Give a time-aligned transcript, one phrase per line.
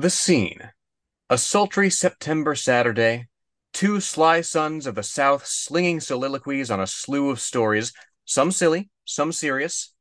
[0.00, 0.70] The scene.
[1.28, 3.26] A sultry September Saturday.
[3.72, 7.92] Two sly sons of the South slinging soliloquies on a slew of stories,
[8.24, 9.92] some silly, some serious,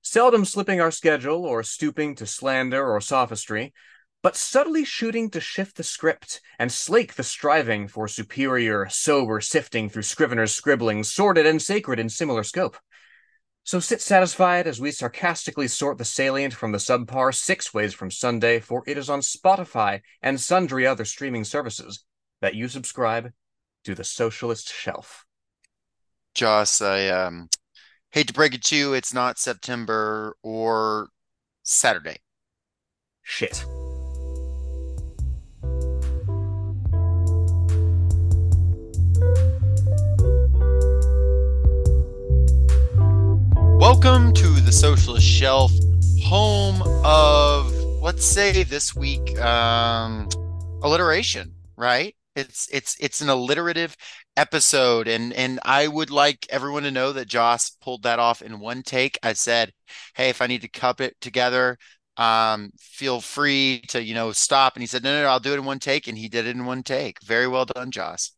[0.00, 3.74] seldom slipping our schedule or stooping to slander or sophistry,
[4.22, 9.90] but subtly shooting to shift the script and slake the striving for superior, sober sifting
[9.90, 12.78] through Scrivener's scribblings, sordid and sacred in similar scope.
[13.64, 18.10] So sit satisfied as we sarcastically sort the salient from the subpar six ways from
[18.10, 22.04] Sunday, for it is on Spotify and sundry other streaming services
[22.40, 23.32] that you subscribe
[23.84, 25.24] to the Socialist Shelf.
[26.34, 27.48] Joss, I um,
[28.10, 31.08] hate to break it to you, it's not September or
[31.62, 32.18] Saturday.
[33.22, 33.64] Shit.
[44.02, 45.70] Welcome to the Socialist Shelf,
[46.24, 50.28] home of, let's say this week, um,
[50.82, 52.12] alliteration, right?
[52.34, 53.96] It's it's it's an alliterative
[54.36, 58.58] episode, and and I would like everyone to know that Joss pulled that off in
[58.58, 59.20] one take.
[59.22, 59.72] I said,
[60.16, 61.78] "Hey, if I need to cup it together,
[62.16, 65.52] um, feel free to you know stop." And he said, "No, no, no, I'll do
[65.52, 67.22] it in one take," and he did it in one take.
[67.22, 68.32] Very well done, Joss.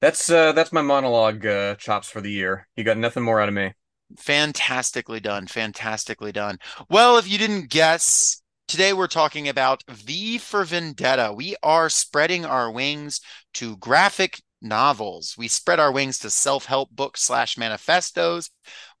[0.00, 2.68] That's uh that's my monologue uh, chops for the year.
[2.76, 3.72] You got nothing more out of me.
[4.16, 5.46] Fantastically done.
[5.46, 6.58] Fantastically done.
[6.88, 11.32] Well, if you didn't guess, today we're talking about V for Vendetta.
[11.34, 13.20] We are spreading our wings
[13.54, 15.34] to graphic novels.
[15.36, 18.50] We spread our wings to self-help books slash manifestos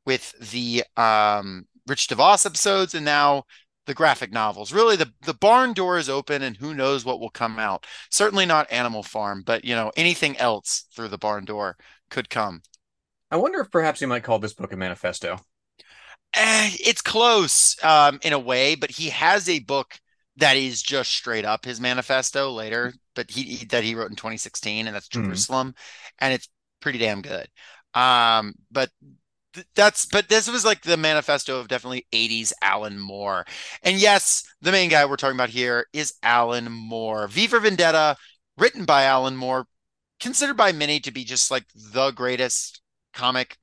[0.04, 3.44] with the um, Rich DeVos episodes and now
[3.86, 4.72] the graphic novels.
[4.72, 7.86] Really, the the barn door is open, and who knows what will come out.
[8.10, 11.76] Certainly not Animal Farm, but you know anything else through the barn door
[12.10, 12.60] could come.
[13.30, 15.38] I wonder if perhaps you might call this book a manifesto.
[16.34, 19.98] Eh, it's close um, in a way, but he has a book
[20.36, 24.86] that is just straight up his manifesto later, but he, that he wrote in 2016,
[24.86, 26.24] and that's Jerusalem, mm-hmm.
[26.24, 26.48] and it's
[26.80, 27.48] pretty damn good.
[27.94, 28.90] Um, but
[29.54, 33.44] th- that's but this was like the manifesto of definitely 80s Alan Moore,
[33.82, 37.26] and yes, the main guy we're talking about here is Alan Moore.
[37.28, 38.16] V for Vendetta,
[38.56, 39.66] written by Alan Moore,
[40.20, 42.80] considered by many to be just like the greatest
[43.18, 43.56] comic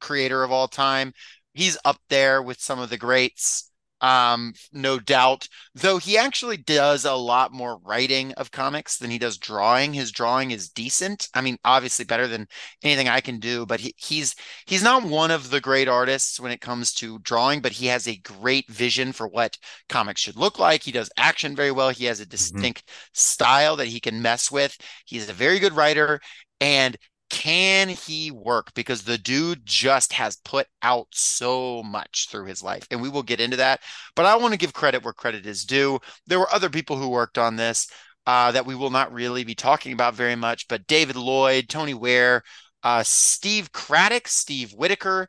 [0.00, 1.12] creator of all time.
[1.52, 3.70] He's up there with some of the greats,
[4.00, 5.46] um, no doubt.
[5.74, 9.94] Though he actually does a lot more writing of comics than he does drawing.
[9.94, 11.28] His drawing is decent.
[11.32, 12.48] I mean, obviously better than
[12.82, 13.66] anything I can do.
[13.66, 14.34] But he, he's
[14.66, 17.60] he's not one of the great artists when it comes to drawing.
[17.60, 19.56] But he has a great vision for what
[19.88, 20.82] comics should look like.
[20.82, 21.90] He does action very well.
[21.90, 22.30] He has a mm-hmm.
[22.30, 23.10] distinct mm-hmm.
[23.12, 24.76] style that he can mess with.
[25.06, 26.20] He's a very good writer
[26.60, 26.96] and
[27.34, 28.72] can he work?
[28.74, 32.86] Because the dude just has put out so much through his life.
[32.92, 33.80] And we will get into that.
[34.14, 35.98] But I want to give credit where credit is due.
[36.28, 37.88] There were other people who worked on this
[38.24, 40.68] uh, that we will not really be talking about very much.
[40.68, 42.44] But David Lloyd, Tony Weare,
[42.84, 45.26] uh, Steve Craddock, Steve Whitaker,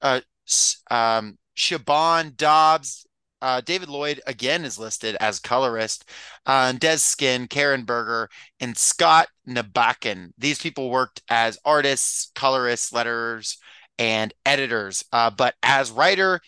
[0.00, 0.20] uh,
[0.90, 3.06] um, Shaban Dobbs,
[3.42, 6.08] uh, David Lloyd again is listed as colorist.
[6.46, 8.30] Uh, Dez Skinn, Karen Berger,
[8.60, 10.30] and Scott Nybakken.
[10.38, 13.58] These people worked as artists, colorists, letters,
[13.98, 15.04] and editors.
[15.12, 16.40] Uh, but as writer,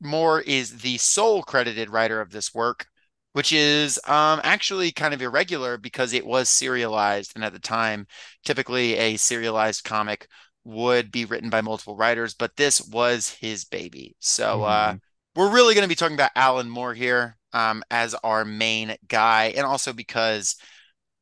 [0.00, 2.86] Moore is the sole credited writer of this work,
[3.34, 7.32] which is um, actually kind of irregular because it was serialized.
[7.34, 8.06] And at the time,
[8.44, 10.26] typically a serialized comic
[10.64, 14.16] would be written by multiple writers, but this was his baby.
[14.18, 14.96] So, uh, mm-hmm.
[15.34, 19.52] We're really going to be talking about Alan Moore here um, as our main guy,
[19.56, 20.56] and also because,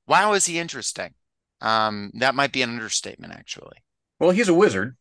[0.06, 1.14] wow, is he interesting?
[1.60, 3.78] Um, that might be an understatement, actually.
[4.20, 4.96] Well, he's a wizard.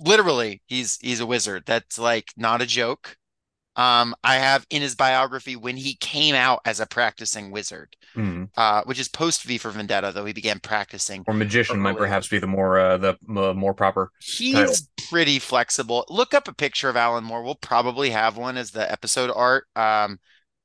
[0.00, 1.64] Literally, he's he's a wizard.
[1.66, 3.16] That's like not a joke.
[3.76, 8.48] Um, I have in his biography when he came out as a practicing wizard, mm.
[8.56, 11.24] uh, which is post V for Vendetta, though he began practicing.
[11.26, 14.10] Or magician might perhaps be the more uh, the uh, more proper.
[14.20, 14.74] He's title.
[15.08, 16.04] pretty flexible.
[16.08, 17.42] Look up a picture of Alan Moore.
[17.42, 19.66] We'll probably have one as the episode art.
[19.74, 20.18] Um,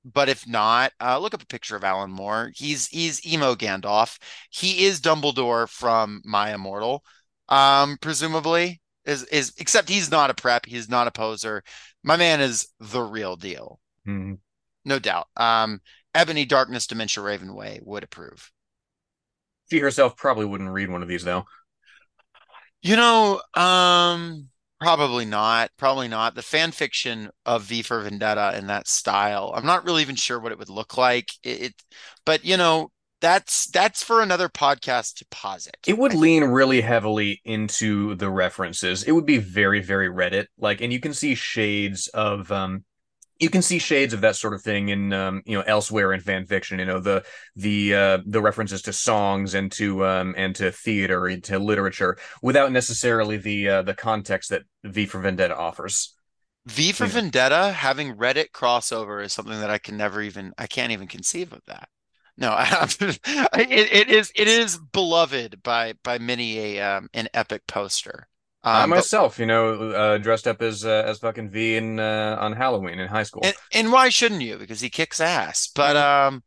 [0.05, 2.51] but if not, uh, look up a picture of Alan Moore.
[2.55, 4.19] He's he's emo Gandalf.
[4.49, 7.03] He is Dumbledore from My Immortal,
[7.49, 8.81] um, presumably.
[9.09, 10.65] Is is except he's not a prep.
[10.65, 11.63] He's not a poser
[12.03, 13.79] my man is the real deal.
[14.07, 14.35] Mm-hmm.
[14.85, 15.27] No doubt.
[15.37, 15.81] Um,
[16.15, 18.51] Ebony Darkness Dementia Ravenway would approve.
[19.69, 21.45] She herself probably wouldn't read one of these though.
[22.81, 24.47] You know, um,
[24.79, 25.69] probably not.
[25.77, 26.33] Probably not.
[26.33, 29.51] The fan fiction of V for Vendetta in that style.
[29.55, 31.27] I'm not really even sure what it would look like.
[31.43, 31.73] It, it
[32.25, 32.89] but you know,
[33.21, 35.77] that's that's for another podcast to posit.
[35.87, 39.03] It would lean really heavily into the references.
[39.03, 42.83] It would be very very Reddit like, and you can see shades of um
[43.39, 46.19] you can see shades of that sort of thing in um, you know elsewhere in
[46.19, 46.79] fan fiction.
[46.79, 47.23] You know the
[47.55, 52.17] the uh, the references to songs and to um, and to theater and to literature
[52.41, 56.15] without necessarily the uh, the context that V for Vendetta offers.
[56.65, 57.11] V for yeah.
[57.11, 61.53] Vendetta, having Reddit crossover is something that I can never even I can't even conceive
[61.53, 61.87] of that.
[62.39, 63.19] No, it,
[63.53, 68.29] it is it is beloved by by many a um, an epic poster.
[68.63, 71.99] Um, I myself, but, you know, uh, dressed up as uh, as fucking V in
[71.99, 73.41] uh, on Halloween in high school.
[73.43, 74.57] And, and, why shouldn't you?
[74.57, 75.69] Because he kicks ass.
[75.73, 76.43] But um,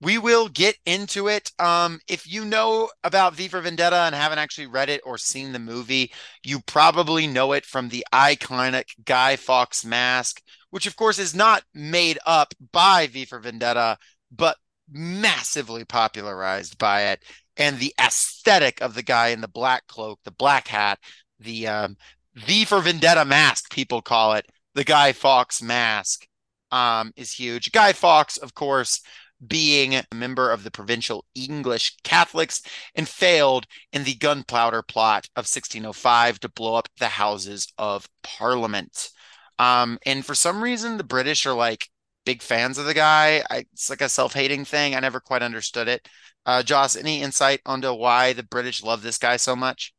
[0.00, 1.50] we will get into it.
[1.60, 5.52] Um, if you know about V for Vendetta and haven't actually read it or seen
[5.52, 6.12] the movie,
[6.44, 10.40] you probably know it from the iconic Guy Fawkes mask,
[10.70, 13.98] which of course is not made up by V for Vendetta,
[14.30, 14.56] but
[14.90, 17.22] massively popularized by it.
[17.56, 20.98] And the aesthetic of the guy in the black cloak, the black hat,
[21.38, 21.96] the um,
[22.34, 26.26] V for Vendetta mask, people call it the Guy Fawkes mask,
[26.70, 27.72] um, is huge.
[27.72, 29.02] Guy Fawkes, of course,
[29.46, 32.62] being a member of the provincial English Catholics
[32.94, 39.10] and failed in the gunpowder plot of 1605 to blow up the Houses of Parliament.
[39.58, 41.88] Um, and for some reason, the British are like
[42.24, 43.42] big fans of the guy.
[43.50, 44.94] I, it's like a self-hating thing.
[44.94, 46.08] I never quite understood it.
[46.44, 49.92] Uh, Joss, any insight onto why the British love this guy so much?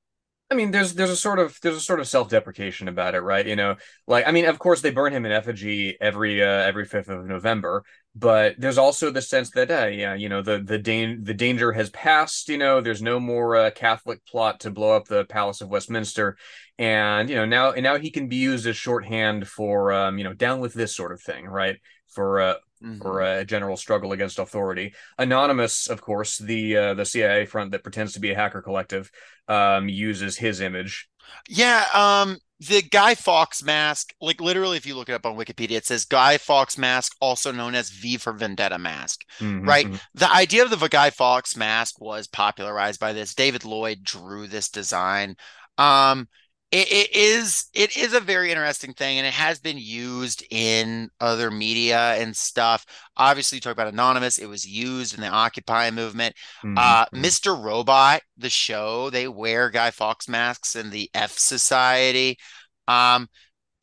[0.53, 3.21] I mean, there's there's a sort of there's a sort of self deprecation about it,
[3.21, 3.45] right?
[3.45, 3.75] You know,
[4.07, 7.25] like I mean, of course they burn him in effigy every uh, every fifth of
[7.25, 7.83] November,
[8.13, 11.71] but there's also the sense that uh, yeah, you know, the the da- the danger
[11.71, 12.49] has passed.
[12.49, 16.37] You know, there's no more uh, Catholic plot to blow up the Palace of Westminster,
[16.77, 20.23] and you know now and now he can be used as shorthand for um, you
[20.23, 21.77] know down with this sort of thing, right?
[22.13, 23.01] For uh, mm-hmm.
[23.01, 24.93] for a general struggle against authority.
[25.17, 29.11] Anonymous, of course, the uh, the CIA front that pretends to be a hacker collective,
[29.47, 31.09] um, uses his image.
[31.47, 35.71] Yeah, um, the Guy Fawkes mask, like literally, if you look it up on Wikipedia,
[35.71, 39.21] it says Guy Fawkes mask, also known as V for Vendetta mask.
[39.39, 39.67] Mm-hmm.
[39.67, 39.85] Right.
[39.85, 39.95] Mm-hmm.
[40.15, 43.35] The idea of the Guy Fawkes mask was popularized by this.
[43.35, 45.35] David Lloyd drew this design.
[45.77, 46.27] Um,
[46.73, 51.07] it, it is it is a very interesting thing and it has been used in
[51.19, 52.83] other media and stuff
[53.15, 56.75] obviously you talk about anonymous it was used in the occupy movement mm-hmm.
[56.75, 57.63] uh mr mm-hmm.
[57.63, 62.39] robot the show they wear guy fawkes masks in the f society
[62.87, 63.29] um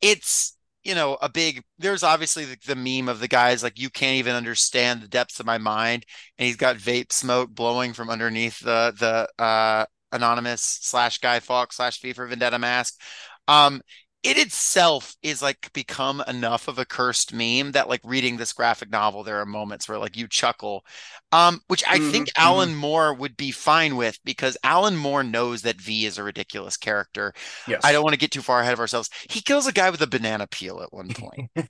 [0.01, 3.89] it's you know a big there's obviously the, the meme of the guys like you
[3.89, 6.05] can't even understand the depths of my mind
[6.37, 11.77] and he's got vape smoke blowing from underneath the the uh anonymous slash guy fawkes
[11.77, 12.99] slash v for vendetta mask
[13.47, 13.81] um
[14.23, 18.91] it itself is like become enough of a cursed meme that like reading this graphic
[18.91, 20.85] novel there are moments where like you chuckle
[21.31, 22.11] um which i mm-hmm.
[22.11, 22.77] think alan mm-hmm.
[22.77, 27.33] moore would be fine with because alan moore knows that v is a ridiculous character
[27.67, 27.81] yes.
[27.83, 30.01] i don't want to get too far ahead of ourselves he kills a guy with
[30.01, 31.49] a banana peel at one point.
[31.55, 31.69] point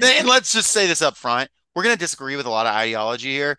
[0.00, 2.74] and let's just say this up front we're going to disagree with a lot of
[2.74, 3.58] ideology here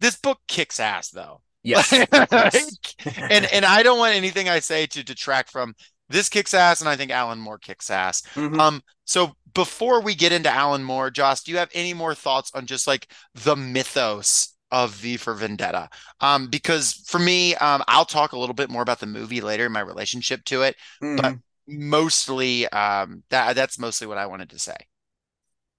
[0.00, 1.90] this book kicks ass though Yes.
[2.12, 2.76] yes.
[3.16, 5.74] and and I don't want anything I say to detract from
[6.08, 8.22] this kicks ass, and I think Alan Moore kicks ass.
[8.34, 8.60] Mm-hmm.
[8.60, 12.50] Um, so before we get into Alan Moore, Joss, do you have any more thoughts
[12.54, 15.88] on just like the mythos of V for Vendetta?
[16.20, 19.70] Um, because for me, um, I'll talk a little bit more about the movie later,
[19.70, 21.16] my relationship to it, mm-hmm.
[21.16, 24.76] but mostly, um, that that's mostly what I wanted to say.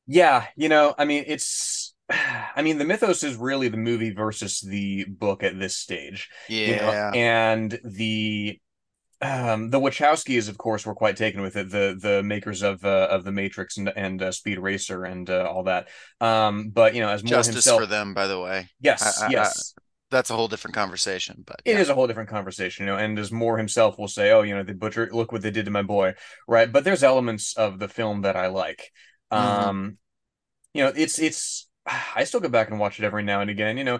[0.08, 1.94] Yeah, you know, I mean, it's
[2.56, 6.30] I mean, the mythos is really the movie versus the book at this stage.
[6.48, 6.68] Yeah.
[6.68, 7.12] You know?
[7.14, 8.60] And the
[9.22, 11.70] um the Wachowskis, of course, were quite taken with it.
[11.70, 15.50] The the makers of uh, of the Matrix and and uh, Speed Racer and uh,
[15.52, 15.90] all that.
[16.22, 18.70] Um, but you know, as more justice himself, for them, by the way.
[18.80, 19.74] Yes, I, I, yes.
[19.78, 19.82] I,
[20.12, 21.80] that's a whole different conversation, but it yeah.
[21.80, 22.98] is a whole different conversation, you know.
[22.98, 25.66] And as Moore himself will say, "Oh, you know, the butcher, look what they did
[25.66, 26.14] to my boy,"
[26.48, 26.72] right?
[26.72, 28.92] But there's elements of the film that I like.
[29.32, 29.70] Mm-hmm.
[29.70, 29.98] Um,
[30.74, 33.78] you know, it's it's I still go back and watch it every now and again.
[33.78, 34.00] You know,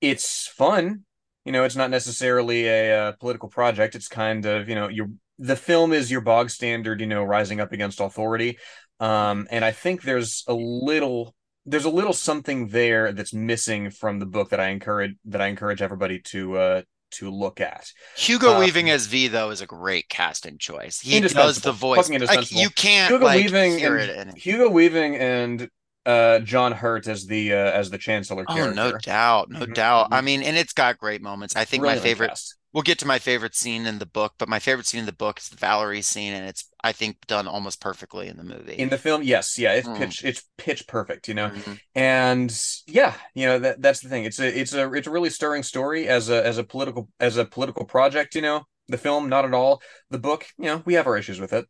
[0.00, 1.04] it's fun.
[1.44, 3.94] You know, it's not necessarily a, a uh, political project.
[3.94, 5.08] It's kind of you know your
[5.38, 7.00] the film is your bog standard.
[7.00, 8.58] You know, rising up against authority.
[9.00, 14.18] Um, and I think there's a little there's a little something there that's missing from
[14.18, 17.90] the book that I encourage that I encourage everybody to uh to look at.
[18.16, 21.00] Hugo um, Weaving as V though is a great casting choice.
[21.00, 22.10] He does the voice.
[22.10, 24.36] Like, you can't Hugo like, Weaving and, it.
[24.36, 25.68] Hugo Weaving and
[26.08, 28.44] uh, John Hurt as the uh, as the Chancellor.
[28.48, 28.74] Oh, character.
[28.74, 29.72] no doubt, no mm-hmm.
[29.74, 30.08] doubt.
[30.10, 31.54] I mean, and it's got great moments.
[31.54, 32.40] I think my favorite.
[32.74, 35.12] We'll get to my favorite scene in the book, but my favorite scene in the
[35.12, 38.74] book is the Valerie scene, and it's I think done almost perfectly in the movie.
[38.74, 39.96] In the film, yes, yeah, it's mm.
[39.96, 41.72] pitch it's pitch perfect, you know, mm-hmm.
[41.94, 44.24] and yeah, you know that that's the thing.
[44.24, 47.36] It's a it's a it's a really stirring story as a as a political as
[47.36, 48.34] a political project.
[48.34, 49.82] You know, the film not at all.
[50.10, 51.66] The book, you know, we have our issues with it.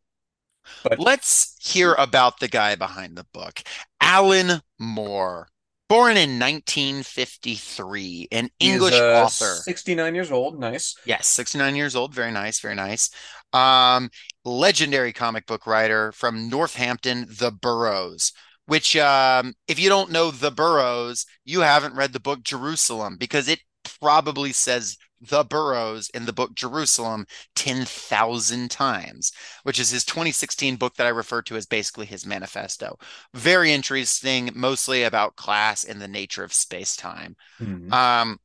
[0.83, 3.61] But let's hear about the guy behind the book,
[4.01, 5.47] Alan Moore.
[5.87, 9.55] Born in 1953, an English uh, author.
[9.55, 10.59] 69 years old.
[10.59, 10.93] Nice.
[11.03, 12.13] Yes, 69 years old.
[12.13, 12.59] Very nice.
[12.59, 13.09] Very nice.
[13.53, 14.11] Um,
[14.45, 18.33] legendary comic book writer from Northampton, The Boroughs,
[18.67, 23.47] which, um, if you don't know The Boroughs, you haven't read the book Jerusalem because
[23.47, 23.59] it
[23.99, 29.31] probably says the Boroughs in the book Jerusalem 10,000 times,
[29.63, 32.97] which is his 2016 book that I refer to as basically his manifesto.
[33.33, 37.35] Very interesting, mostly about class and the nature of space time.
[37.61, 37.91] Mhm.
[37.93, 38.39] Um,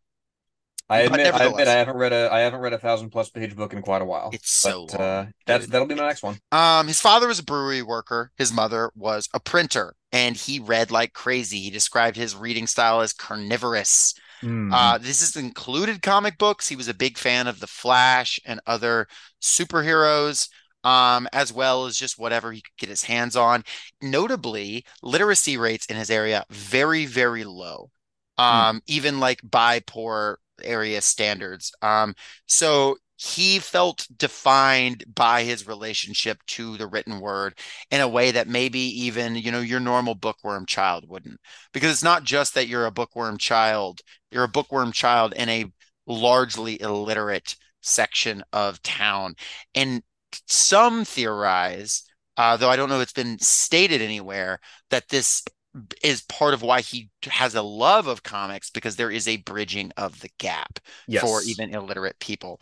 [0.88, 3.56] I admit, I admit, I haven't read a, I haven't read a thousand plus page
[3.56, 4.30] book in quite a while.
[4.32, 6.38] It's so but, long, uh, that's that'll be my next one.
[6.52, 8.32] Um, his father was a brewery worker.
[8.36, 11.60] His mother was a printer, and he read like crazy.
[11.60, 14.14] He described his reading style as carnivorous.
[14.44, 14.70] Mhm.
[14.70, 16.68] Uh, this is included comic books.
[16.68, 19.06] He was a big fan of The Flash and other
[19.40, 20.48] superheroes,
[20.84, 23.64] um, as well as just whatever he could get his hands on.
[24.02, 27.90] Notably, literacy rates in his area very, very low.
[28.36, 31.72] Um, even like by poor area standards.
[31.82, 32.14] Um,
[32.46, 37.58] so he felt defined by his relationship to the written word
[37.90, 41.40] in a way that maybe even, you know, your normal bookworm child wouldn't.
[41.72, 45.64] Because it's not just that you're a bookworm child, you're a bookworm child in a
[46.06, 49.36] largely illiterate section of town.
[49.74, 50.02] And
[50.46, 52.04] some theorize,
[52.36, 55.42] uh, though I don't know if it's been stated anywhere, that this
[56.02, 59.92] is part of why he has a love of comics because there is a bridging
[59.96, 60.78] of the gap
[61.08, 61.22] yes.
[61.22, 62.60] for even illiterate people.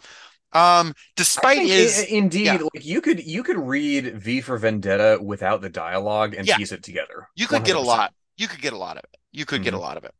[0.55, 2.59] Um, despite his indeed, yeah.
[2.75, 6.57] like you could you could read V for Vendetta without the dialogue and Yeah.
[6.59, 7.29] piece it together.
[7.35, 8.13] you could get a lot.
[8.37, 9.17] You could get a lot of it.
[9.33, 9.81] You could get a Mhm.
[9.81, 10.15] lot of it.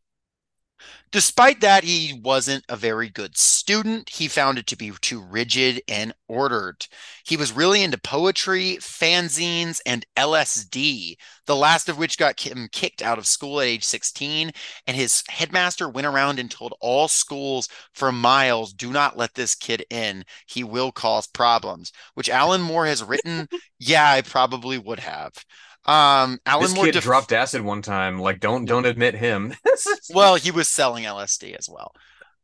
[1.13, 4.09] Despite that, he wasn't a very good student.
[4.09, 6.87] He found it to be too rigid and ordered.
[7.27, 13.03] He was really into poetry, fanzines, and LSD, the last of which got him kicked
[13.03, 14.53] out of school at age 16.
[14.87, 19.55] And his headmaster went around and told all schools for miles do not let this
[19.55, 20.25] kid in.
[20.47, 23.49] He will cause problems, which Alan Moore has written.
[23.79, 25.35] yeah, I probably would have.
[25.85, 28.19] Um, Alan This Moore kid def- dropped acid one time.
[28.19, 29.55] Like, don't don't admit him.
[30.15, 31.93] well, he was selling LSD as well.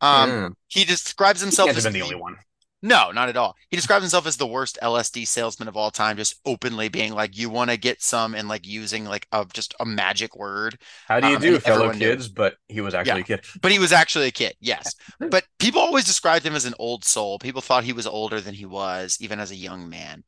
[0.01, 0.49] Um, Yeah.
[0.69, 2.37] he describes himself can't as been the only one.
[2.81, 3.57] No, not at all.
[3.71, 7.37] He describes himself as the worst LSD salesman of all time, just openly being like,
[7.37, 10.79] "You want to get some," and like using like a just a magic word.
[11.09, 12.11] How do you Um, do, fellow everyone knew.
[12.13, 12.29] kids?
[12.29, 13.45] But he was actually a kid.
[13.61, 14.95] But he was actually a kid, yes.
[15.19, 17.41] But people always described him as an old soul.
[17.41, 20.23] People thought he was older than he was, even as a young man.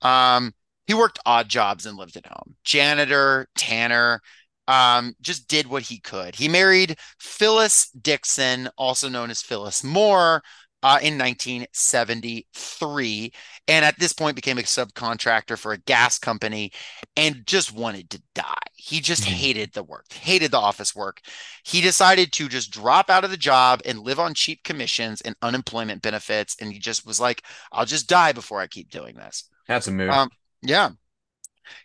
[0.00, 0.54] Um,
[0.86, 2.56] he worked odd jobs and lived at home.
[2.64, 4.20] Janitor, tanner,
[4.68, 6.34] um, just did what he could.
[6.34, 10.42] He married Phyllis Dixon, also known as Phyllis Moore,
[10.82, 13.32] uh, in 1973,
[13.68, 16.72] and at this point became a subcontractor for a gas company
[17.16, 18.54] and just wanted to die.
[18.74, 19.26] He just Mhm.
[19.26, 21.20] hated the work, hated the office work.
[21.64, 25.36] He decided to just drop out of the job and live on cheap commissions and
[25.42, 26.56] unemployment benefits.
[26.60, 29.48] And he just was like, I'll just die before I keep doing this.
[29.66, 30.12] That's a move.
[30.12, 30.30] Um,
[30.62, 30.90] yeah.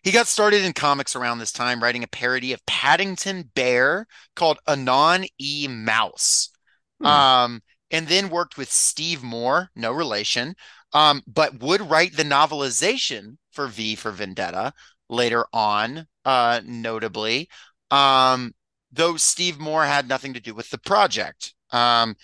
[0.01, 4.60] He got started in comics around this time, writing a parody of Paddington Bear called
[4.67, 5.67] Anon E.
[5.67, 6.50] Mouse.
[7.00, 7.05] Hmm.
[7.05, 10.55] Um, and then worked with Steve Moore, no relation,
[10.94, 14.74] um, but would write the novelization for V for Vendetta
[15.10, 17.48] later on, uh, notably.
[17.91, 18.53] Um,
[18.91, 21.53] though Steve Moore had nothing to do with the project.
[21.72, 22.15] Um,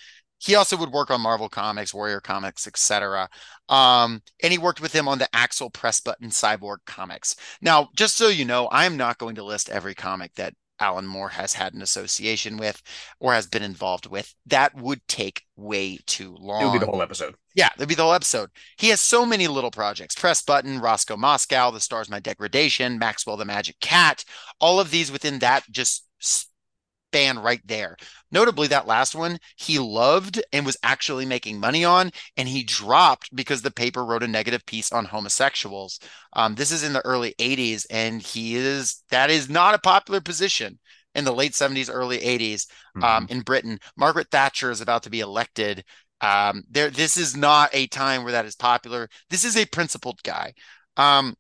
[0.41, 3.29] he also would work on Marvel Comics, Warrior Comics, etc.
[3.69, 7.35] Um, and he worked with him on the Axel Press Button Cyborg comics.
[7.61, 11.05] Now, just so you know, I am not going to list every comic that Alan
[11.05, 12.81] Moore has had an association with
[13.19, 14.33] or has been involved with.
[14.47, 16.63] That would take way too long.
[16.63, 17.35] it would be the whole episode.
[17.53, 18.49] Yeah, it'd be the whole episode.
[18.77, 23.37] He has so many little projects Press Button, Roscoe Moscow, The Stars My Degradation, Maxwell
[23.37, 24.25] the Magic Cat,
[24.59, 26.07] all of these within that just
[27.11, 27.97] span right there.
[28.31, 33.35] Notably, that last one he loved and was actually making money on, and he dropped
[33.35, 35.99] because the paper wrote a negative piece on homosexuals.
[36.33, 40.21] Um, this is in the early 80s, and he is that is not a popular
[40.21, 40.79] position
[41.13, 42.67] in the late 70s, early 80s
[43.03, 43.77] um, in Britain.
[43.97, 45.83] Margaret Thatcher is about to be elected.
[46.21, 49.09] Um, there, this is not a time where that is popular.
[49.29, 50.53] This is a principled guy.
[50.95, 51.35] Um,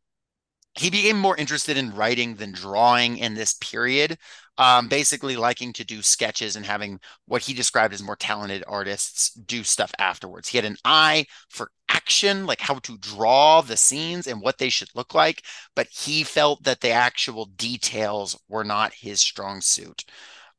[0.73, 4.17] he became more interested in writing than drawing in this period,
[4.57, 9.31] um, basically liking to do sketches and having what he described as more talented artists
[9.31, 10.47] do stuff afterwards.
[10.47, 14.69] He had an eye for action, like how to draw the scenes and what they
[14.69, 15.43] should look like,
[15.75, 20.05] but he felt that the actual details were not his strong suit.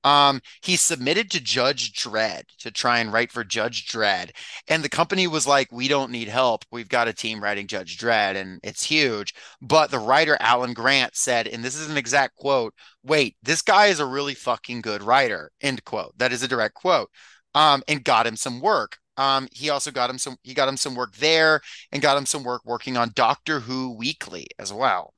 [0.05, 4.31] Um, he submitted to Judge Dredd to try and write for Judge Dredd.
[4.69, 6.65] And the company was like, we don't need help.
[6.71, 9.35] We've got a team writing Judge Dredd, and it's huge.
[9.61, 13.87] But the writer, Alan Grant, said, and this is an exact quote wait, this guy
[13.87, 16.17] is a really fucking good writer, end quote.
[16.19, 17.11] That is a direct quote.
[17.55, 18.99] Um, and got him some work.
[19.17, 22.25] Um, he also got him some he got him some work there and got him
[22.25, 25.13] some work working on Doctor Who Weekly as well.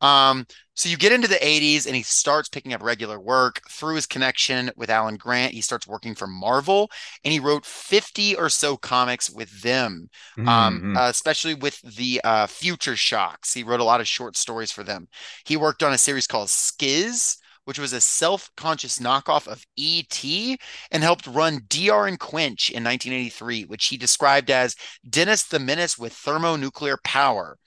[0.00, 0.46] Um,
[0.80, 4.06] so you get into the 80s and he starts picking up regular work through his
[4.06, 5.52] connection with Alan Grant.
[5.52, 6.90] He starts working for Marvel
[7.22, 10.08] and he wrote 50 or so comics with them,
[10.38, 10.48] mm-hmm.
[10.48, 13.52] um, uh, especially with the uh, Future Shocks.
[13.52, 15.06] He wrote a lot of short stories for them.
[15.44, 20.58] He worked on a series called Skizz, which was a self-conscious knockoff of E.T.
[20.90, 24.74] and helped run DR and Quinch in 1983, which he described as
[25.06, 27.58] Dennis the Menace with thermonuclear power.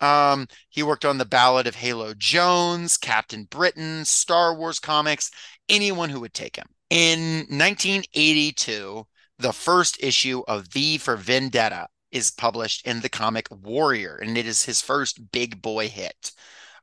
[0.00, 5.30] Um, he worked on the Ballad of Halo Jones, Captain Britain, Star Wars comics,
[5.68, 6.66] anyone who would take him.
[6.90, 9.06] In 1982,
[9.38, 14.46] the first issue of V for Vendetta is published in the comic Warrior, and it
[14.46, 16.32] is his first big boy hit.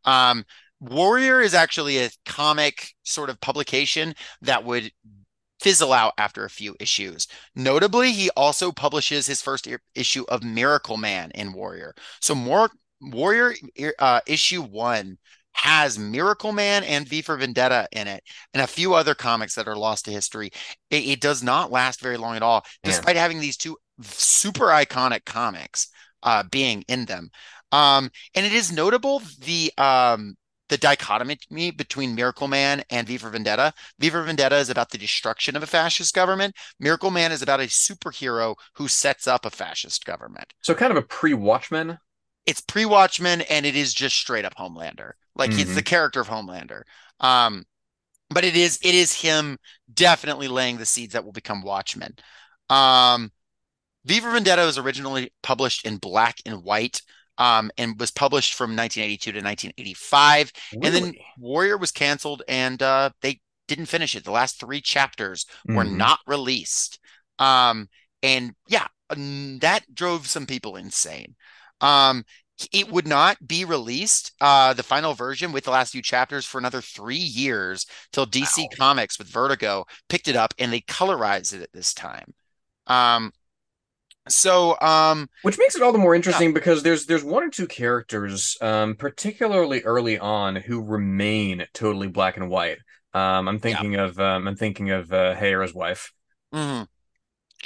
[0.06, 0.46] Um,
[0.80, 4.92] Warrior is actually a comic sort of publication that would
[5.62, 7.28] fizzle out after a few issues.
[7.56, 11.96] Notably, he also publishes his first issue of Miracle Man in Warrior.
[12.20, 12.70] So more
[13.04, 13.54] Warrior
[14.00, 15.18] uh, issue one
[15.54, 19.68] has Miracle Man and V for Vendetta in it, and a few other comics that
[19.68, 20.52] are lost to history.
[20.90, 25.26] It, it does not last very long at all, despite having these two super iconic
[25.26, 25.90] comics
[26.24, 27.30] uh, being in them.
[27.72, 30.36] Um, and it is notable the um,
[30.70, 31.38] the dichotomy
[31.72, 33.74] between Miracle Man and V for Vendetta.
[34.00, 36.56] V for Vendetta is about the destruction of a fascist government.
[36.80, 40.54] Miracle Man is about a superhero who sets up a fascist government.
[40.62, 42.00] So kind of a pre-Watchmen
[42.46, 45.12] it's pre-Watchmen and it is just straight up Homelander.
[45.36, 45.60] Like mm-hmm.
[45.60, 46.84] he's the character of Homelander.
[47.20, 47.66] Um,
[48.30, 49.58] but it is it is him
[49.94, 52.16] definitely laying the seeds that will become Watchmen.
[52.70, 53.32] Um,
[54.06, 57.02] V for Vendetta was originally published in black and white.
[57.40, 60.52] Um, and was published from 1982 to 1985.
[60.76, 60.86] Really?
[60.86, 64.24] And then Warrior was canceled and uh, they didn't finish it.
[64.24, 65.76] The last three chapters mm-hmm.
[65.76, 67.00] were not released.
[67.40, 67.90] Um,
[68.22, 71.36] and yeah, that drove some people insane.
[71.84, 72.24] Um,
[72.72, 76.58] it would not be released, uh, the final version with the last few chapters for
[76.58, 78.68] another three years till DC wow.
[78.78, 82.34] Comics with Vertigo picked it up and they colorized it at this time.
[82.88, 83.34] Um,
[84.30, 86.54] so um which makes it all the more interesting yeah.
[86.54, 92.38] because there's there's one or two characters um particularly early on who remain totally black
[92.38, 92.78] and white
[93.14, 94.06] um i'm thinking yeah.
[94.06, 96.14] of um i'm thinking of uh Heyer's wife
[96.54, 96.84] mm-hmm.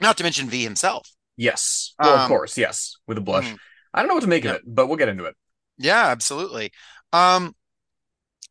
[0.02, 3.56] not to mention v himself yes well um, of course yes with a blush mm-hmm.
[3.98, 4.52] I don't know what to make yeah.
[4.52, 5.36] of it, but we'll get into it.
[5.80, 6.72] Yeah, absolutely.
[7.12, 7.56] Um,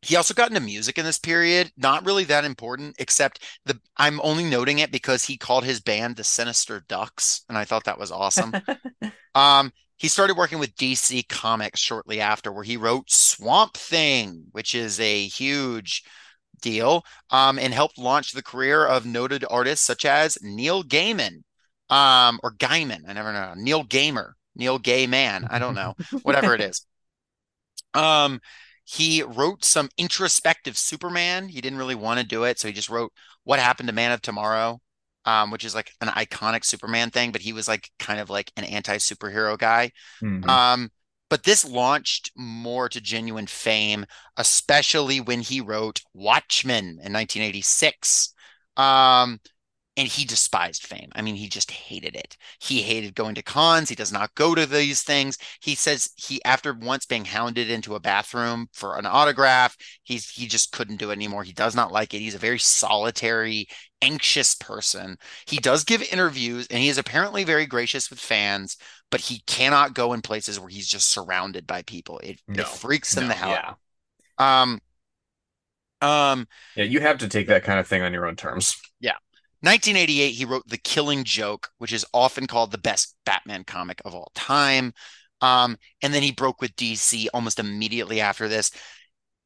[0.01, 1.71] he also got into music in this period.
[1.77, 6.17] Not really that important, except the I'm only noting it because he called his band
[6.17, 8.53] the Sinister Ducks, and I thought that was awesome.
[9.35, 14.75] um, he started working with DC Comics shortly after, where he wrote Swamp Thing, which
[14.75, 16.03] is a huge
[16.61, 21.43] deal, um, and helped launch the career of noted artists such as Neil Gaiman,
[21.89, 25.47] um, or Gaiman, I never know, Neil Gamer, Neil Gay Man.
[25.49, 26.85] I don't know, whatever it is.
[27.93, 28.41] Um,
[28.83, 31.49] he wrote some introspective Superman.
[31.49, 34.11] He didn't really want to do it, so he just wrote "What Happened to Man
[34.11, 34.79] of Tomorrow,"
[35.25, 37.31] um, which is like an iconic Superman thing.
[37.31, 39.91] But he was like kind of like an anti superhero guy.
[40.21, 40.49] Mm-hmm.
[40.49, 40.89] Um,
[41.29, 44.05] but this launched more to genuine fame,
[44.37, 48.33] especially when he wrote Watchmen in 1986.
[48.77, 49.39] Um,
[49.97, 51.09] and he despised fame.
[51.15, 52.37] I mean, he just hated it.
[52.59, 53.89] He hated going to cons.
[53.89, 55.39] He does not go to these things.
[55.59, 60.45] He says he, after once being hounded into a bathroom for an autograph, he's he
[60.45, 61.43] just couldn't do it anymore.
[61.43, 62.19] He does not like it.
[62.19, 63.67] He's a very solitary,
[64.03, 65.17] anxious person.
[65.47, 68.77] He does give interviews, and he is apparently very gracious with fans,
[69.09, 72.19] but he cannot go in places where he's just surrounded by people.
[72.19, 73.73] It, no, it freaks him no, the hell yeah.
[74.37, 74.61] out.
[74.61, 74.79] Um,
[75.99, 78.79] um, yeah, you have to take that kind of thing on your own terms.
[79.61, 84.13] 1988, he wrote The Killing Joke, which is often called the best Batman comic of
[84.13, 84.93] all time.
[85.41, 88.71] Um, and then he broke with DC almost immediately after this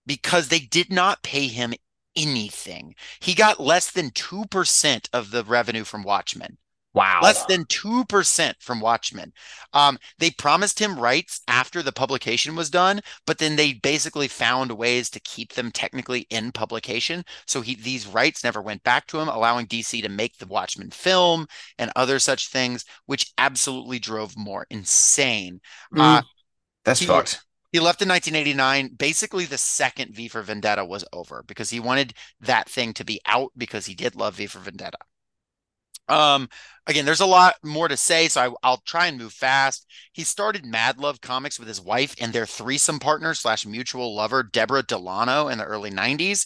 [0.06, 1.74] because they did not pay him
[2.16, 2.96] anything.
[3.20, 6.58] He got less than 2% of the revenue from Watchmen.
[6.94, 7.22] Wow.
[7.24, 9.32] Less than 2% from Watchmen.
[9.72, 14.74] Um, they promised him rights after the publication was done, but then they basically found
[14.74, 17.24] ways to keep them technically in publication.
[17.48, 20.92] So he, these rights never went back to him, allowing DC to make the Watchmen
[20.92, 25.62] film and other such things, which absolutely drove more insane.
[25.96, 26.22] Mm, uh,
[26.84, 27.42] that's he, fucked.
[27.72, 28.96] He left in 1989.
[28.98, 33.22] Basically, the second V for Vendetta was over because he wanted that thing to be
[33.26, 34.98] out because he did love V for Vendetta.
[36.08, 36.50] Um,
[36.88, 39.86] again, there's a lot more to say, so I, will try and move fast.
[40.12, 44.44] He started Mad Love Comics with his wife and their threesome partner slash mutual lover,
[44.44, 46.46] Deborah Delano, in the early 90s.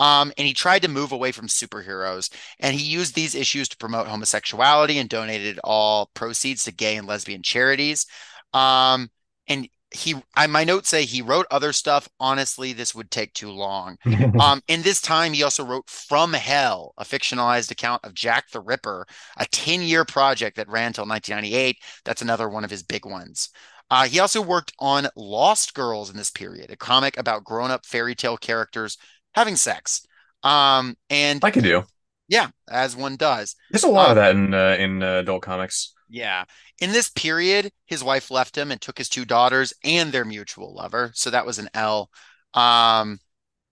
[0.00, 2.32] Um, and he tried to move away from superheroes.
[2.58, 7.06] And he used these issues to promote homosexuality and donated all proceeds to gay and
[7.06, 8.06] lesbian charities.
[8.52, 9.08] Um,
[9.46, 12.08] and he I my notes say he wrote other stuff.
[12.18, 13.96] Honestly, this would take too long.
[14.40, 18.60] um, in this time, he also wrote From Hell, a fictionalized account of Jack the
[18.60, 21.76] Ripper, a 10-year project that ran until 1998.
[22.04, 23.50] That's another one of his big ones.
[23.90, 28.14] Uh, he also worked on Lost Girls in this period, a comic about grown-up fairy
[28.14, 28.98] tale characters
[29.34, 30.06] having sex.
[30.42, 31.84] Um, and I can do.
[32.28, 33.54] Yeah, as one does.
[33.70, 35.93] There's a lot um, of that in uh, in uh, adult comics.
[36.08, 36.44] Yeah.
[36.80, 40.74] In this period, his wife left him and took his two daughters and their mutual
[40.74, 41.10] lover.
[41.14, 42.10] So that was an L.
[42.52, 43.18] Um,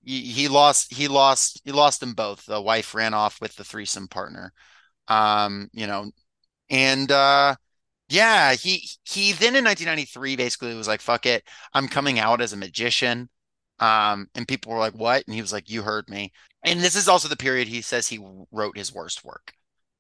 [0.05, 2.47] he, lost he lost he lost them both.
[2.47, 4.53] The wife ran off with the threesome partner.
[5.09, 6.11] Um, you know,
[6.71, 7.57] and uh
[8.09, 12.53] yeah, he he then in 1993 basically was like, fuck it, I'm coming out as
[12.53, 13.31] a magician.
[13.81, 15.25] Um, and people were like, what?
[15.27, 16.33] And he was like, you heard me.
[16.65, 18.21] And this is also the period he says he
[18.53, 19.55] wrote his worst work.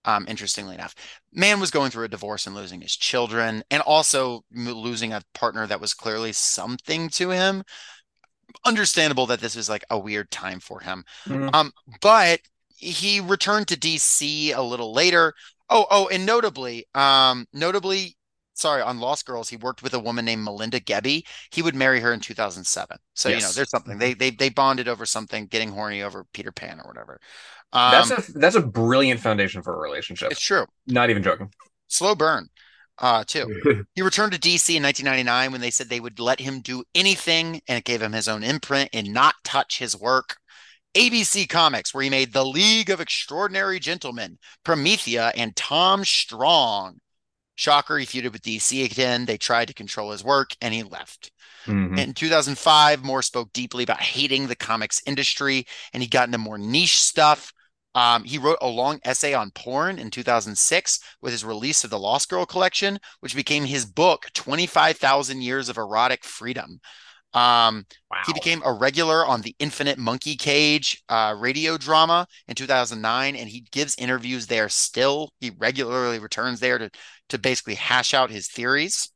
[0.05, 0.95] Um, interestingly enough,
[1.33, 5.67] man was going through a divorce and losing his children, and also losing a partner
[5.67, 7.63] that was clearly something to him.
[8.65, 11.05] Understandable that this was like a weird time for him.
[11.27, 11.55] Mm-hmm.
[11.55, 12.41] Um, but
[12.83, 15.35] he returned to DC a little later.
[15.71, 18.17] Oh, oh, and notably, um, notably,
[18.55, 21.25] sorry, on Lost Girls, he worked with a woman named Melinda Gebbie.
[21.51, 22.99] He would marry her in 2007.
[23.15, 23.41] So yes.
[23.41, 26.81] you know, there's something they they they bonded over something, getting horny over Peter Pan
[26.81, 27.21] or whatever.
[27.73, 30.31] Um, that's a that's a brilliant foundation for a relationship.
[30.31, 30.67] It's true.
[30.87, 31.51] Not even joking.
[31.89, 32.49] Slow burn,
[32.99, 33.85] uh, too.
[33.95, 37.61] he returned to DC in 1999 when they said they would let him do anything,
[37.69, 40.37] and it gave him his own imprint and not touch his work.
[40.95, 46.99] ABC Comics, where he made The League of Extraordinary Gentlemen, Promethea, and Tom Strong.
[47.55, 49.25] Shocker, he feuded with DC again.
[49.25, 51.31] They tried to control his work, and he left.
[51.67, 51.99] Mm-hmm.
[51.99, 56.59] In 2005, Moore spoke deeply about hating the comics industry, and he got into more
[56.59, 57.53] niche stuff.
[57.95, 61.99] Um, he wrote a long essay on porn in 2006 with his release of the
[61.99, 66.81] Lost Girl collection, which became his book, 25,000 Years of Erotic Freedom.
[67.35, 68.19] Um, wow.
[68.27, 73.49] He became a regular on the Infinite Monkey Cage uh, radio drama in 2009, and
[73.49, 75.31] he gives interviews there still.
[75.41, 76.91] He regularly returns there to,
[77.31, 79.11] to basically hash out his theories.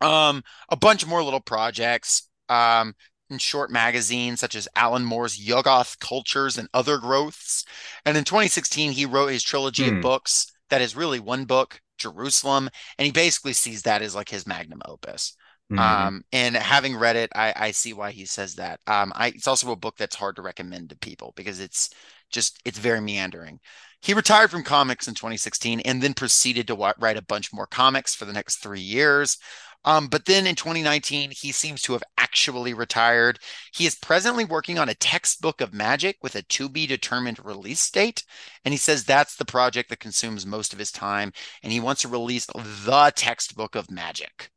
[0.00, 2.28] Um, a bunch more little projects.
[2.48, 2.94] Um,
[3.30, 7.64] in short magazines such as Alan Moore's Yuggoth Cultures and Other Growths.
[8.04, 10.00] And in 2016, he wrote his trilogy of hmm.
[10.00, 12.68] books that is really one book, Jerusalem.
[12.98, 15.36] And he basically sees that as like his magnum opus.
[15.70, 15.78] Mm-hmm.
[15.78, 18.80] Um, and having read it, I, I see why he says that.
[18.86, 21.90] Um, I, it's also a book that's hard to recommend to people because it's
[22.30, 23.60] just, it's very meandering.
[24.02, 27.66] He retired from comics in 2016 and then proceeded to w- write a bunch more
[27.66, 29.36] comics for the next three years.
[29.84, 33.38] Um, but then in 2019, he seems to have actually retired.
[33.72, 37.90] He is presently working on a textbook of magic with a to be determined release
[37.90, 38.24] date.
[38.64, 41.32] And he says that's the project that consumes most of his time.
[41.62, 44.50] And he wants to release the textbook of magic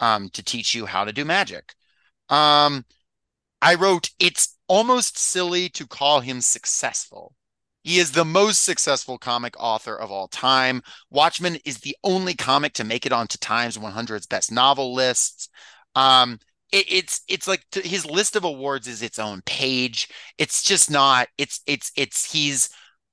[0.00, 1.74] um, to teach you how to do magic.
[2.30, 2.84] Um,
[3.60, 7.34] I wrote, it's almost silly to call him successful
[7.82, 10.82] he is the most successful comic author of all time.
[11.10, 15.48] Watchmen is the only comic to make it onto Times 100's best novel lists.
[15.94, 16.38] Um,
[16.72, 20.08] it, it's it's like to, his list of awards is its own page.
[20.38, 21.28] It's just not.
[21.38, 22.68] It's it's it's he's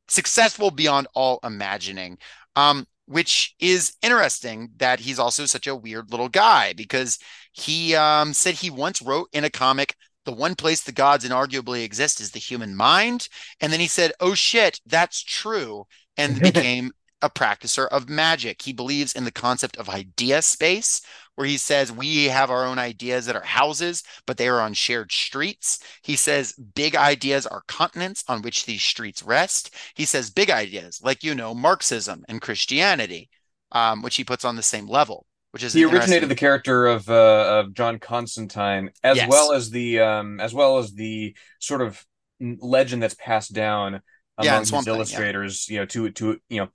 [0.07, 2.17] successful beyond all imagining.
[2.55, 7.17] Um, which is interesting that he's also such a weird little guy because
[7.53, 9.95] he um, said he once wrote in a comic
[10.27, 13.29] the one place the gods inarguably exist is the human mind.
[13.61, 15.85] And then he said, Oh shit, that's true.
[16.17, 18.61] And became a practicer of magic.
[18.61, 21.01] He believes in the concept of idea space,
[21.35, 24.73] where he says we have our own ideas that are houses, but they are on
[24.73, 25.79] shared streets.
[26.03, 29.73] He says big ideas are continents on which these streets rest.
[29.95, 33.29] He says big ideas, like, you know, Marxism and Christianity,
[33.71, 35.25] um, which he puts on the same level
[35.57, 39.27] which is he originated the character of uh, of John Constantine as yes.
[39.27, 42.05] well as the um, as well as the sort of
[42.39, 44.01] legend that's passed down
[44.37, 45.65] among yeah, illustrators.
[45.67, 45.73] Yeah.
[45.73, 46.67] You know, to to you know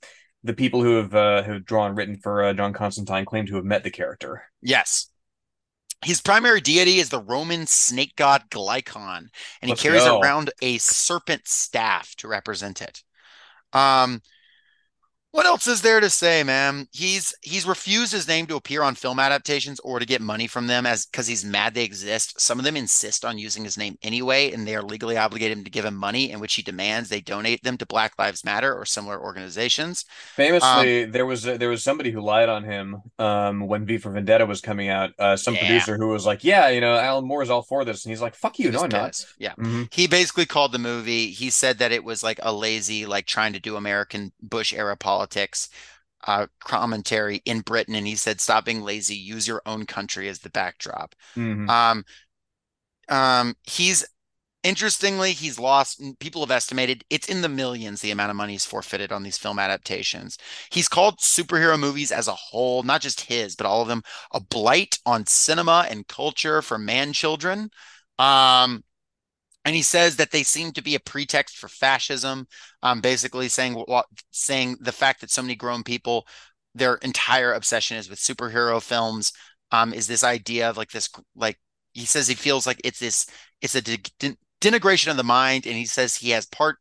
[0.43, 3.55] the people who have uh, who have drawn written for uh, John Constantine claim to
[3.55, 4.43] have met the character.
[4.61, 5.09] Yes.
[6.05, 9.29] His primary deity is the Roman snake god Glycon, and
[9.63, 10.19] he Let's carries go.
[10.19, 13.05] around a serpent staff to represent it.
[13.73, 14.23] Um,
[15.33, 16.89] What else is there to say, man?
[16.93, 20.67] He's he's refused his name to appear on film adaptations or to get money from
[20.67, 22.39] them as because he's mad they exist.
[22.39, 25.71] Some of them insist on using his name anyway, and they are legally obligated to
[25.71, 28.85] give him money, in which he demands they donate them to Black Lives Matter or
[28.85, 30.05] similar organizations.
[30.35, 34.11] Famously, um, there was there was somebody who lied on him um, when V for
[34.11, 35.13] Vendetta was coming out.
[35.19, 35.61] Uh, some yeah.
[35.61, 38.21] producer who was like, "Yeah, you know, Alan Moore is all for this," and he's
[38.21, 39.85] like, "Fuck you, no, I'm not." Yeah, mm-hmm.
[39.91, 41.29] he basically called the movie.
[41.29, 44.95] He said that it was like a lazy, like trying to do American Bush era
[44.95, 45.69] politics politics
[46.27, 49.15] uh, commentary in Britain, and he said, "Stop being lazy.
[49.15, 51.69] Use your own country as the backdrop." Mm-hmm.
[51.69, 52.05] Um,
[53.09, 54.05] um, he's
[54.63, 56.01] interestingly, he's lost.
[56.21, 59.39] People have estimated it's in the millions the amount of money he's forfeited on these
[59.39, 60.39] film adaptations.
[60.71, 64.41] He's called superhero movies as a whole, not just his, but all of them, a
[64.41, 67.71] blight on cinema and culture for man children.
[68.19, 68.85] Um,
[69.65, 72.47] and he says that they seem to be a pretext for fascism,
[72.83, 73.85] um, basically saying
[74.31, 76.27] saying the fact that so many grown people,
[76.75, 79.33] their entire obsession is with superhero films,
[79.71, 81.59] um, is this idea of like this like
[81.93, 83.27] he says he feels like it's this
[83.61, 86.79] it's a de- de- denigration of the mind, and he says he has part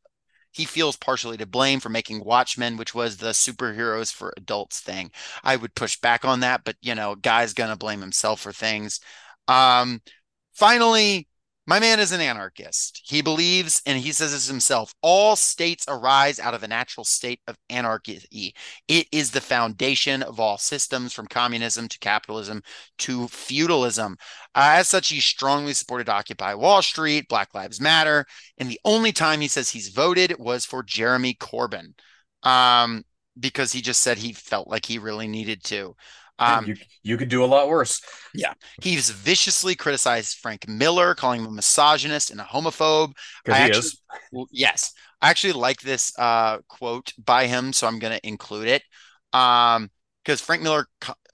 [0.53, 5.11] he feels partially to blame for making Watchmen, which was the superheroes for adults thing.
[5.43, 8.99] I would push back on that, but you know, guy's gonna blame himself for things.
[9.47, 10.01] Um,
[10.53, 11.27] finally,
[11.71, 13.01] my man is an anarchist.
[13.05, 17.39] He believes, and he says this himself, all states arise out of a natural state
[17.47, 18.53] of anarchy.
[18.89, 22.61] It is the foundation of all systems, from communism to capitalism
[22.97, 24.17] to feudalism.
[24.53, 28.25] Uh, as such, he strongly supported Occupy Wall Street, Black Lives Matter,
[28.57, 31.93] and the only time he says he's voted was for Jeremy Corbyn.
[32.43, 33.05] Um,
[33.39, 35.95] because he just said he felt like he really needed to.
[36.41, 38.01] Um, you, you could do a lot worse.
[38.33, 38.53] Yeah.
[38.81, 43.13] He's viciously criticized Frank Miller, calling him a misogynist and a homophobe.
[43.43, 44.01] Because he actually, is.
[44.51, 44.93] Yes.
[45.21, 48.83] I actually like this uh, quote by him, so I'm going to include it.
[49.33, 49.89] Um,
[50.23, 50.87] because Frank Miller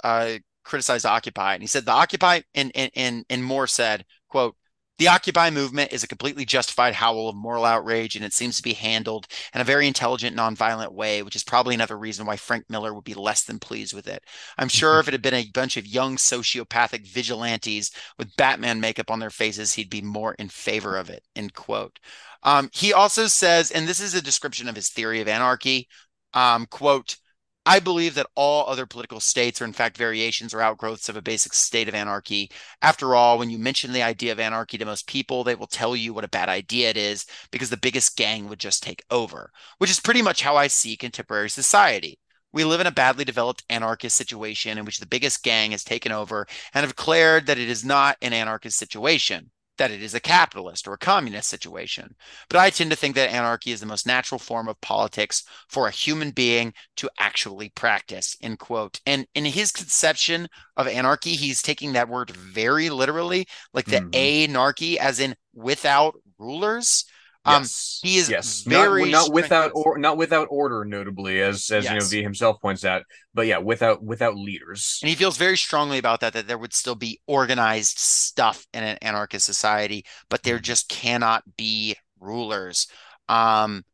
[0.04, 4.56] uh, criticized Occupy, and he said the Occupy and and and, and Moore said, "quote
[4.98, 8.64] the Occupy movement is a completely justified howl of moral outrage, and it seems to
[8.64, 12.66] be handled in a very intelligent, nonviolent way, which is probably another reason why Frank
[12.70, 14.24] Miller would be less than pleased with it.
[14.58, 15.00] I'm sure mm-hmm.
[15.02, 19.30] if it had been a bunch of young sociopathic vigilantes with Batman makeup on their
[19.30, 21.24] faces, he'd be more in favor of it.
[21.36, 22.00] End quote.
[22.44, 25.88] Um, he also says, and this is a description of his theory of anarchy.
[26.34, 27.18] Um, quote,
[27.68, 31.22] I believe that all other political states are, in fact, variations or outgrowths of a
[31.22, 32.50] basic state of anarchy.
[32.82, 35.94] After all, when you mention the idea of anarchy to most people, they will tell
[35.94, 39.52] you what a bad idea it is because the biggest gang would just take over,
[39.80, 42.20] which is pretty much how I see contemporary society.
[42.54, 46.14] We live in a badly developed anarchist situation in which the biggest gang has taken
[46.14, 50.20] over and have declared that it is not an anarchist situation that it is a
[50.20, 52.16] capitalist or a communist situation.
[52.50, 55.88] But I tend to think that anarchy is the most natural form of politics for
[55.88, 59.00] a human being to actually practice, end quote.
[59.06, 64.16] And in his conception of anarchy, he's taking that word very literally, like the mm-hmm.
[64.16, 67.06] anarchy, as in without rulers.
[67.48, 68.00] Um, yes.
[68.04, 68.62] he is yes.
[68.64, 71.94] very not, not without or not without order, notably, as as yes.
[71.94, 73.04] you know, V himself points out.
[73.34, 76.34] But yeah, without without leaders, and he feels very strongly about that.
[76.34, 80.64] That there would still be organized stuff in an anarchist society, but there mm-hmm.
[80.64, 82.88] just cannot be rulers.
[83.30, 83.86] Um,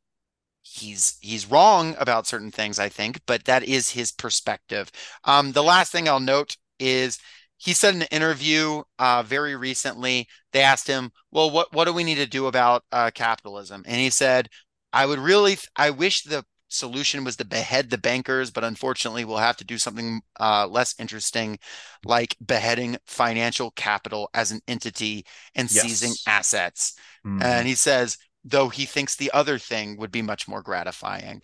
[0.64, 4.92] he's he's wrong about certain things, I think, but that is his perspective.
[5.26, 7.20] Um, the last thing I'll note is
[7.64, 11.94] he said in an interview uh, very recently, they asked him, well, what, what do
[11.94, 13.84] we need to do about uh, capitalism?
[13.88, 14.50] And he said,
[14.92, 19.38] I would really, I wish the solution was to behead the bankers, but unfortunately, we'll
[19.38, 21.58] have to do something uh, less interesting,
[22.04, 25.84] like beheading financial capital as an entity and yes.
[25.84, 26.96] seizing assets.
[27.26, 27.44] Mm-hmm.
[27.44, 31.42] And he says, though he thinks the other thing would be much more gratifying.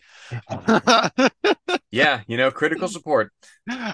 [1.92, 3.32] yeah, you know, critical support.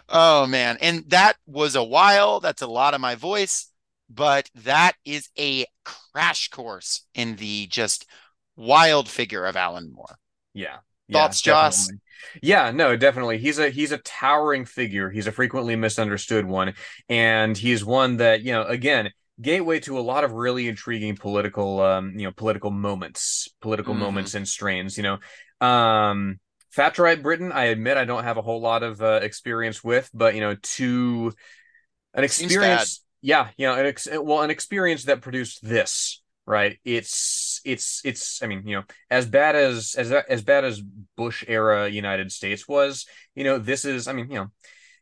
[0.09, 2.39] Oh man, and that was a while.
[2.39, 3.71] That's a lot of my voice,
[4.09, 8.07] but that is a crash course in the just
[8.55, 10.17] wild figure of Alan Moore.
[10.53, 10.77] Yeah.
[11.11, 11.91] Thoughts, yeah, Joss?
[12.41, 13.37] Yeah, no, definitely.
[13.37, 15.09] He's a he's a towering figure.
[15.09, 16.73] He's a frequently misunderstood one,
[17.07, 18.63] and he's one that you know.
[18.63, 23.93] Again, gateway to a lot of really intriguing political um you know political moments political
[23.93, 24.03] mm-hmm.
[24.03, 25.17] moments and strains you know
[25.65, 26.39] um
[26.75, 30.35] Thatcherite Britain, I admit I don't have a whole lot of uh, experience with, but
[30.35, 31.31] you know, to
[32.13, 36.77] an experience, yeah, you know, an ex- well, an experience that produced this, right?
[36.83, 38.43] It's it's it's.
[38.43, 40.81] I mean, you know, as bad as as as bad as
[41.15, 44.07] Bush era United States was, you know, this is.
[44.07, 44.51] I mean, you know,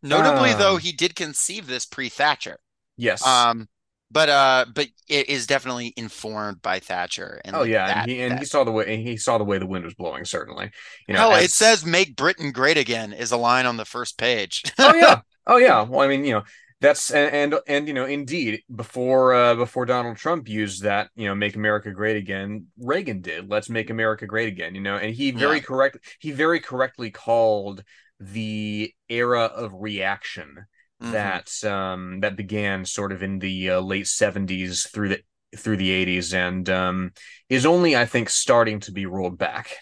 [0.04, 2.60] notably though, he did conceive this pre Thatcher.
[2.98, 3.26] Yes.
[3.26, 3.68] Um,
[4.14, 7.42] but uh, but it is definitely informed by Thatcher.
[7.44, 8.40] And oh like yeah, that, and he and that.
[8.40, 10.24] he saw the way he saw the way the wind was blowing.
[10.24, 10.70] Certainly,
[11.08, 11.32] you know.
[11.32, 14.64] as, it says "Make Britain Great Again" is a line on the first page.
[14.80, 15.82] oh yeah, oh yeah.
[15.82, 16.44] Well, I mean, you know,
[16.80, 21.28] that's and and, and you know, indeed, before uh, before Donald Trump used that, you
[21.28, 23.50] know, "Make America Great Again," Reagan did.
[23.50, 24.76] Let's make America great again.
[24.76, 25.64] You know, and he very yeah.
[25.64, 25.98] correct.
[26.20, 27.84] He very correctly called
[28.20, 30.66] the era of reaction
[31.04, 31.12] mm-hmm.
[31.12, 35.20] that um, that began sort of in the uh, late '70s through the
[35.58, 37.12] through the '80s, and um,
[37.50, 39.76] is only, I think, starting to be rolled back.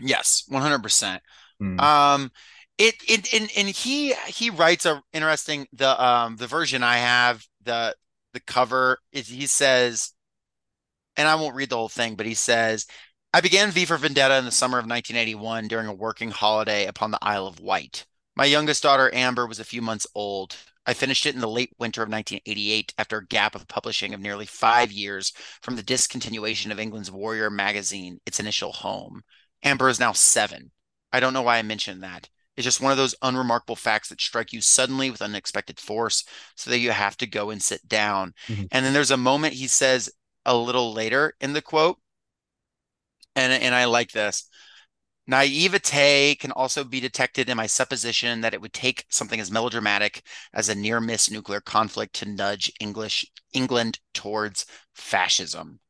[0.00, 1.22] Yes, one hundred percent.
[1.58, 1.80] Hmm.
[1.80, 2.30] Um,
[2.78, 7.44] it it and, and he he writes a interesting the um the version I have
[7.62, 7.94] the
[8.34, 10.12] the cover is he says,
[11.16, 12.86] and I won't read the whole thing, but he says.
[13.34, 17.10] I began V for Vendetta in the summer of 1981 during a working holiday upon
[17.10, 18.06] the Isle of Wight.
[18.36, 20.56] My youngest daughter, Amber, was a few months old.
[20.84, 24.20] I finished it in the late winter of 1988 after a gap of publishing of
[24.20, 29.22] nearly five years from the discontinuation of England's Warrior magazine, its initial home.
[29.62, 30.70] Amber is now seven.
[31.12, 32.28] I don't know why I mentioned that.
[32.56, 36.70] It's just one of those unremarkable facts that strike you suddenly with unexpected force so
[36.70, 38.32] that you have to go and sit down.
[38.46, 38.64] Mm-hmm.
[38.70, 40.10] And then there's a moment he says
[40.44, 41.98] a little later in the quote,
[43.34, 44.48] and, and I like this.
[45.26, 50.22] Naivete can also be detected in my supposition that it would take something as melodramatic
[50.54, 55.80] as a near miss nuclear conflict to nudge English England towards fascism.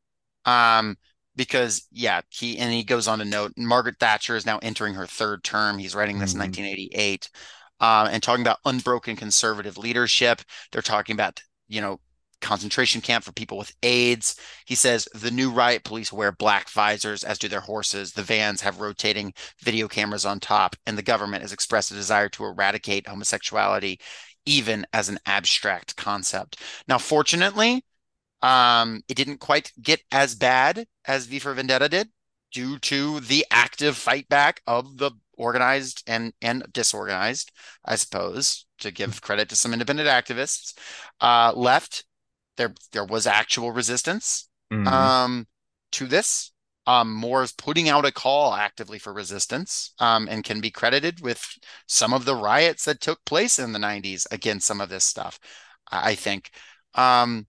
[0.46, 0.96] Um,
[1.34, 5.06] because yeah, he and he goes on to note Margaret Thatcher is now entering her
[5.06, 5.78] third term.
[5.78, 6.42] He's writing this mm-hmm.
[6.42, 7.30] in 1988.
[7.78, 10.40] Um, and talking about unbroken conservative leadership.
[10.72, 12.00] They're talking about, you know,
[12.40, 14.36] concentration camp for people with AIDS.
[14.66, 18.12] He says the new riot police wear black visors, as do their horses.
[18.12, 22.28] The vans have rotating video cameras on top, and the government has expressed a desire
[22.30, 24.00] to eradicate homosexuality,
[24.44, 26.60] even as an abstract concept.
[26.88, 27.84] Now, fortunately,
[28.42, 32.08] um, it didn't quite get as bad as V for Vendetta did
[32.52, 37.52] due to the active fight back of the organized and and disorganized,
[37.84, 40.74] I suppose, to give credit to some independent activists,
[41.20, 42.04] uh, left
[42.56, 44.86] there there was actual resistance mm-hmm.
[44.86, 45.46] um,
[45.92, 46.52] to this.
[46.88, 51.20] Um, Moore is putting out a call actively for resistance um, and can be credited
[51.20, 51.44] with
[51.88, 55.40] some of the riots that took place in the 90s against some of this stuff,
[55.90, 56.50] I think.
[56.94, 57.48] Um,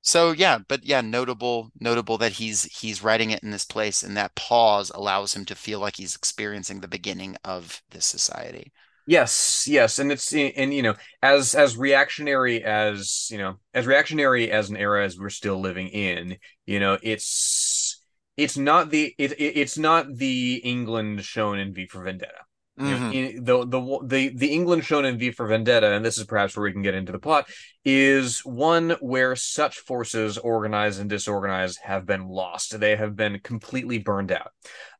[0.00, 4.16] so yeah, but yeah, notable notable that he's he's writing it in this place and
[4.16, 8.72] that pause allows him to feel like he's experiencing the beginning of this society.
[9.08, 14.52] Yes, yes, and it's and you know as as reactionary as you know as reactionary
[14.52, 18.02] as an era as we're still living in, you know it's
[18.36, 22.44] it's not the it, it's not the England shown in V for Vendetta.
[22.78, 23.12] Mm-hmm.
[23.12, 23.44] You know, mm-hmm.
[23.44, 26.64] the, the the the England shown in V for Vendetta, and this is perhaps where
[26.64, 27.48] we can get into the plot,
[27.86, 32.78] is one where such forces, organized and disorganized, have been lost.
[32.78, 34.52] They have been completely burned out.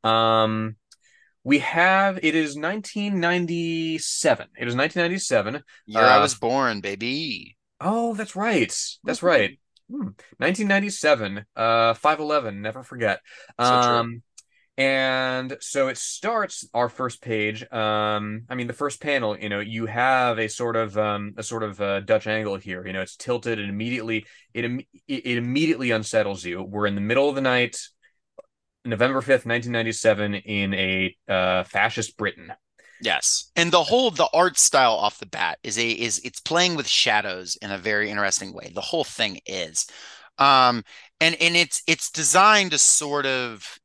[0.03, 0.77] Um,
[1.49, 4.49] we have it is 1997.
[4.55, 5.63] It is 1997.
[5.87, 7.57] Year uh, I was born, baby.
[7.81, 8.71] Oh, that's right.
[9.03, 9.59] That's right.
[9.91, 10.11] Hmm.
[10.37, 11.47] 1997.
[11.57, 12.61] Uh, 511.
[12.61, 13.21] Never forget.
[13.59, 14.23] So um,
[14.77, 17.63] and so it starts our first page.
[17.73, 19.35] Um, I mean, the first panel.
[19.39, 22.87] You know, you have a sort of um, a sort of uh, Dutch angle here.
[22.87, 24.67] You know, it's tilted and immediately it
[25.09, 26.63] it immediately unsettles you.
[26.63, 27.79] We're in the middle of the night.
[28.89, 32.53] November 5th, 1997, in a uh, fascist Britain.
[33.01, 33.51] Yes.
[33.57, 36.89] And the whole the art style off the bat is a is it's playing with
[36.89, 38.71] shadows in a very interesting way.
[38.75, 39.87] The whole thing is.
[40.39, 40.85] Um
[41.21, 43.79] and and it's it's designed to sort of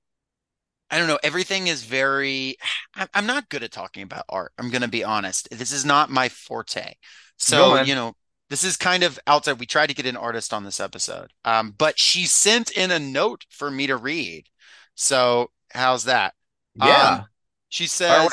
[0.90, 2.58] I don't know, everything is very
[3.14, 4.52] I'm not good at talking about art.
[4.58, 5.48] I'm going to be honest.
[5.50, 6.94] This is not my forte.
[7.38, 8.14] So, you know,
[8.50, 9.60] this is kind of outside.
[9.60, 11.32] We tried to get an artist on this episode.
[11.46, 14.50] Um but she sent in a note for me to read.
[14.96, 16.34] So how's that?
[16.76, 17.20] Yeah.
[17.20, 17.26] Um,
[17.70, 18.32] she says,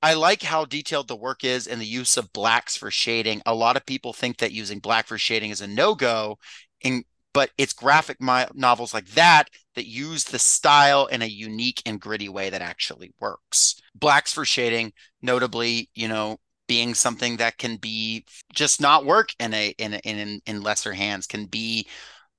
[0.00, 3.42] I like how detailed the work is and the use of blacks for shading.
[3.46, 6.38] A lot of people think that using black for shading is a no go,
[7.34, 12.28] but it's graphic novels like that that use the style in a unique and gritty
[12.28, 13.80] way that actually works.
[13.94, 19.54] Blacks for shading, notably, you know, being something that can be just not work in
[19.54, 21.86] a in in in lesser hands can be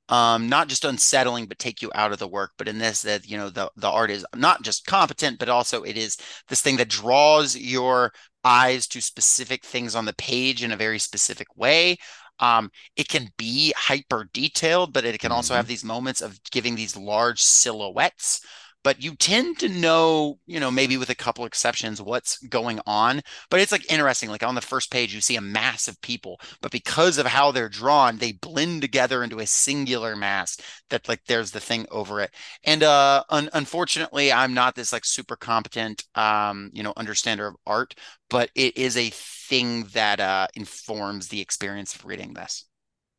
[0.09, 2.51] um, not just unsettling, but take you out of the work.
[2.57, 5.83] But in this, that you know, the the art is not just competent, but also
[5.83, 6.17] it is
[6.49, 8.11] this thing that draws your
[8.43, 11.97] eyes to specific things on the page in a very specific way.
[12.39, 15.35] Um, it can be hyper detailed, but it can mm-hmm.
[15.35, 18.41] also have these moments of giving these large silhouettes.
[18.89, 23.21] But you tend to know, you know, maybe with a couple exceptions, what's going on.
[23.51, 24.29] But it's like interesting.
[24.29, 27.51] Like on the first page, you see a mass of people, but because of how
[27.51, 30.57] they're drawn, they blend together into a singular mass
[30.89, 32.31] that like there's the thing over it.
[32.63, 37.57] And uh un- unfortunately, I'm not this like super competent um, you know, understander of
[37.67, 37.93] art,
[38.27, 42.65] but it is a thing that uh informs the experience of reading this.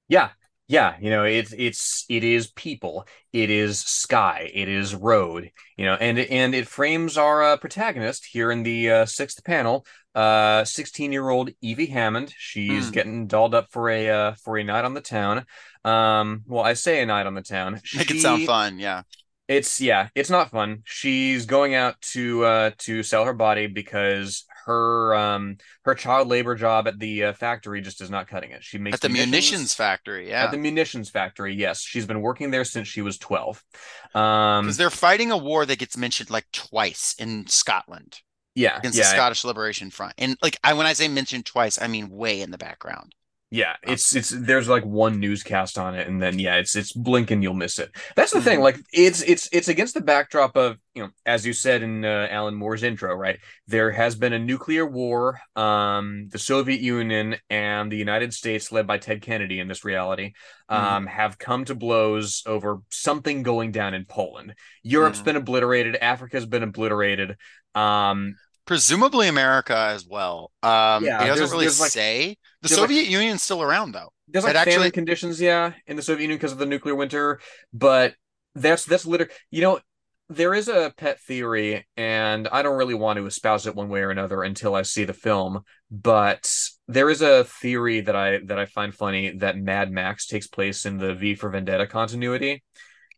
[0.08, 0.30] Yeah,
[0.70, 5.84] yeah, you know, it's it's it is people, it is sky, it is road, you
[5.84, 10.64] know, and and it frames our uh, protagonist here in the uh, sixth panel, uh,
[10.64, 12.32] sixteen year old Evie Hammond.
[12.38, 12.92] She's mm.
[12.92, 15.44] getting dolled up for a uh, for a night on the town.
[15.84, 17.80] Um, well, I say a night on the town.
[17.96, 19.02] Make it sound fun, yeah.
[19.48, 20.82] It's yeah, it's not fun.
[20.84, 26.54] She's going out to uh to sell her body because her um her child labor
[26.54, 28.62] job at the uh, factory just is not cutting it.
[28.62, 30.44] She makes at the munitions, munitions factory, yeah.
[30.44, 31.80] At the munitions factory, yes.
[31.82, 33.62] She's been working there since she was 12.
[34.14, 38.20] Um because they're fighting a war that gets mentioned like twice in Scotland.
[38.54, 38.78] Yeah.
[38.78, 40.14] Against yeah, the Scottish Liberation Front.
[40.18, 43.14] And like I when I say mentioned twice, I mean way in the background.
[43.52, 43.92] Yeah, oh.
[43.92, 47.42] it's it's there's like one newscast on it, and then yeah, it's it's blink and
[47.42, 47.90] you'll miss it.
[48.14, 48.44] That's the mm-hmm.
[48.44, 48.60] thing.
[48.60, 52.28] Like it's it's it's against the backdrop of you know, as you said in uh,
[52.30, 53.40] Alan Moore's intro, right?
[53.66, 55.40] There has been a nuclear war.
[55.56, 60.32] Um, the Soviet Union and the United States, led by Ted Kennedy in this reality,
[60.70, 60.74] mm-hmm.
[60.74, 61.16] um, mm-hmm.
[61.16, 64.54] have come to blows over something going down in Poland.
[64.84, 65.24] Europe's mm-hmm.
[65.24, 65.96] been obliterated.
[65.96, 67.36] Africa's been obliterated.
[67.74, 68.36] Um,
[68.66, 70.52] presumably America as well.
[70.62, 72.36] Um, yeah, it doesn't really like, say.
[72.62, 74.10] The Soviet like, Union's still around though.
[74.28, 74.90] There's like famine actually...
[74.92, 77.40] conditions, yeah, in the Soviet Union because of the nuclear winter.
[77.72, 78.14] But
[78.54, 79.80] that's that's literally, you know,
[80.28, 84.00] there is a pet theory, and I don't really want to espouse it one way
[84.02, 85.62] or another until I see the film.
[85.90, 86.48] But
[86.86, 90.86] there is a theory that I that I find funny that Mad Max takes place
[90.86, 92.62] in the V for Vendetta continuity.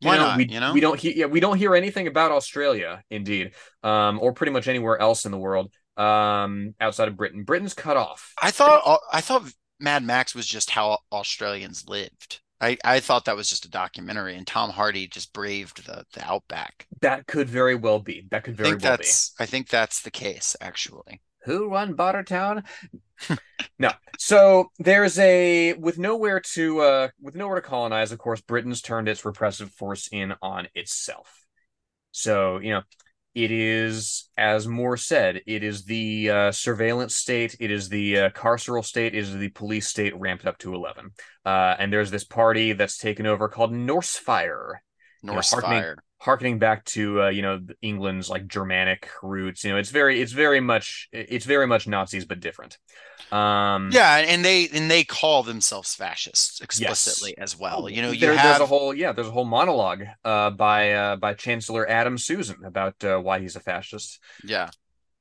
[0.02, 0.36] You know, not?
[0.36, 4.18] We, you know, we don't hear yeah, we don't hear anything about Australia, indeed, um,
[4.20, 7.44] or pretty much anywhere else in the world, um, outside of Britain.
[7.44, 8.32] Britain's cut off.
[8.42, 12.40] I thought I thought Mad Max was just how Australians lived.
[12.60, 16.24] I, I thought that was just a documentary, and Tom Hardy just braved the, the
[16.24, 16.86] outback.
[17.00, 18.28] That could very well be.
[18.30, 19.42] That could very well that's, be.
[19.42, 21.20] I think that's the case, actually.
[21.44, 22.64] Who won Bartertown?
[23.78, 23.90] no.
[24.18, 29.08] So there's a with nowhere to uh with nowhere to colonize, of course, Britain's turned
[29.08, 31.44] its repressive force in on itself.
[32.12, 32.82] So, you know,
[33.34, 38.30] it is, as Moore said, it is the uh, surveillance state, it is the uh,
[38.30, 41.12] carceral state, it is the police state ramped up to 11.
[41.44, 44.74] Uh, and there's this party that's taken over called Norsefire.
[45.22, 49.64] Norse you know, Fire harkening back to uh, you know England's like Germanic roots.
[49.64, 52.78] You know, it's very it's very much it's very much Nazis but different.
[53.32, 57.52] Um, yeah, and they and they call themselves fascists explicitly yes.
[57.54, 57.88] as well.
[57.88, 58.58] You know, you there, have...
[58.58, 62.64] there's a whole yeah there's a whole monologue uh, by uh, by Chancellor Adam Susan
[62.64, 64.20] about uh, why he's a fascist.
[64.44, 64.70] Yeah,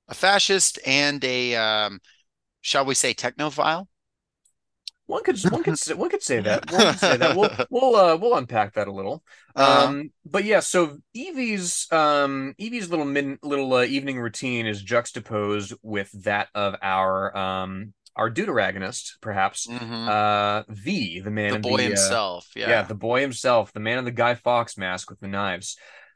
[0.08, 1.99] a fascist and a um,
[2.62, 3.88] shall we say technophile.
[5.12, 6.72] One could one could one could say that.
[6.72, 7.36] One could say that.
[7.36, 9.26] We'll we'll uh, we'll unpack that a little.
[9.53, 9.88] Uh-huh.
[9.88, 15.74] Um, but yeah, so Evie's um Evie's little min, little uh, evening routine is juxtaposed
[15.82, 19.68] with that of our um our deuteragonist, perhaps.
[19.68, 20.07] Mm-hmm.
[20.07, 22.47] Uh, V, the man, the boy the, uh, himself.
[22.55, 25.28] Uh, yeah, yeah, the boy himself, the man in the Guy Fawkes mask with the
[25.28, 25.76] knives.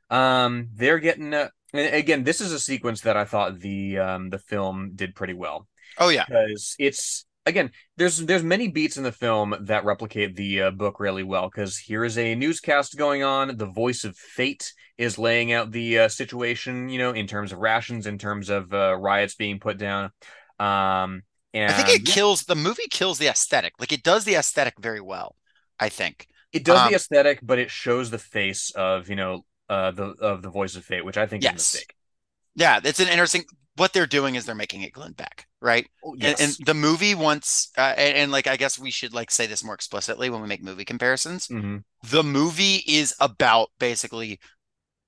[0.09, 1.33] Um, they're getting.
[1.33, 5.33] Uh, again, this is a sequence that I thought the um the film did pretty
[5.33, 5.67] well.
[5.97, 10.63] Oh yeah, because it's again, there's there's many beats in the film that replicate the
[10.63, 11.49] uh, book really well.
[11.49, 13.57] Because here is a newscast going on.
[13.57, 17.59] The voice of fate is laying out the uh, situation, you know, in terms of
[17.59, 20.11] rations, in terms of uh, riots being put down.
[20.59, 21.23] Um,
[21.53, 23.73] and I think it kills the movie kills the aesthetic.
[23.79, 25.35] Like it does the aesthetic very well.
[25.79, 29.45] I think it does um, the aesthetic, but it shows the face of you know
[29.69, 31.53] uh, the of the voice of fate, which I think yes.
[31.53, 31.95] is a mistake.
[32.55, 33.43] Yeah, it's an interesting
[33.75, 35.87] what they're doing is they're making it Glenn Beck, right?
[36.03, 36.39] Oh, yes.
[36.39, 39.47] and, and, the movie wants, uh, and, and, like I guess we should like say
[39.47, 41.47] this more explicitly when we make movie comparisons.
[41.47, 41.77] Mm-hmm.
[42.09, 44.39] The movie is about basically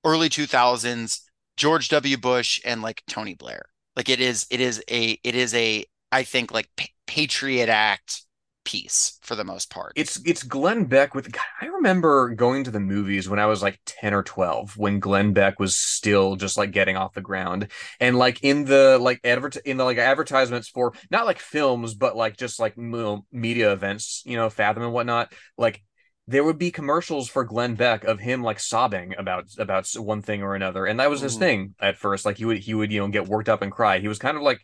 [0.04, 1.22] early two thousands
[1.56, 2.16] George W.
[2.16, 3.66] Bush and like Tony Blair.
[3.96, 8.22] Like it is, it is a, it is a, I think like pa- Patriot Act
[8.68, 9.92] piece for the most part.
[9.96, 13.80] It's it's Glenn Beck with I remember going to the movies when I was like
[13.86, 18.18] 10 or 12 when Glenn Beck was still just like getting off the ground and
[18.18, 22.36] like in the like advert in the like advertisements for not like films but like
[22.36, 25.82] just like media events, you know, Fathom and whatnot, like
[26.26, 30.42] there would be commercials for Glenn Beck of him like sobbing about about one thing
[30.42, 31.38] or another, and that was his mm.
[31.38, 32.26] thing at first.
[32.26, 33.98] Like he would he would you know get worked up and cry.
[33.98, 34.60] He was kind of like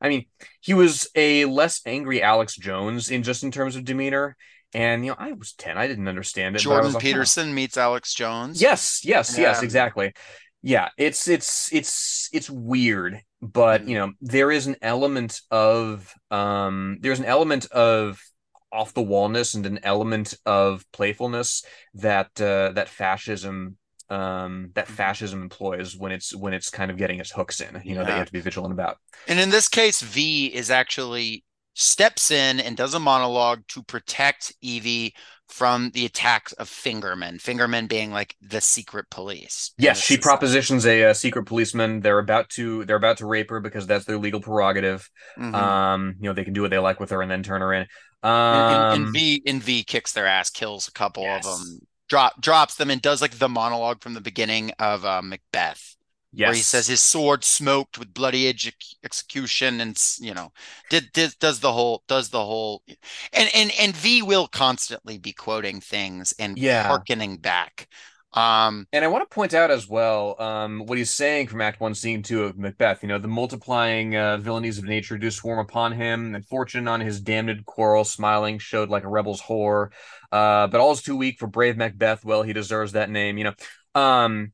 [0.00, 0.26] I mean,
[0.60, 4.36] he was a less angry Alex Jones in just in terms of demeanor.
[4.74, 5.78] And you know, I was 10.
[5.78, 6.60] I didn't understand it.
[6.60, 8.60] Jordan like, Peterson meets Alex Jones.
[8.60, 9.44] Yes, yes, yeah.
[9.44, 10.12] yes, exactly.
[10.62, 13.88] Yeah, it's it's it's it's weird, but Mm.
[13.88, 18.20] you know, there is an element of um there's an element of
[18.72, 23.78] off the wallness and an element of playfulness that uh that fascism
[24.10, 24.96] um that Mhm.
[24.96, 28.12] fascism employs when it's when it's kind of getting its hooks in, you know, that
[28.14, 28.98] you have to be vigilant about.
[29.26, 31.44] And in this case, V is actually
[31.74, 35.14] steps in and does a monologue to protect Evie
[35.48, 37.40] from the attacks of Fingerman.
[37.40, 40.16] Fingerman being like the secret police Yes, she society.
[40.16, 42.00] propositions a, uh secret policeman.
[42.00, 45.08] They're about to they're about to rape her because that's their legal prerogative.
[45.36, 45.52] Mhm.
[45.52, 47.72] Um, you know, they can do what they like with her and then turn her
[47.74, 47.86] in.
[48.50, 51.80] And, and, and Um, V and V kicks their ass, kills a couple of them,
[52.08, 55.96] drop drops them, and does like the monologue from the beginning of uh, Macbeth,
[56.42, 60.52] where he says his sword smoked with bloody ex- execution, and you know,
[60.90, 62.82] did, did does the whole does the whole,
[63.32, 66.82] and and and V will constantly be quoting things and Yeah.
[66.86, 67.88] harkening back.
[68.36, 71.80] Um, And I want to point out as well, um, what he's saying from Act
[71.80, 73.02] One, Scene Two of Macbeth.
[73.02, 77.00] You know, the multiplying uh, villainies of nature do swarm upon him, and fortune on
[77.00, 79.90] his damned quarrel, smiling, showed like a rebel's whore.
[80.30, 82.24] Uh, but all's too weak for brave Macbeth.
[82.24, 83.54] Well, he deserves that name, you know.
[84.00, 84.52] Um,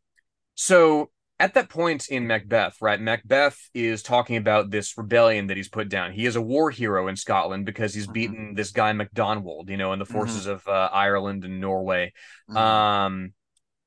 [0.55, 1.11] so
[1.41, 5.89] at that point in Macbeth, right, Macbeth is talking about this rebellion that he's put
[5.89, 6.13] down.
[6.13, 9.77] He is a war hero in Scotland because he's mhm, beaten this guy MacDonald, you
[9.77, 12.13] know, in the mhm, forces of uh, Ireland and Norway.
[12.49, 12.83] mhm.
[13.07, 13.33] Um,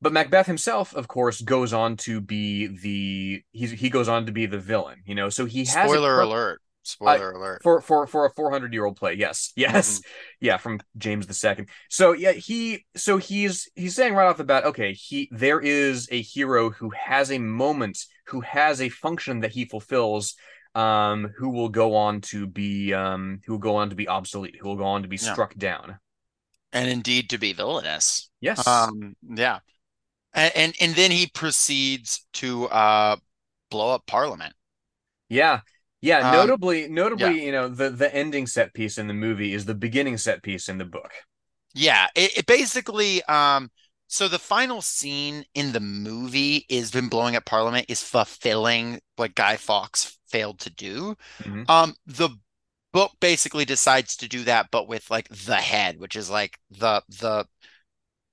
[0.01, 4.31] but Macbeth himself, of course, goes on to be the he's he goes on to
[4.31, 5.29] be the villain, you know.
[5.29, 6.61] So he has Spoiler per alert!
[6.61, 7.61] uh, Spoiler alert!
[7.63, 9.13] for for for a 400 year old play.
[9.13, 9.51] Yes.
[9.57, 10.01] Yes.
[10.39, 11.69] Yeah, from James the Second.
[11.89, 16.07] So yeah, he so he's he's saying right off the bat, okay, he there is
[16.11, 20.35] a hero who has a moment, who has a function that he fulfills,
[20.75, 24.55] um, who will go on to be um who will go on to be obsolete,
[24.59, 25.99] who will go on to be Yeah, struck down.
[26.73, 28.29] and indeed to be villainous.
[28.41, 28.67] Yes.
[28.67, 29.59] Um, yeah.
[30.35, 33.17] And, and and then he proceeds to uh
[33.71, 34.55] blow up Parliament.
[35.29, 35.61] Yeah.
[36.01, 39.53] Yeah, Um, notably yeah, notably, you know, the the ending set piece in the movie
[39.53, 41.11] is the beginning set piece in the book.
[41.73, 42.07] yeah.
[42.15, 43.69] It, it basically um
[44.07, 49.35] so the final scene in the movie is them blowing up Parliament is fulfilling what
[49.35, 51.15] Guy Fawkes failed to do.
[51.43, 52.29] hmm Um, the
[52.93, 57.01] book basically decides to do that, but with like the head, which is like the
[57.09, 57.47] the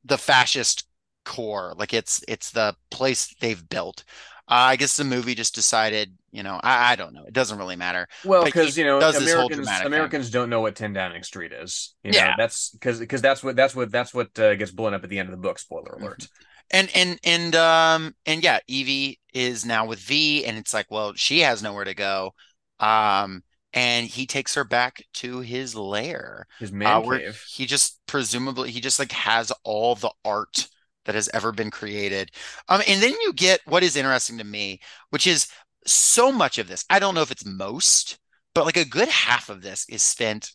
[0.05, 0.87] the fascist
[1.25, 1.75] core.
[1.77, 4.05] Like it's it's the place they've built.
[4.49, 7.25] Uh, I guess the movie just decided, you know, I, I don't know.
[7.25, 8.07] It doesn't really matter.
[8.23, 9.87] Well, because you know does this whole Americans thing.
[9.87, 11.95] Americans don't know what 10 Downing Street is.
[12.03, 12.35] You know Yeah.
[12.37, 15.19] that's because because that's what that's what that's what uh, gets blown up at the
[15.19, 15.59] end of the book.
[15.59, 16.03] Spoiler Mhm.
[16.03, 16.29] alert.
[16.71, 21.15] And and and um and yeah, Evie is now with V, and it's like, well,
[21.15, 22.35] she has nowhere to go.
[22.81, 23.43] Um,
[23.73, 27.43] and he takes her back to his lair, His uh, man where cave.
[27.47, 30.69] he just presumably he just like has all the art
[31.05, 32.31] that has ever been created.
[32.69, 34.81] Um, and then you get what is interesting to me,
[35.11, 35.49] which is
[35.87, 36.85] so much of this.
[36.91, 38.19] I don't know if it's most,
[38.55, 40.53] but like a good half of this is spent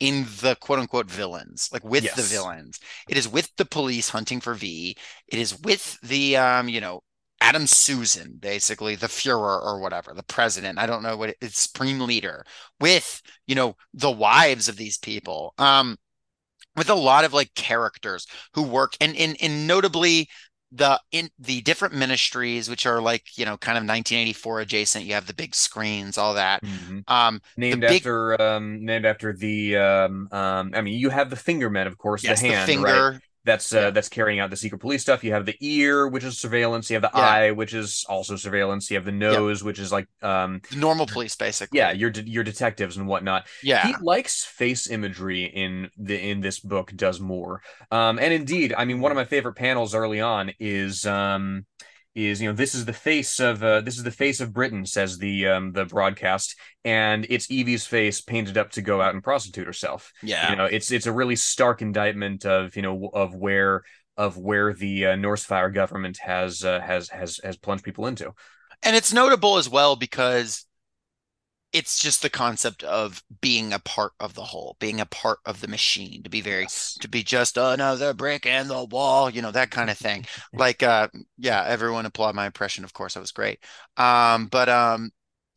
[0.00, 2.78] in the quote unquote villains, like with the villains.
[3.08, 4.96] It is with the police hunting for V.
[5.28, 7.02] It is with the um, you know,
[7.40, 10.78] Adam Susan, basically the Fuhrer or whatever, the president.
[10.78, 12.44] I don't know what it, it's supreme leader
[12.80, 15.54] with, you know, the wives of these people.
[15.58, 15.96] Um,
[16.76, 20.28] with a lot of like characters who work and and, and notably
[20.72, 25.04] the in the different ministries which are like you know kind of 1984 adjacent.
[25.04, 26.62] You have the big screens all that.
[26.62, 31.30] Hmm um Named big after um named after the um um I mean you have
[31.30, 33.06] the fingermen, of course, the yes the hand, right?
[33.06, 35.22] finger That's uh that's carrying out the secret police stuff.
[35.22, 36.90] You have the ear, which is surveillance.
[36.90, 38.90] You have the yeah eye, which is also surveillance.
[38.90, 41.78] You have the nose, which is like um the normal police basically.
[41.78, 43.46] yeah, your de- your detectives and whatnot.
[43.62, 47.62] Yeah, he likes face imagery in the in this book does Moore.
[47.90, 51.66] Um, and indeed, I mean, one of my favorite panels early on is um
[52.16, 54.86] is you know this is the face of uh, this is the face of Britain
[54.86, 59.22] says the um the broadcast and it's Evie's face painted up to go out and
[59.22, 60.12] prostitute herself.
[60.22, 63.82] Yeah, You know, it's it's a really stark indictment of you know of where
[64.16, 68.32] of where the uh, Norse Fire government has uh, has has has plunged people into.
[68.82, 70.64] and it's notable as well because
[71.72, 75.60] it's just the concept of being a part of the whole, being a part of
[75.60, 76.96] the machine, to be very, Yes.
[77.00, 80.24] to be just another brick in the wall, you know, that kind of thing.
[80.54, 81.08] Like, uh,
[81.38, 82.84] yeah, everyone applaud my impression.
[82.84, 83.58] Of course, that was great.
[83.96, 85.10] Um, but um,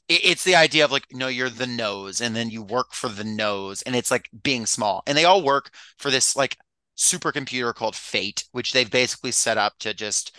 [0.08, 3.10] it, it's the idea of like, no, you're the nose, and then you work for
[3.10, 6.58] the nose, and it's like being small, and they all work for this like
[6.98, 10.36] supercomputer called Fate, which they've basically set up to just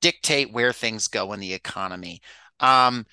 [0.00, 2.20] dictate where things go in the economy.
[2.60, 3.06] Um,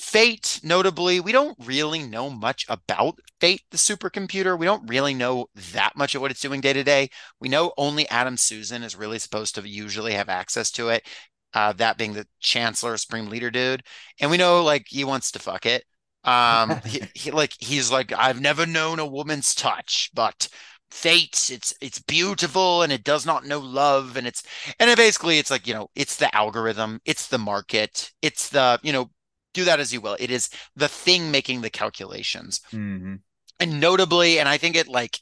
[0.00, 4.58] Fate, notably, we don't really know much about Fate, the supercomputer.
[4.58, 7.10] We don't really know that much of what it's doing day to day.
[7.38, 11.06] We know only Adam Susan is really supposed to usually have access to it.
[11.54, 13.82] uh, that being the chancellor, supreme leader dude,
[14.20, 15.84] and we know like he wants to fuck it.
[16.24, 20.48] Um, he, he like he's like I've never known a woman's touch, but
[20.90, 24.42] fate it's it's beautiful and it does not know love and it's
[24.80, 28.76] and it basically it's like you know it's the algorithm it's the market it's the
[28.82, 29.08] you know
[29.54, 30.16] do that as you will.
[30.20, 32.60] It is the thing making the calculations.
[32.72, 33.16] Mm-hmm.
[33.58, 35.18] and notably and i think it like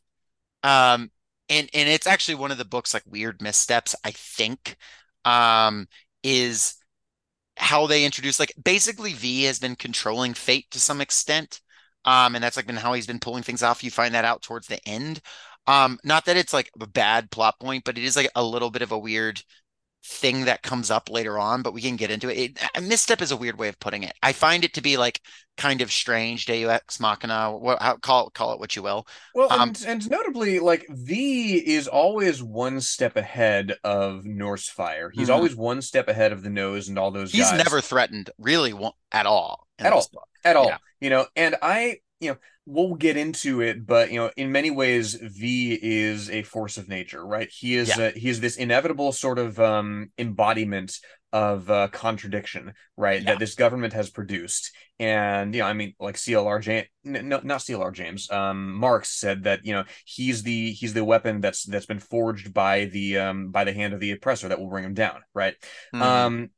[0.62, 1.10] um
[1.48, 4.76] and and it's actually one of the books like weird missteps i think
[5.24, 5.86] um
[6.22, 6.76] is
[7.56, 11.60] how they introduce like basically v has been controlling fate to some extent
[12.04, 13.82] um and that's like been how he's been pulling things off.
[13.82, 15.20] You find that out towards the end.
[15.66, 18.70] Um not that it's like a bad plot point but it is like a little
[18.70, 19.42] bit of a weird
[20.11, 22.38] thing that comes up later on, but we can get into it.
[22.38, 22.59] it.
[22.74, 24.14] A misstep is a weird way of putting it.
[24.22, 25.20] I find it to be like
[25.59, 29.06] kind of strange, Deus Machina, what, how, call call it what you will.
[29.34, 35.11] Well, Um, and, and notably, like V is always one step ahead of Norse Fire.
[35.11, 35.34] He's Mhm.
[35.34, 37.59] always one step ahead of the nose and all those He's guys.
[37.64, 38.72] never threatened really
[39.12, 39.66] at all.
[39.78, 40.06] At all.
[40.12, 40.28] book.
[40.44, 40.66] at all.
[40.66, 40.78] Yeah.
[41.00, 42.38] You know, and I, you know,
[42.68, 46.86] we'll get into it, but you know, in many ways, V is a force of
[46.86, 47.48] nature, right?
[47.50, 48.04] He is Yeah.
[48.06, 50.98] uh, he is this inevitable sort of um embodiment
[51.32, 53.22] of uh, contradiction, right?
[53.22, 53.32] Yeah.
[53.32, 57.60] That this government has produced, and you know, I mean, like CLR James, no, not
[57.62, 61.86] CLR James, um, Marx said that you know he's the he's the weapon that's that's
[61.86, 64.94] been forged by the um by the hand of the oppressor that will bring him
[64.94, 65.54] down, right?
[65.94, 66.02] Mhm.
[66.02, 66.50] Um,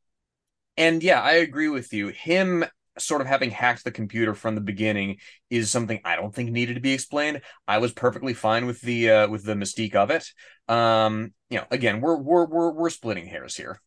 [0.76, 2.08] and yeah, I agree with you.
[2.08, 2.64] Him
[3.00, 5.18] sort of having hacked the computer from the beginning
[5.50, 7.42] is something I don't think needed to be explained.
[7.68, 10.26] I was perfectly fine with the uh, with the mystique of it.
[10.68, 13.80] Um, you know, again, we're we're we're we're splitting hairs here.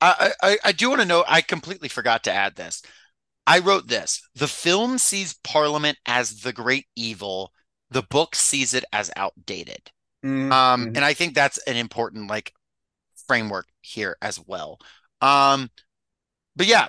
[0.00, 1.24] I, I I do want to know.
[1.26, 2.82] I completely forgot to add this.
[3.46, 4.22] I wrote this.
[4.34, 7.52] The film sees Parliament as the great evil.
[7.90, 9.90] The book sees it as outdated.
[10.24, 10.96] Mm, Um, mhm.
[10.96, 12.54] and I think that's an important like
[13.28, 14.80] framework here as well.
[15.20, 15.70] Um,
[16.56, 16.88] but yeah.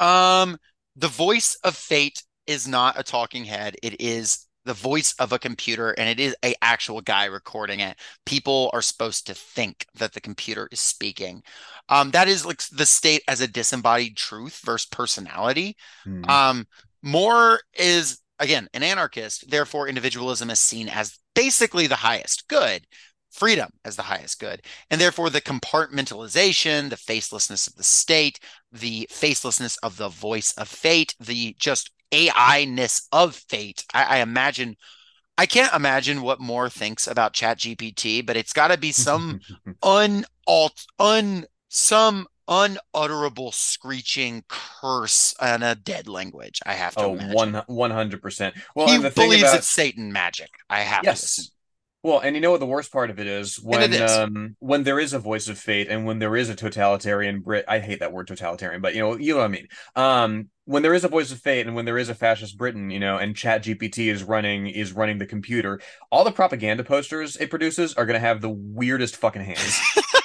[0.00, 0.58] Um,
[0.96, 3.76] the voice of fate is not a talking head.
[3.82, 7.96] It is the voice of a computer, and it is a actual guy recording it.
[8.26, 11.42] People are supposed to think that the computer is speaking.
[11.88, 15.76] Um, that is like the state as a disembodied truth versus personality.
[16.06, 16.28] Mhm.
[16.28, 16.66] Um,
[17.02, 22.86] Moore is again an anarchist, therefore individualism is seen as basically the highest good,
[23.38, 28.40] freedom as the highest good, and therefore the compartmentalization, the facelessness of the state,
[28.72, 33.84] the facelessness of the voice of fate, the just AI-ness of fate.
[33.94, 34.76] I, I imagine
[35.36, 39.40] I can't imagine what Moore thinks about ChatGPT, but it's got to be some
[39.82, 46.60] unalt un some unutterable screeching curse and a dead language.
[46.66, 48.56] I have to oh, one hundred percent.
[48.74, 50.50] Well, he and the thing believes about it's Satan magic.
[50.68, 51.52] I have to yes.
[52.02, 54.10] Well, and you know what the worst part of it is when it is.
[54.10, 57.64] um when there is a voice of fate and when there is a totalitarian Brit
[57.66, 59.68] I hate that word totalitarian, but you know you know what I mean.
[59.96, 62.90] Um when there is a voice of fate and when there is a fascist Britain,
[62.90, 65.80] you know, and Chat GPT is running is running the computer,
[66.12, 69.80] all the propaganda posters it produces are gonna have the weirdest fucking hands.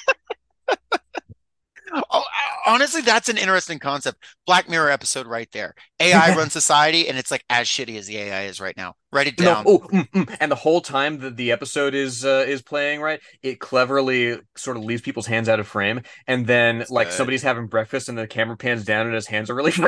[2.66, 4.24] Honestly, that's an interesting concept.
[4.46, 5.76] Black Mirror episode right there.
[6.00, 8.96] AI runs society, and it's like as shitty as the AI is right now.
[9.12, 9.64] Write it No, down.
[9.66, 10.38] oh, mm, mm.
[10.40, 13.20] and the whole time that the episode is uh, is playing, right?
[13.42, 17.14] It cleverly sort of leaves people's hands out of frame, and then That's like good.
[17.14, 19.74] somebody's having breakfast, and the camera pans down, and his hands are really.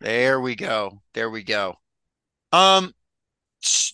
[0.00, 1.00] There we go.
[1.14, 1.76] There we go.
[2.52, 2.94] Um,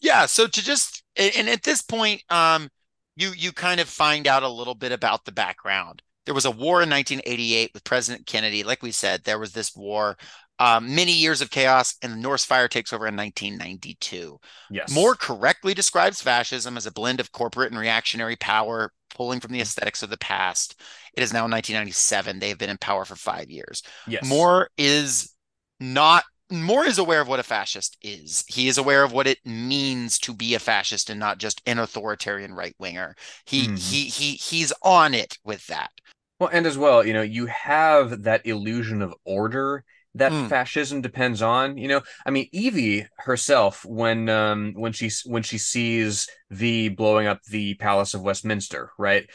[0.03, 0.27] yeah.
[0.27, 2.69] So to just and at this point, um,
[3.17, 6.03] you you kind of find out a little bit about the background.
[6.27, 8.63] There was a war in 1988 with President Kennedy.
[8.63, 10.17] Like we said, there was this war.
[10.59, 14.39] Um, many years of chaos, and the Norse Fire takes over in 1992.
[14.71, 19.53] Yes, Moore correctly describes fascism as a blend of corporate and reactionary power, pulling from
[19.53, 20.79] the aesthetics of the past.
[21.15, 22.39] It is now 1997.
[22.39, 23.83] They have been in power for five years.
[24.07, 25.35] yes, Moore is
[25.81, 28.45] not Moore is aware of what a fascist is.
[28.49, 31.79] He is aware of what it means to be a fascist and not just an
[31.79, 33.15] authoritarian right winger.
[33.45, 33.79] He Mhm.
[33.79, 35.91] he he he's on it with that.
[36.39, 39.85] Well, and as well, you know, you have that illusion of order
[40.15, 40.49] that Mm.
[40.49, 41.77] fascism depends on.
[41.79, 47.27] You know, I mean, Evie herself, when um when she when she sees V blowing
[47.27, 49.29] up the Palace of Westminster, right?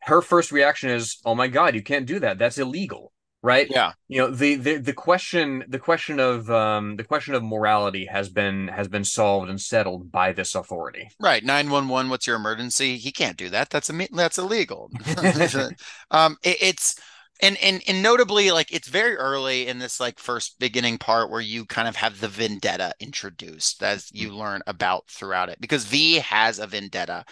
[0.00, 2.38] Her first reaction is, "Oh my God, you can't do that.
[2.38, 3.12] That's illegal."
[3.42, 3.66] Right?
[3.68, 3.92] Yeah.
[4.08, 8.28] You know, the the the question the question of um the question of morality has
[8.28, 11.08] been has been solved and settled by this authority.
[11.18, 11.42] Right.
[11.42, 12.98] 911, what's your emergency?
[12.98, 13.70] He can't do that.
[13.70, 14.90] That's a that's illegal.
[16.12, 16.96] um it, it's
[17.42, 21.40] and and and notably like it's very early in this like first beginning part where
[21.40, 26.14] you kind of have the vendetta introduced as you learn about throughout it because V
[26.20, 27.24] has a vendetta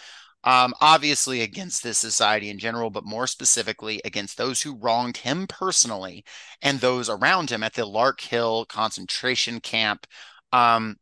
[0.43, 5.47] Um, obviously against this society in general, but more specifically against those who wronged him
[5.47, 6.25] personally
[6.63, 10.07] and those around him at the Larkhill concentration camp.
[10.51, 10.97] Um,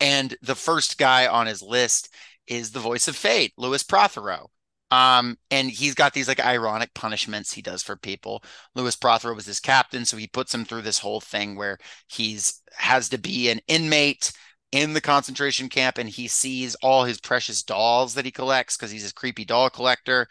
[0.00, 2.14] and the first guy on his list
[2.46, 4.50] is the voice of fate, Lewis Prothero.
[4.90, 8.42] Um, and he's got these like ironic punishments he does for people.
[8.74, 11.78] Lewis Prothero was his captain, so he puts him through this whole thing where
[12.08, 14.32] he's has to be an inmate
[14.72, 18.90] in the concentration camp and he sees all his precious dolls that he collects because
[18.90, 20.26] he's a creepy doll collector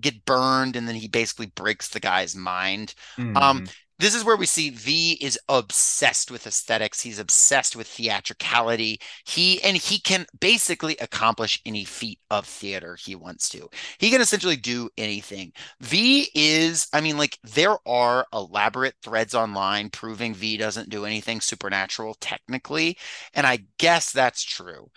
[0.00, 2.94] get burned and then he basically breaks the guy's mind.
[3.16, 3.36] Mm-hmm.
[3.36, 3.64] Um,
[3.98, 7.00] this is where we see V is obsessed with aesthetics.
[7.00, 9.00] He's obsessed with theatricality.
[9.24, 13.68] He and he can basically accomplish any feat of theater he wants to.
[13.98, 15.52] He can essentially do anything.
[15.80, 21.40] V is, I mean, like there are elaborate threads online proving V doesn't do anything
[21.40, 22.98] supernatural technically,
[23.34, 24.90] and I guess that's true.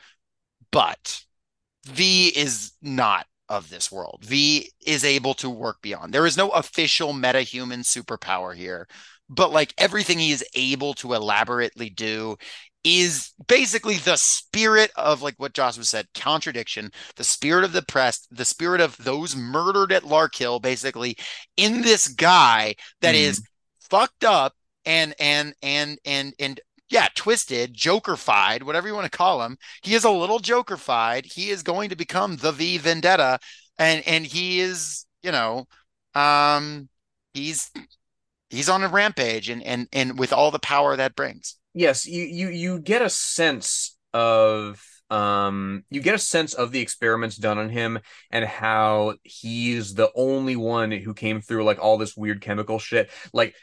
[0.71, 1.23] But
[1.85, 4.23] V is not of this world.
[4.23, 6.13] V is able to work beyond.
[6.13, 8.87] There is no official meta-human superpower here,
[9.29, 12.37] but like everything he is able to elaborately do
[12.83, 17.81] is basically the spirit of like what Joss was said, contradiction, the spirit of the
[17.81, 21.17] press, the spirit of those murdered at Larkhill, basically
[21.57, 23.19] in this guy that mm.
[23.19, 23.41] is
[23.89, 24.53] fucked up
[24.85, 26.59] and and and and and
[26.89, 29.57] yeah, twisted, jokerfied, whatever you want to call him.
[29.83, 31.25] He is a little jokerfied.
[31.25, 33.39] He is going to become the V Vendetta,
[33.77, 35.67] and and he is, you know,
[36.15, 36.89] um,
[37.33, 37.71] he's
[38.49, 41.55] he's on a rampage, and and and with all the power that brings.
[41.73, 46.81] Yes, you you you get a sense of um you get a sense of the
[46.81, 51.97] experiments done on him and how he's the only one who came through like all
[51.97, 53.55] this weird chemical shit like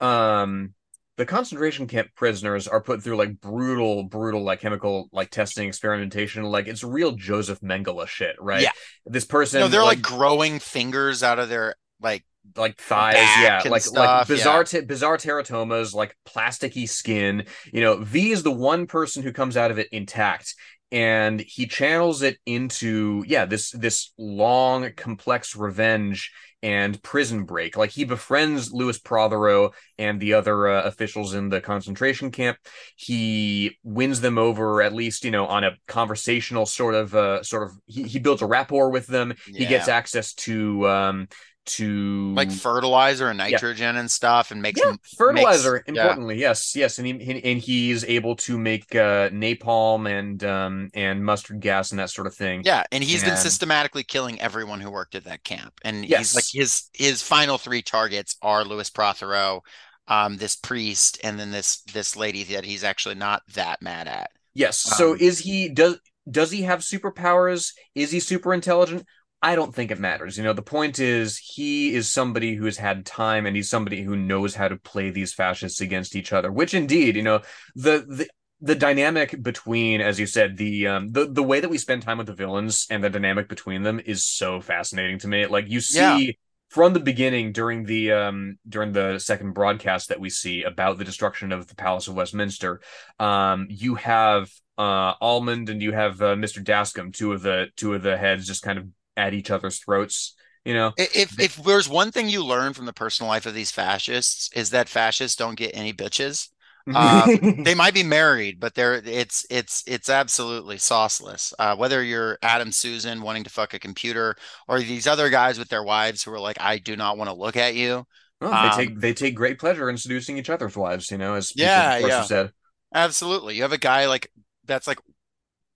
[0.00, 0.74] um
[1.16, 6.44] the concentration camp prisoners are put through like brutal, brutal like chemical like testing experimentation.
[6.44, 8.62] Like it's real Joseph Mengele shit, right?
[8.62, 8.70] Yeah.
[9.04, 12.24] This person, no, they're like, like growing fingers out of their like
[12.56, 14.80] like thighs, yeah, like stuff, like bizarre yeah.
[14.80, 17.44] bizarre teratomas, like plasticky skin.
[17.72, 20.54] You know, V is the one person who comes out of it intact,
[20.90, 26.32] and he channels it into yeah this this long complex revenge
[26.62, 27.76] and prison break.
[27.76, 32.56] Like he befriends Lewis Prothero and the other uh, officials in the concentration camp.
[32.96, 37.64] He wins them over, at least you know, on a conversational sort of uh, sort
[37.64, 37.72] of.
[37.86, 39.34] He, he builds a rapport with them.
[39.48, 39.58] Yeah.
[39.58, 41.28] He gets access to um,
[41.64, 44.00] to like fertilizer and nitrogen yeah.
[44.00, 46.48] and stuff and makes yeah, fertilizer makes, importantly yeah.
[46.48, 51.60] yes yes and he and he's able to make uh, napalm and um and mustard
[51.60, 53.30] gas and that sort of thing yeah and he's and...
[53.30, 56.18] been systematically killing everyone who worked at that camp and yes.
[56.18, 59.62] he's like his his final three targets are Lewis Prothero
[60.08, 64.30] um this priest and then this this lady that he's actually not that mad at
[64.54, 65.98] yes um, so is he does
[66.28, 69.04] does he have superpowers is he super intelligent
[69.42, 70.38] I don't think it matters.
[70.38, 74.02] You know, the point is he is somebody who has had time and he's somebody
[74.02, 77.40] who knows how to play these fascists against each other, which indeed, you know,
[77.74, 78.28] the the
[78.60, 82.18] the dynamic between, as you said, the um the, the way that we spend time
[82.18, 85.46] with the villains and the dynamic between them is so fascinating to me.
[85.46, 86.32] Like you see yeah.
[86.68, 91.04] from the beginning during the um during the second broadcast that we see about the
[91.04, 92.80] destruction of the Palace of Westminster,
[93.18, 96.62] um, you have uh Almond and you have uh, Mr.
[96.62, 98.86] Dascombe, two of the two of the heads just kind of
[99.16, 100.34] at each other's throats.
[100.64, 103.72] You know, if if there's one thing you learn from the personal life of these
[103.72, 106.48] fascists is that fascists don't get any bitches.
[106.86, 111.52] Um, they might be married, but they're it's it's it's absolutely sauceless.
[111.58, 114.36] Uh, whether you're Adam Susan wanting to fuck a computer
[114.68, 117.36] or these other guys with their wives who are like, I do not want to
[117.36, 118.04] look at you.
[118.40, 121.10] Well, um, they take they take great pleasure in seducing each other's wives.
[121.10, 122.50] You know, as yeah, yeah, said.
[122.94, 124.30] Absolutely, you have a guy like
[124.64, 124.98] that's like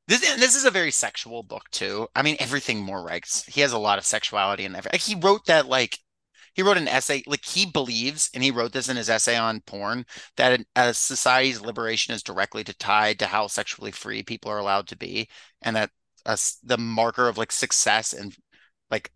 [0.08, 2.08] this this is a very sexual book too.
[2.14, 5.00] I mean, everything Moore writes, he has a lot of sexuality in everything.
[5.00, 5.98] He wrote that like
[6.54, 9.60] he wrote an essay like he believes, and he wrote this in his essay on
[9.62, 14.58] porn that a society's liberation is directly to tied to how sexually free people are
[14.58, 15.28] allowed to be,
[15.62, 15.90] and that
[16.24, 18.34] uh, the marker of like success and
[18.90, 19.10] like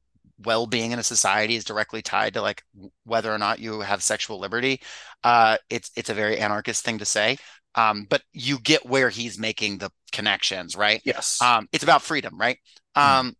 [0.44, 2.62] well-being in a society is directly tied to like
[3.04, 4.80] whether or not you have sexual liberty.
[5.24, 7.36] Uh, it's it's a very anarchist thing to say,
[7.74, 11.00] um, but you get where he's making the connections, right?
[11.04, 11.40] Yes.
[11.40, 12.58] Um, it's about freedom, right?
[12.96, 13.02] Mm.
[13.02, 13.36] Um,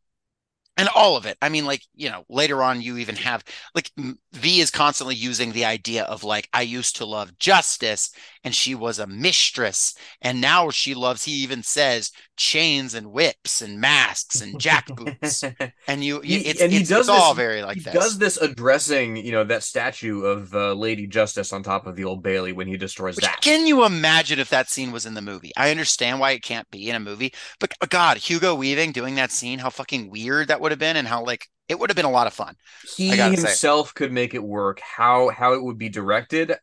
[0.77, 1.37] and all of it.
[1.43, 3.91] I mean, like, you know, later on, you even have like
[4.33, 8.13] V is constantly using the idea of like, I used to love justice
[8.45, 9.95] and she was a mistress.
[10.23, 15.45] And now she loves, he even says, chains and whips and masks and jackboots.
[15.87, 17.93] and you, He- it's, and he it's, does it's all this- very like he this.
[17.93, 22.05] does this addressing, you know, that statue of uh, Lady Justice on top of the
[22.05, 23.43] Old Bailey when he destroys Which, that.
[23.43, 25.53] can you imagine if that scene was in the movie?
[25.55, 29.17] I understand why it can't be in a movie, but uh, God, Hugo Weaving doing
[29.17, 31.97] that scene, how fucking weird that would have been, and how like it would have
[31.97, 32.55] been a lot of fun.
[32.97, 33.43] he gotta say.
[33.49, 34.81] himself could make it work.
[34.81, 36.55] How how it would be directed,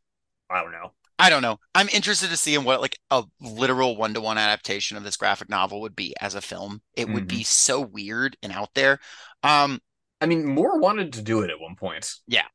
[0.49, 0.93] I don't know.
[1.19, 1.59] I don't know.
[1.73, 5.17] I'm interested to see in what like a literal one to one adaptation of this
[5.17, 6.81] graphic novel would be as a film.
[6.93, 8.99] It would be so weird and out there.
[9.43, 9.79] Um,
[10.21, 12.13] I mean, Moore wanted to do it at one point.
[12.27, 12.45] Yeah,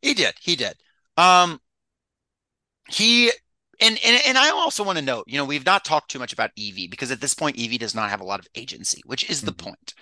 [0.00, 0.34] he did.
[0.40, 0.74] He did.
[1.16, 1.60] Um,
[2.88, 3.28] he
[3.80, 6.32] and and and I also want to note, you know, we've not talked too much
[6.32, 9.28] about Evie because at this point Evie does not have a lot of agency, which
[9.30, 9.58] is the Mhm.
[9.58, 9.94] point.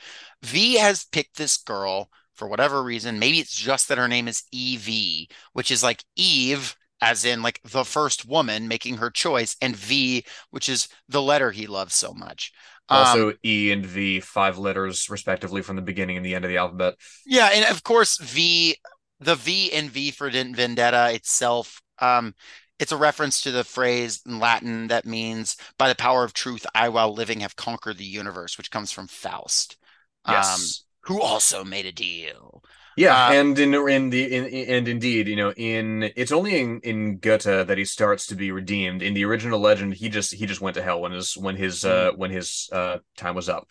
[0.42, 3.18] V has picked this girl for whatever reason.
[3.18, 7.60] Maybe it's just that her name is Evie, which is like Eve as in like
[7.64, 12.12] the first woman making her choice and V, which is the letter he loves so
[12.12, 12.52] much.
[12.88, 16.48] Um, Also, E and V, five letters respectively from the beginning and the end of
[16.50, 16.94] the alphabet.
[17.24, 18.76] Yeah, and of course, V,
[19.20, 22.34] the V and V for Vendetta itself, um,
[22.78, 26.66] it's a reference to the phrase in Latin that means, "By the power of truth,
[26.74, 29.76] I, while living, have conquered the universe," which comes from Faust,
[30.24, 30.84] um, Yes.
[31.02, 32.64] who also made a deal.
[33.00, 36.80] Yeah, Uh, and in in the in, and indeed, you know, in it's only in
[36.80, 39.00] in Goethe that he starts to be redeemed.
[39.00, 41.82] In the original legend, he just he just went to hell when his when his
[41.82, 43.66] uh when his uh time was up.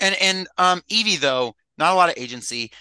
[0.00, 2.72] And and um, Evie though, not a lot of agency.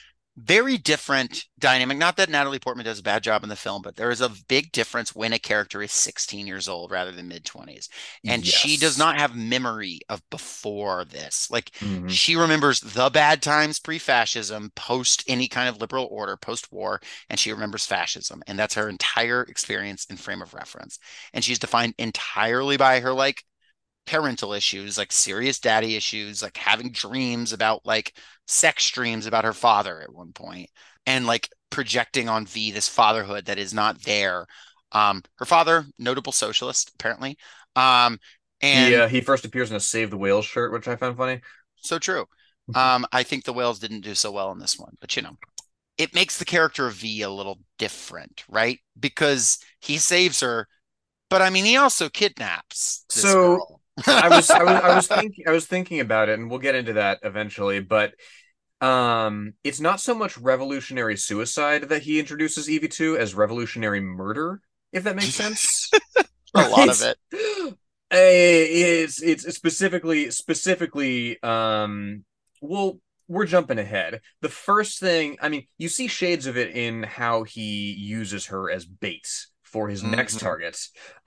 [0.44, 1.98] Very different dynamic.
[1.98, 4.30] Not that Natalie Portman does a bad job in the film, but there is a
[4.48, 7.90] big difference when a character is 16 years old rather than mid 20s.
[8.26, 11.52] And she does not have memory of before this.
[11.52, 12.08] Like Mhm.
[12.08, 17.52] she remembers the bad times pre-fascism, post any kind of liberal order, post-war, and she
[17.52, 18.42] remembers fascism.
[18.48, 20.98] And that's her entire experience and frame of reference.
[21.34, 23.44] And she's defined entirely by her like
[24.06, 29.54] parental issues, like serious daddy issues, like having dreams about like sex dreams about her
[29.54, 30.70] father at one point,
[31.06, 34.46] and like projecting on V this fatherhood that is not there.
[34.92, 37.38] Um, her father, notable socialist, apparently.
[37.76, 38.20] Um,
[38.62, 41.18] and He uh, he first appears in a Save the Whales shirt, which I found
[41.18, 41.42] funny.
[41.78, 42.26] so true.
[42.74, 45.38] Um, I think the whales didn't do so well in this one, but you know,
[45.98, 48.80] it makes the character of V a little different, right?
[49.00, 50.68] Because he saves her,
[51.30, 53.81] but I mean, he also kidnaps this So, girl.
[54.08, 56.76] I was I was I was thinking I was thinking about it, and we'll get
[56.76, 57.80] into that eventually.
[57.80, 58.14] But
[58.82, 64.62] um, it's not so much revolutionary suicide that he introduces Evie to as revolutionary murder,
[64.92, 65.92] if that makes sense.
[66.54, 67.78] a lot of it.
[68.14, 72.26] It's it's specifically specifically um
[72.60, 73.00] well
[73.30, 74.20] we're jumping ahead.
[74.42, 78.70] The first thing, I mean, you see shades of it in how he uses her
[78.70, 80.40] as bait for his next Mhm.
[80.40, 80.78] target,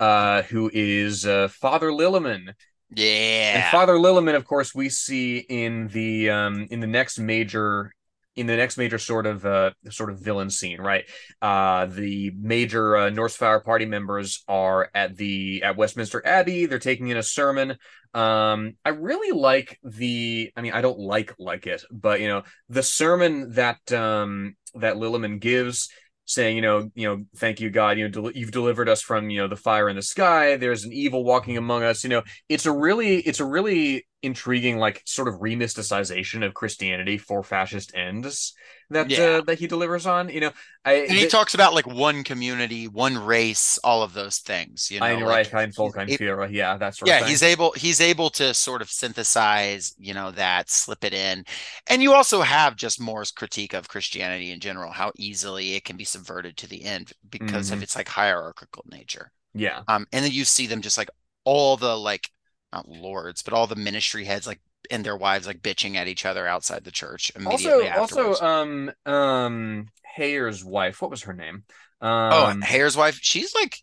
[0.01, 2.55] uh, who is uh, Father Lilliman.
[2.90, 7.92] Yeah, and Father Lilliman, of course, we see in the um in the next major
[8.36, 11.05] in the next major sort of uh sort of villain scene, right?
[11.42, 16.66] Uh the major uh, Norsefire party members are at the at Westminster Abbey.
[16.66, 17.76] They're taking in a sermon.
[18.12, 22.42] Um I really like the I mean I don't like like it, but you know,
[22.68, 25.88] the sermon that um that Lilliman gives
[26.25, 29.31] saying, you know, you know, thank you, God, you know, del- you've delivered us from,
[29.31, 30.57] you know, the fire in the sky.
[30.57, 32.03] There's an evil walking among us.
[32.05, 37.18] You know, it's a really, it's a really intriguing, like, sort of remysticization of Christianity
[37.18, 38.55] for fascist ends
[38.91, 39.18] that Yeah.
[39.18, 40.29] uh, that he delivers on.
[40.29, 40.53] You know,
[40.85, 44.91] I And he th- talks about like one community, one race, all of those things.
[44.91, 46.51] You know, Ein like, ein Volk, ein Führer.
[46.51, 50.31] Yeah, that's sort yeah, of he's able he's able to sort of synthesize, you know,
[50.33, 51.45] that, slip it in.
[51.87, 55.97] And you also have just Moore's critique of Christianity in general, how easily it can
[55.97, 57.83] be subverted to the end because of Mhm.
[57.83, 59.31] its like hierarchical nature.
[59.55, 59.83] yeah.
[59.89, 61.11] Um, and then you see them just like
[61.45, 62.31] all the like
[62.75, 64.61] not lords, but all the ministry heads like
[64.91, 68.41] and their wives like bitching at each other outside the church immediately Also, afterwards.
[68.41, 69.87] also, um, um,
[70.18, 71.01] Heyer's wife.
[71.01, 71.64] What was her name?
[72.01, 73.79] oh, Um, Heyer's wife, she's like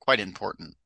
[0.00, 0.76] quite important.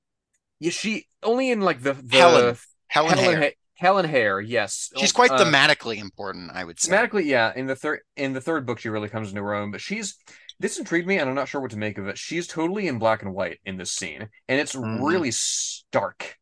[0.60, 2.56] yeah, she only in like the the Helen.
[2.88, 3.42] Helen, Helen Heyer.
[3.42, 4.42] Ha- Helen Heyer.
[4.46, 6.90] Yes, She's quite uh, thematically important, I would say.
[6.90, 7.52] Thematically, yeah.
[7.54, 9.70] In the third in the third book, she really comes into her own.
[9.70, 10.16] But she's
[10.60, 12.18] this intrigued me, and I'm not sure what to make of it.
[12.18, 15.04] She's totally in black and white in this scene, and it's Mhm.
[15.06, 16.36] really stark.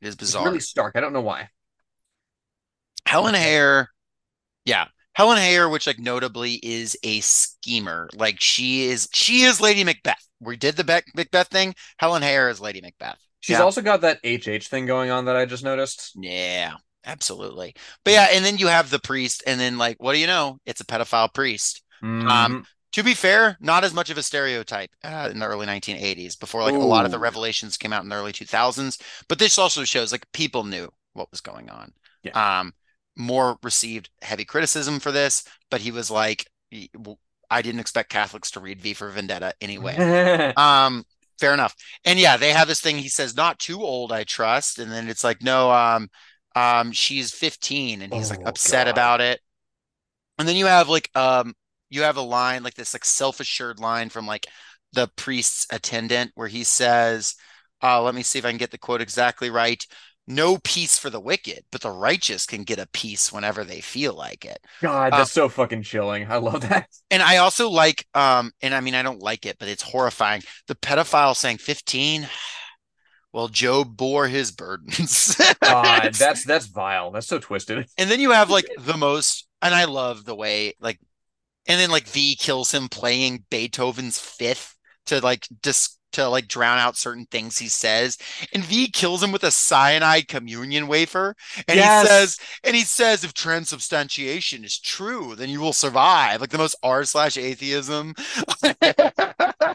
[0.00, 0.44] It is It's bizarre.
[0.46, 0.96] really stark.
[0.96, 1.48] I don't know why.
[3.06, 3.86] Helen Heyer,
[4.64, 4.86] yeah.
[5.14, 8.08] Helen Heyer, which like notably is a schemer.
[8.14, 10.22] Like she is she is Lady Macbeth.
[10.40, 11.74] We did the Bec- Macbeth thing.
[11.98, 13.16] Helen Heyer is Lady Macbeth.
[13.40, 13.62] She's Yeah.
[13.62, 16.12] also got that HH thing going on that I just noticed.
[16.16, 16.74] Yeah,
[17.04, 17.74] absolutely.
[18.04, 20.58] But yeah, and then you have the priest, and then like, what do you know?
[20.66, 21.82] It's a pedophile priest.
[22.02, 22.64] Mhm.
[22.96, 26.62] To be fair, not as much of a stereotype uh, in the early 1980s before
[26.62, 28.98] like a lot of the revelations came out in the early 2000s.
[29.28, 31.92] But this also shows like people knew what was going on.
[32.22, 32.60] Yeah.
[32.60, 32.72] Um,
[33.14, 36.46] Moore received heavy criticism for this, but he was like,
[37.50, 40.54] I didn't expect Catholics to read V for Vendetta anyway.
[40.56, 41.04] um,
[41.38, 41.74] fair enough.
[42.06, 42.96] And yeah, they have this thing.
[42.96, 46.08] He says, "Not too old, I trust." And then it's like, "No, um,
[46.54, 48.92] um, she's 15," and he's Oh, like upset God.
[48.92, 49.40] about it.
[50.38, 51.52] And then you have like, um,
[51.90, 54.46] you have a line like this, like self-assured line from like
[54.92, 57.34] the priest's attendant, where he says,
[57.82, 59.84] uh, "Let me see if I can get the quote exactly right."
[60.28, 64.12] No peace for the wicked, but the righteous can get a peace whenever they feel
[64.12, 64.58] like it.
[64.82, 66.26] God, Um, that's so fucking chilling.
[66.28, 66.88] I love that.
[67.12, 70.42] and I also like, um, and I mean, I don't like it, but it's horrifying.
[70.66, 72.28] The pedophile saying 15.
[73.32, 75.36] Well, Job bore his burdens.
[75.62, 77.10] God, that's that's vile.
[77.10, 77.86] That's so twisted.
[77.98, 80.98] and then you have like the most, and I love the way like,
[81.66, 86.78] and then like V kills him playing Beethoven's Fifth to like dis to like drown
[86.78, 88.16] out certain things he says,
[88.54, 91.34] and V kills him with a cyanide communion wafer,
[91.68, 92.02] and Yes.
[92.02, 96.40] he says, and he says, if transubstantiation is true, then you will survive.
[96.40, 98.14] Like the most r slash atheism.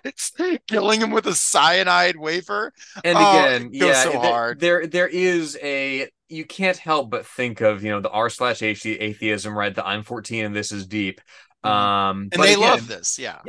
[0.04, 0.32] it's
[0.68, 2.74] killing him with a cyanide wafer.
[3.04, 4.60] And Oh, again, goes yeah, so th- hard.
[4.60, 8.62] there there is a you can't help but think of, you know, the r slash
[8.64, 9.74] atheism, right?
[9.76, 11.22] The I'm 14 and this is deep.
[11.64, 13.39] Um, And they again, love this, yeah.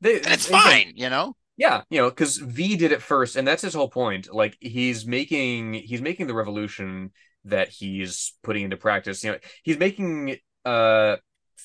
[0.00, 1.36] they- And it's fine, you know?
[1.56, 4.32] Yeah, you know, because V did it first, and that's his whole point.
[4.32, 7.12] Like he's making he's making the revolution
[7.46, 9.24] that he's putting into practice.
[9.24, 10.36] You know, he's making
[10.66, 11.16] uh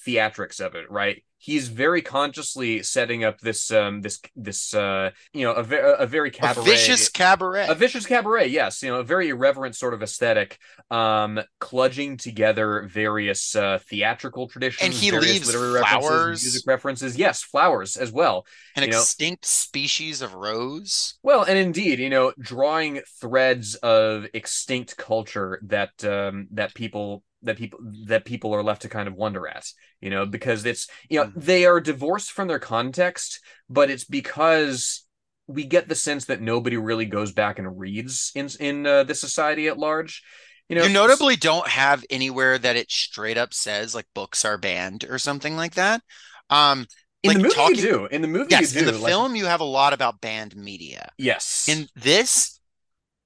[0.08, 1.24] theatrics of it, right?
[1.44, 5.64] He's very consciously setting up this um this this uh you know a,
[6.04, 7.66] a very A cabaret vicious cabaret.
[7.68, 10.60] a vicious cabaret, yes, you know, a very irreverent sort of aesthetic,
[10.92, 16.44] um, cludging together various uh, theatrical traditions, And he leaves literary references, flowers.
[16.44, 18.46] music references, yes, flowers as well.
[18.76, 21.16] An you know- extinct species of rose.
[21.24, 27.58] Well, and indeed, you know, drawing threads of extinct culture that um, that people that
[27.58, 29.66] people that people are left to kind of wonder at,
[30.00, 31.34] you know, because it's you know Mhm.
[31.44, 33.40] they are divorced from their context,
[33.70, 35.06] but it's because
[35.48, 39.16] we get the sense that nobody really goes back and reads in in uh, the
[39.16, 40.24] society at large.
[40.70, 44.58] You know, You notably don't have anywhere that it straight up says like books are
[44.58, 46.02] banned or something like that.
[46.50, 46.86] Um,
[47.24, 48.06] in like the movie talking- you do.
[48.06, 48.88] In the movie yes, you do.
[48.88, 51.10] in the like- film you have a lot about banned media.
[51.18, 51.68] yes.
[51.68, 52.60] In this,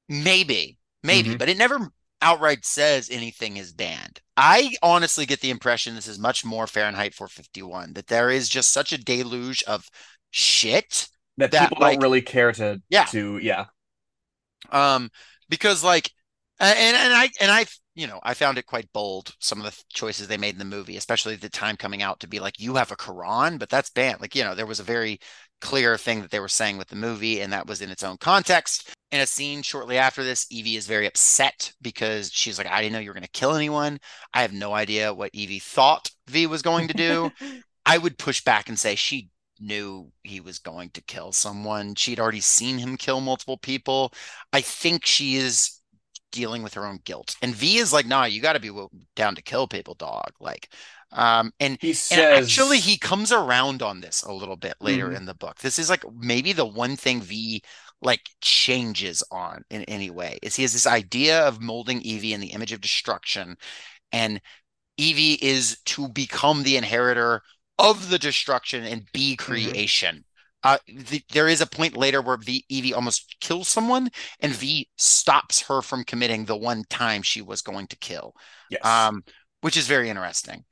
[0.09, 1.37] maybe, maybe, Mhm.
[1.37, 1.91] but it never
[2.21, 4.19] outright says anything is banned.
[4.37, 8.71] I honestly get the impression this is much more Fahrenheit 451, that there is just
[8.71, 9.87] such a deluge of
[10.31, 11.07] shit.
[11.37, 13.05] that, that, people like- don't really care to Yeah.
[13.05, 13.65] to yeah.
[14.71, 15.09] Um,
[15.49, 16.11] because like,
[16.59, 19.83] and and I and I, you know, I found it quite bold some of the
[19.93, 22.75] choices they made in the movie, especially the time coming out to be like, you
[22.75, 24.21] have a Quran, but that's banned.
[24.21, 25.19] Like, you know, there was a very
[25.61, 28.17] clear thing that they were saying with the movie, and that was in its own
[28.17, 28.89] context.
[29.11, 32.93] In a scene shortly after this, Evie is very upset because she's like, I didn't
[32.93, 33.99] know you were going to kill anyone.
[34.33, 37.31] I have no idea what Evie thought V was going to do.
[37.85, 39.29] I would push back and say she
[39.59, 41.95] knew he was going to kill someone.
[41.95, 44.11] She'd already seen him kill multiple people.
[44.51, 45.79] I think she is
[46.31, 47.37] dealing with her own guilt.
[47.41, 48.71] And V is like, nah, you got to be
[49.15, 50.31] down to kill people, dog.
[50.39, 50.69] Like,
[51.11, 55.17] um, and He and actually, he comes around on this a little bit later Mhm.
[55.17, 55.59] in the book.
[55.59, 57.61] This is like maybe the one thing V
[58.01, 62.41] like changes on in any way is he has this idea of molding Evie in
[62.41, 63.55] the image of destruction,
[64.11, 64.41] and
[64.97, 67.41] Evie is to become the inheritor
[67.77, 70.23] of the destruction and be creation.
[70.63, 74.89] Uh, the, there is a point later where v, Evie almost kills someone, and V
[74.97, 78.33] stops her from committing the one time she was going to kill
[78.69, 78.83] yes.
[78.83, 79.23] um,
[79.61, 80.63] which is very interesting.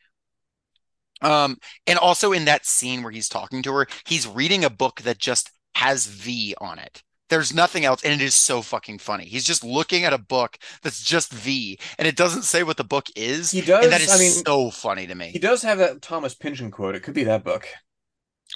[1.23, 1.57] Um,
[1.87, 5.17] and also in that scene where he's talking to her, he's reading a book that
[5.17, 7.01] just has V on it.
[7.29, 9.25] There's nothing else, and it is so fucking funny.
[9.25, 12.83] He's just looking at a book that's just V, and it doesn't say what the
[12.83, 13.49] book is.
[13.49, 13.83] He does.
[13.85, 15.29] and that is I mean, so funny to me.
[15.31, 16.95] he does have that Thomas Pynchon quote.
[16.95, 17.67] It could be that book.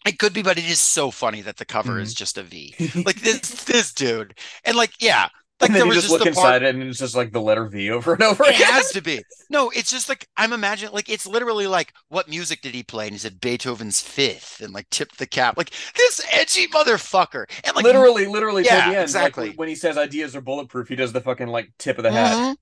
[0.05, 2.01] It could be, but it is so funny that the cover Mhm.
[2.03, 2.76] is just a V.
[3.05, 5.30] Like this, this dude, and like yeah,
[5.60, 6.62] like and then there you was just just look the part.
[6.62, 8.72] inside it, and it's just like the letter V over and over It again.
[8.74, 9.24] has to be.
[9.49, 13.05] No, it's just like I'm imagining like it's literally like what music did he play?
[13.05, 15.55] And he said Beethoven's fifth and like tipped the cap.
[15.58, 17.45] Like this edgy motherfucker.
[17.64, 19.03] And like literally, literally Yeah, the end.
[19.03, 19.47] exactly.
[19.49, 22.12] Like when he says ideas are bulletproof, he does the fucking like tip of the
[22.12, 22.36] hat.
[22.36, 22.55] Mhm.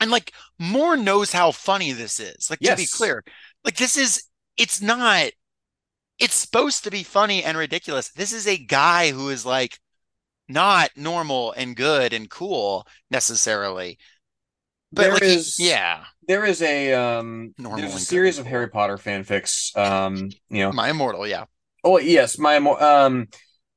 [0.00, 2.50] And like Moore knows how funny this is.
[2.50, 3.22] Like to be clear,
[3.64, 4.24] like this is
[4.56, 5.30] it's not
[6.18, 8.10] it's supposed to be funny and ridiculous.
[8.10, 9.78] This is a guy who is like
[10.50, 13.98] not normal and good and cool necessarily.
[14.92, 18.42] But There like is- yeah, There is a um Normal there's a series good.
[18.42, 19.76] of Harry Potter fanfics.
[19.76, 21.44] Um, you know, my immortal, yeah.
[21.84, 23.28] Oh yes, my mo- um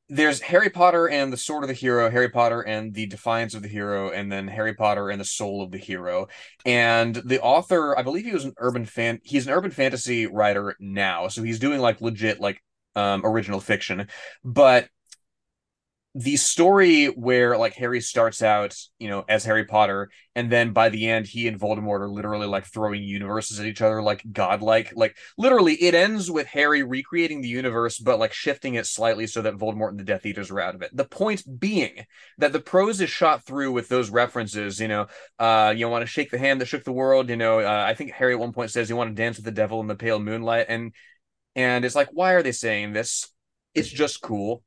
[0.09, 3.61] there's Harry Potter and the Sword of the Hero, Harry Potter and the Defiance of
[3.63, 6.28] the Hero, and then Harry Potter and the Soul of the Hero.
[6.65, 9.19] And the author, I believe he was an urban fan.
[9.24, 12.61] He's an urban fantasy writer now, so he's doing like legit like
[12.95, 14.07] um, original fiction.
[14.43, 14.88] But
[16.16, 20.89] the story where like Harry starts out, you know, as Harry Potter, and then by
[20.89, 24.93] the end he and Voldemort are literally like throwing universes at each other like godlike.
[24.95, 29.41] Like literally it ends with Harry recreating the universe, but like shifting it slightly so
[29.41, 30.95] that Voldemort and the Death Eaters are out of it.
[30.95, 32.05] The point being
[32.38, 35.07] that the prose is shot through with those references, you know,
[35.39, 37.95] uh, you want to shake the hand that shook the world, you know, uh, I
[37.95, 39.95] think Harry at one point says you want to dance with the devil in the
[39.95, 40.93] pale moonlight, and
[41.55, 43.30] and it's like, why are they saying this?
[43.74, 44.64] It's just cool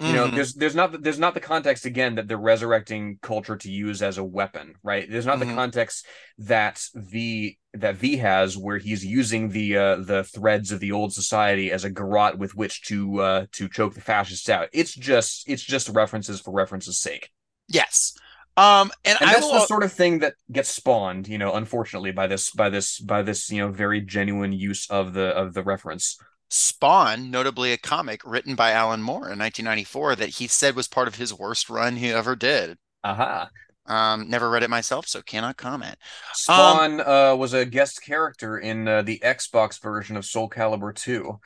[0.00, 0.36] you know, mm-hmm.
[0.36, 4.16] there's there's not there's not the context again that they're resurrecting culture to use as
[4.16, 5.10] a weapon, right?
[5.10, 5.48] There's not mm-hmm.
[5.48, 6.06] the context
[6.38, 11.12] that V that V has where he's using the uh, the threads of the old
[11.12, 14.68] society as a garrote with which to uh, to choke the fascists out.
[14.72, 17.30] It's just it's just references for reference's sake.
[17.66, 18.16] Yes.
[18.56, 19.54] Um, and, and that's will...
[19.54, 23.22] the sort of thing that gets spawned, you know, unfortunately by this by this by
[23.22, 26.18] this you know very genuine use of the of the reference.
[26.48, 31.08] Spawn, notably a comic written by Alan Moore in 1994 that he said was part
[31.08, 32.78] of his worst run he ever did.
[33.04, 33.22] Aha.
[33.22, 33.46] Uh-huh.
[33.88, 35.96] Um, never read it myself, so cannot comment.
[36.34, 40.94] Spawn um, uh, was a guest character in uh, the Xbox version of Soul Calibur
[40.94, 41.38] 2.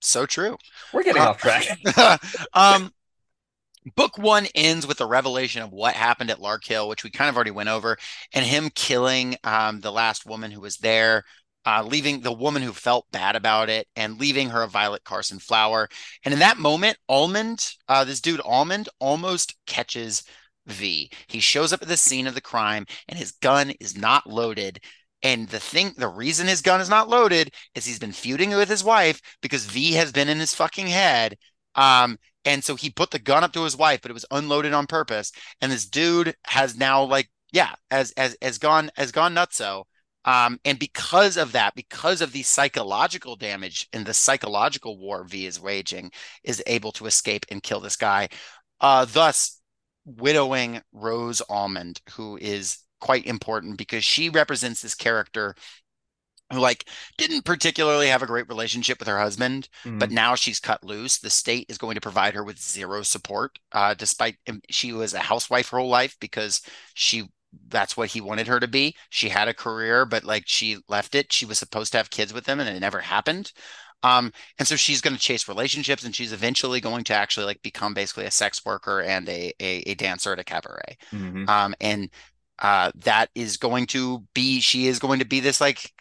[0.00, 0.56] So true.
[0.94, 1.78] We're getting uh, off track.
[2.54, 2.90] um,
[3.96, 7.36] book one ends with a revelation of what happened at Larkhill, which we kind of
[7.36, 7.98] already went over,
[8.32, 11.24] and him killing um, the last woman who was there
[11.66, 15.38] uh, leaving the woman who felt bad about it and leaving her a Violet Carson
[15.38, 15.88] flower.
[16.24, 20.24] And in that moment, Almond, uh, this dude Almond, almost catches
[20.66, 21.10] V.
[21.26, 24.80] He shows up at the scene of the crime and his gun is not loaded.
[25.22, 28.68] And the thing, the reason his gun is not loaded is he's been feuding with
[28.68, 31.36] his wife because V has been in his fucking head.
[31.74, 34.72] Um, and so he put the gun up to his wife, but it was unloaded
[34.72, 35.32] on purpose.
[35.60, 39.84] And this dude has now like, yeah, as as as gone as gone nutso.
[40.28, 45.46] Um, and because of that, because of the psychological damage and the psychological war V
[45.46, 46.12] is waging,
[46.44, 48.28] is able to escape and kill this guy.
[48.78, 49.58] Uh, thus,
[50.04, 55.54] widowing Rose Almond, who is quite important because she represents this character
[56.52, 59.98] who like didn't particularly have a great relationship with her husband mm-hmm.
[59.98, 63.58] but now she's cut loose the state is going to provide her with zero support
[63.72, 66.62] uh, despite um, she was a housewife her whole life because
[66.94, 67.28] she
[67.68, 68.94] that's what he wanted her to be.
[69.10, 71.32] She had a career, but like she left it.
[71.32, 73.52] She was supposed to have kids with him and it never happened.
[74.02, 77.60] Um, and so she's going to chase relationships and she's eventually going to actually like
[77.62, 80.96] become basically a sex worker and a, a, a dancer at a cabaret.
[81.12, 81.48] Mm-hmm.
[81.48, 82.10] Um, and
[82.60, 85.92] uh, that is going to be, she is going to be this like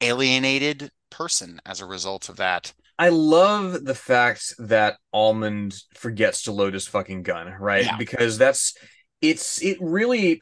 [0.00, 2.72] alienated person as a result of that.
[2.98, 7.84] I love the fact that Almond forgets to load his fucking gun, right?
[7.84, 7.96] Yeah.
[7.96, 8.74] Because that's
[9.20, 10.40] it's it really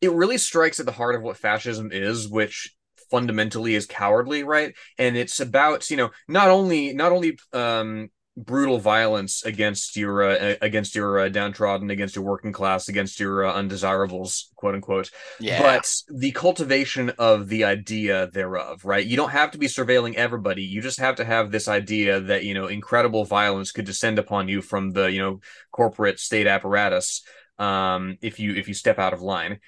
[0.00, 2.74] it really strikes at the heart of what fascism is, which
[3.10, 4.74] fundamentally is cowardly, right?
[4.98, 10.54] And it's about you know not only not only um, brutal violence against your uh,
[10.60, 15.10] against your uh, downtrodden, against your working class, against your uh, undesirables, quote unquote.
[15.38, 15.60] Yeah.
[15.60, 19.04] But the cultivation of the idea thereof, right?
[19.04, 20.62] You don't have to be surveilling everybody.
[20.62, 24.48] You just have to have this idea that you know incredible violence could descend upon
[24.48, 25.40] you from the you know
[25.70, 27.22] corporate state apparatus
[27.58, 29.60] um, if you if you step out of line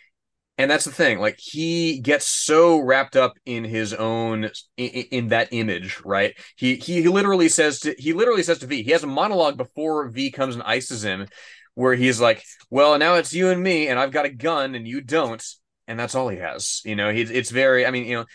[0.59, 5.29] and that's the thing like he gets so wrapped up in his own in, in,
[5.29, 6.35] that image right?
[6.57, 10.09] He he literally says to he literally says to v he has a monologue before
[10.09, 11.27] v comes and ices him
[11.75, 14.87] where he's like well now it's you and me and i've got a gun and
[14.89, 15.45] you don't.
[15.89, 17.13] And that's all he has you know?
[17.13, 18.27] He, it's very i mean you know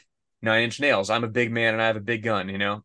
[0.41, 2.83] nine inch nails i'm a big man and i have a big gun you know?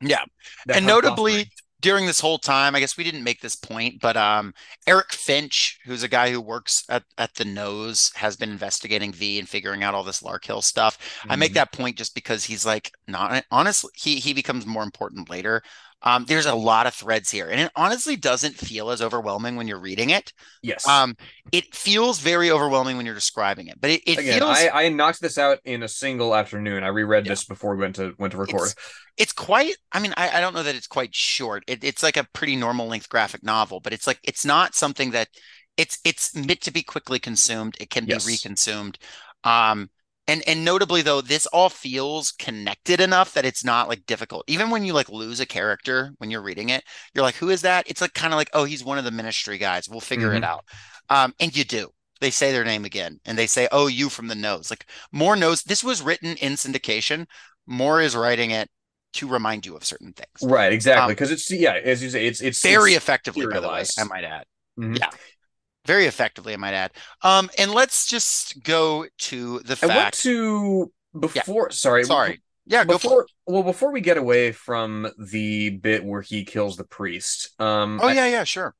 [0.00, 0.24] Yeah.
[0.66, 1.50] That and notably
[1.80, 4.54] during this whole time, I guess we didn't make this point, but um,
[4.86, 9.38] Eric Finch, who's a guy who works at, at the nose, has been investigating V
[9.38, 10.98] and figuring out all this Larkhill stuff.
[10.98, 11.32] Mm-hmm.
[11.32, 11.54] I make mm-hmm.
[11.56, 15.62] that point just because he's like not honestly, he he becomes more important later.
[16.02, 19.66] Um, there's a lot of threads here, and it honestly doesn't feel as overwhelming when
[19.66, 20.32] you're reading it.
[20.62, 20.86] Yes.
[20.86, 21.16] Um,
[21.52, 24.56] it feels very overwhelming when you're describing it, but it, it Again, feels.
[24.56, 26.84] I, I knocked this out in a single afternoon.
[26.84, 27.32] I reread yeah.
[27.32, 28.66] this before we went to went to record.
[28.66, 28.74] It's,
[29.16, 29.74] it's quite.
[29.90, 31.64] I mean, I, I don't know that it's quite short.
[31.66, 35.12] It, it's like a pretty normal length graphic novel, but it's like it's not something
[35.12, 35.28] that
[35.76, 37.76] it's it's meant to be quickly consumed.
[37.80, 38.26] It can yes.
[38.26, 38.96] be reconsumed.
[39.44, 39.90] Um,
[40.28, 44.70] and and notably though this all feels connected enough that it's not like difficult even
[44.70, 46.84] when you like lose a character when you're reading it
[47.14, 49.10] you're like who is that it's like kind of like oh he's one of the
[49.10, 50.38] ministry guys we'll figure mm-hmm.
[50.38, 50.64] it out
[51.10, 51.88] um and you do
[52.20, 55.36] they say their name again and they say oh you from the nose like Moore
[55.36, 57.26] knows this was written in syndication
[57.66, 58.68] Moore is writing it
[59.16, 60.28] to remind you of certain things.
[60.42, 61.14] Right, exactly.
[61.14, 63.84] Because um, it's yeah, as you say, it's it's very it's effectively, by the way,
[63.98, 64.44] I might add.
[64.78, 64.96] Mm-hmm.
[64.96, 65.10] Yeah.
[65.86, 66.92] Very effectively, I might add.
[67.22, 69.92] Um, and let's just go to the fact.
[69.92, 71.68] I want to before.
[71.70, 71.74] Yeah.
[71.74, 72.42] Sorry, sorry.
[72.68, 77.50] Yeah, before well before we get away from the bit where he kills the priest.
[77.60, 78.74] Um, oh yeah, yeah, sure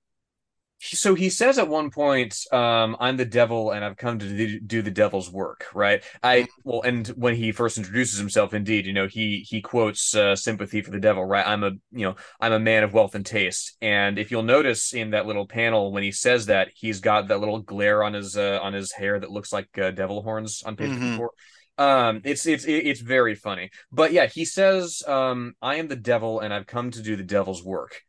[0.78, 4.82] so he says at one point um, i'm the devil and i've come to do
[4.82, 6.02] the devil's work right?
[6.22, 10.36] I well and when he first introduces himself indeed you know he he quotes uh,
[10.36, 11.46] sympathy for the devil right?
[11.46, 13.76] I'm a you know i'm a man of wealth and taste.
[13.80, 17.40] And if you'll notice in that little panel when he says that he's got that
[17.40, 20.76] little glare on his uh, on his hair that looks like uh, devil horns on
[20.76, 21.18] page mm-hmm.
[21.18, 21.30] 54
[21.78, 23.70] um it's it's it's very funny.
[23.92, 27.22] But yeah he says um i am the devil and i've come to do the
[27.22, 28.02] devil's work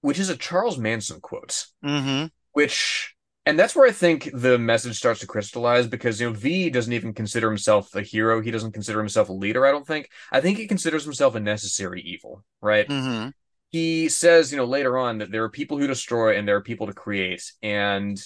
[0.00, 2.26] which is a Charles Manson quote, mm-hmm.
[2.52, 3.14] which
[3.46, 6.92] and that's where I think the message starts to crystallize because you know V doesn't
[6.92, 8.40] even consider himself a hero.
[8.40, 9.66] He doesn't consider himself a leader.
[9.66, 10.10] I don't think.
[10.30, 12.44] I think he considers himself a necessary evil.
[12.60, 12.88] Right.
[12.88, 13.30] Mm-hmm.
[13.70, 16.62] He says, you know, later on that there are people who destroy and there are
[16.62, 18.20] people to create, and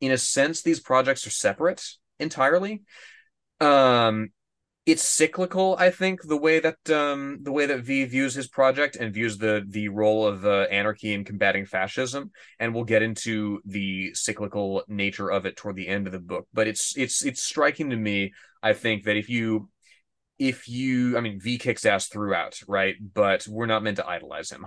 [0.00, 1.84] in a sense, these projects are separate
[2.18, 2.82] entirely.
[3.60, 4.30] Um,
[4.86, 8.96] it's cyclical i think the way that um the way that v views his project
[8.96, 13.60] and views the the role of uh, anarchy in combating fascism and we'll get into
[13.66, 16.46] the cyclical nature of it toward the end of the book.
[16.52, 18.32] But it's it's it's striking to me
[18.62, 19.68] i think that if you
[20.38, 22.96] if you i mean v kicks ass throughout right?
[23.14, 24.66] But we're not meant to idolize him.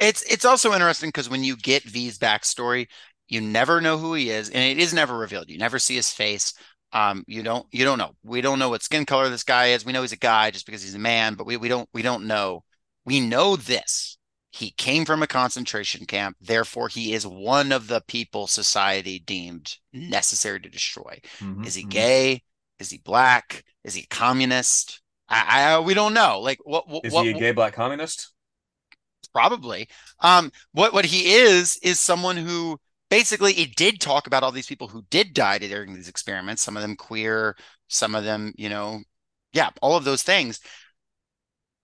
[0.00, 2.88] It's it's also interesting because when you get v's backstory
[3.28, 5.48] you never know who he is and it is never revealed.
[5.48, 6.52] You never see his face
[6.94, 8.14] um, you don't you don't know.
[8.22, 9.84] We don't know what skin color this guy is.
[9.84, 12.02] We know he's a guy just because he's a man, but we, we don't we
[12.02, 12.62] don't know.
[13.04, 14.16] We know this.
[14.52, 19.76] He came from a concentration camp, therefore he is one of the people society deemed
[19.92, 21.18] necessary to destroy.
[21.40, 21.90] Mm-hmm, is he mm-hmm.
[21.90, 22.42] gay?
[22.78, 23.64] Is he black?
[23.82, 25.02] Is he communist?
[25.28, 26.38] I, I we don't know.
[26.40, 28.30] Like what, what is what, he a gay black communist?
[29.32, 29.88] Probably.
[30.20, 32.78] Um, what what he is is someone who
[33.10, 36.76] basically it did talk about all these people who did die during these experiments some
[36.76, 37.56] of them queer
[37.88, 39.00] some of them you know
[39.52, 40.60] yeah all of those things.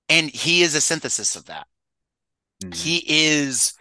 [0.09, 1.67] And he is a synthesis of that.
[2.63, 2.73] Mm-hmm.
[2.73, 3.73] he is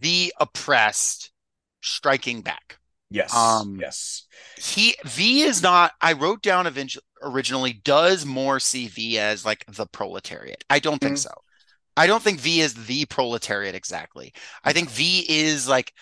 [0.00, 1.32] the oppressed
[1.80, 2.78] striking back.
[3.10, 4.26] Yes um yes.
[4.56, 9.64] he v is not i wrote down eventually originally does more see v as like
[9.66, 10.64] the proletariat?
[10.70, 11.28] I don't think mm-hmm.
[11.28, 11.42] so.
[11.96, 14.32] I don't think v is the proletariat exactly.
[14.64, 15.92] I think v is like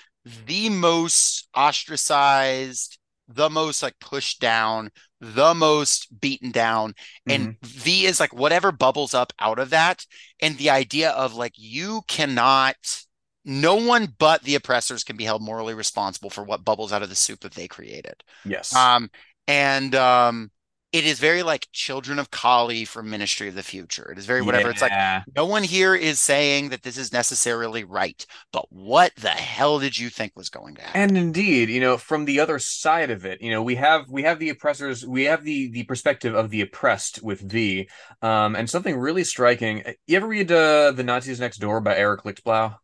[0.46, 2.98] the most ostracized,
[3.28, 4.90] the most like pushed down,
[5.20, 6.94] the most beaten down.
[7.28, 7.56] And mm-hmm.
[7.62, 10.04] V is like whatever bubbles up out of that.
[10.40, 12.76] And the idea of like, you cannot,
[13.44, 17.08] no one but the oppressors can be held morally responsible for what bubbles out of
[17.08, 18.22] the soup that they created.
[18.44, 18.74] Yes.
[18.74, 19.10] Um,
[19.46, 20.50] and um,
[20.92, 24.10] it is very like children of Kali from Ministry of the Future.
[24.10, 24.68] It is very whatever.
[24.68, 24.70] Yeah.
[24.70, 29.28] It's like no one here is saying that this is necessarily right, but what the
[29.28, 31.00] hell did you think was going to happen?
[31.00, 34.24] And indeed, you know, from the other side of it, you know, we have we
[34.24, 37.88] have the oppressors, we have the the perspective of the oppressed with V,
[38.22, 39.84] um, and something really striking.
[40.06, 42.76] You ever read uh, the Nazis Next Door by Eric Lichtblau?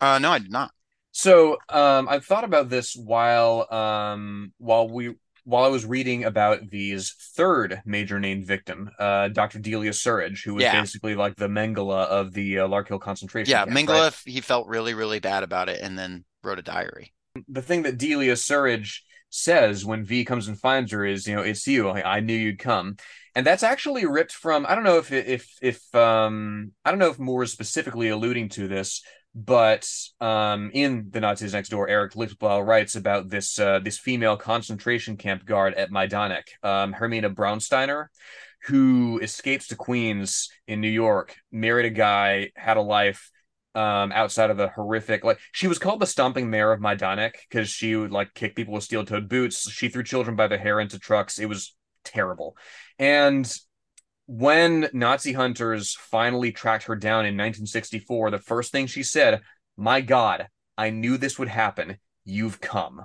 [0.00, 0.70] Uh, no, I did not.
[1.12, 5.14] So um, I've thought about this while um, while we
[5.44, 9.58] while I was reading about V's third major named victim, uh, Dr.
[9.58, 10.80] Delia Surridge, who was yeah.
[10.80, 13.76] basically like the Mengele of the uh, Larkhill concentration yeah, camp.
[13.76, 14.20] Mengele, right?
[14.24, 17.12] he felt really, really bad about it and then wrote a diary.
[17.48, 21.42] The thing that Delia Surridge says when V comes and finds her is, you know,
[21.42, 21.88] it's you.
[21.88, 22.96] I, I knew you'd come.
[23.34, 27.10] And that's actually ripped from, I don't know if, if, if, um, I don't know
[27.10, 29.02] if Moore is specifically alluding to this,
[29.34, 29.90] but
[30.20, 35.16] um, in the Nazis Next Door, Eric Lichtblau writes about this uh, this female concentration
[35.16, 38.06] camp guard at Majdanek, um, Hermina Braunsteiner,
[38.66, 43.30] who escapes to Queens in New York, married a guy, had a life
[43.74, 45.24] um, outside of the horrific.
[45.24, 48.74] Like she was called the stomping mayor of Majdanek because she would like kick people
[48.74, 49.68] with steel-toed boots.
[49.70, 51.40] She threw children by the hair into trucks.
[51.40, 51.74] It was
[52.04, 52.56] terrible,
[53.00, 53.52] and
[54.26, 59.42] when Nazi hunters finally tracked her down in 1964, the first thing she said,
[59.76, 60.48] My God,
[60.78, 61.98] I knew this would happen.
[62.24, 63.04] You've come.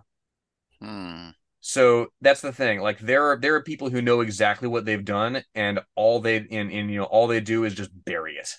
[0.81, 1.29] Hmm.
[1.59, 2.79] So that's the thing.
[2.79, 6.37] Like there are there are people who know exactly what they've done, and all they
[6.37, 8.55] in in you know all they do is just bury it.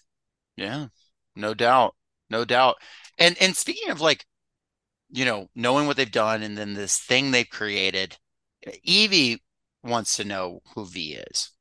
[0.56, 0.88] Yeah,
[1.34, 1.94] no doubt,
[2.28, 2.76] no doubt.
[3.16, 4.26] And and speaking of like,
[5.08, 8.18] you know, knowing what they've done, and then this thing they've created,
[8.82, 9.42] Evie
[9.82, 11.52] wants to know who V is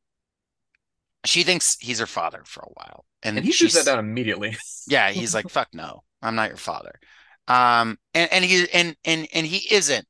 [1.26, 4.56] she thinks he's her father for a while, and, and he shoots that down immediately.
[4.88, 7.00] yeah, he's like, "Fuck no, I'm not your father."
[7.48, 10.06] Um, and and he and and and he isn't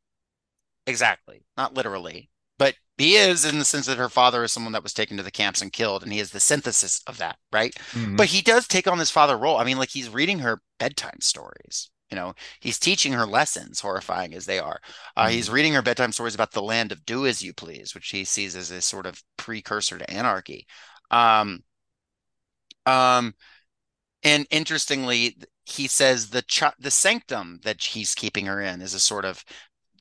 [0.85, 4.83] exactly, not literally, but He is in the sense that her father is someone that
[4.83, 7.73] was taken to the camps and killed, and he is the synthesis of that, right?
[7.93, 8.17] Mm-hmm.
[8.17, 9.57] But he does take on this father role.
[9.57, 11.89] I mean, like he's reading her bedtime stories.
[12.11, 14.81] You know, he's teaching her lessons, horrifying as they are.
[15.15, 15.33] Uh, mm-hmm.
[15.35, 18.25] He's reading her bedtime stories about the land of do as you please, which he
[18.25, 20.65] sees as a sort of precursor to anarchy.
[21.11, 21.63] Um,
[22.85, 23.33] um,
[24.23, 29.01] and interestingly, he says the ch- the sanctum that he's keeping her in is a
[29.01, 29.45] sort of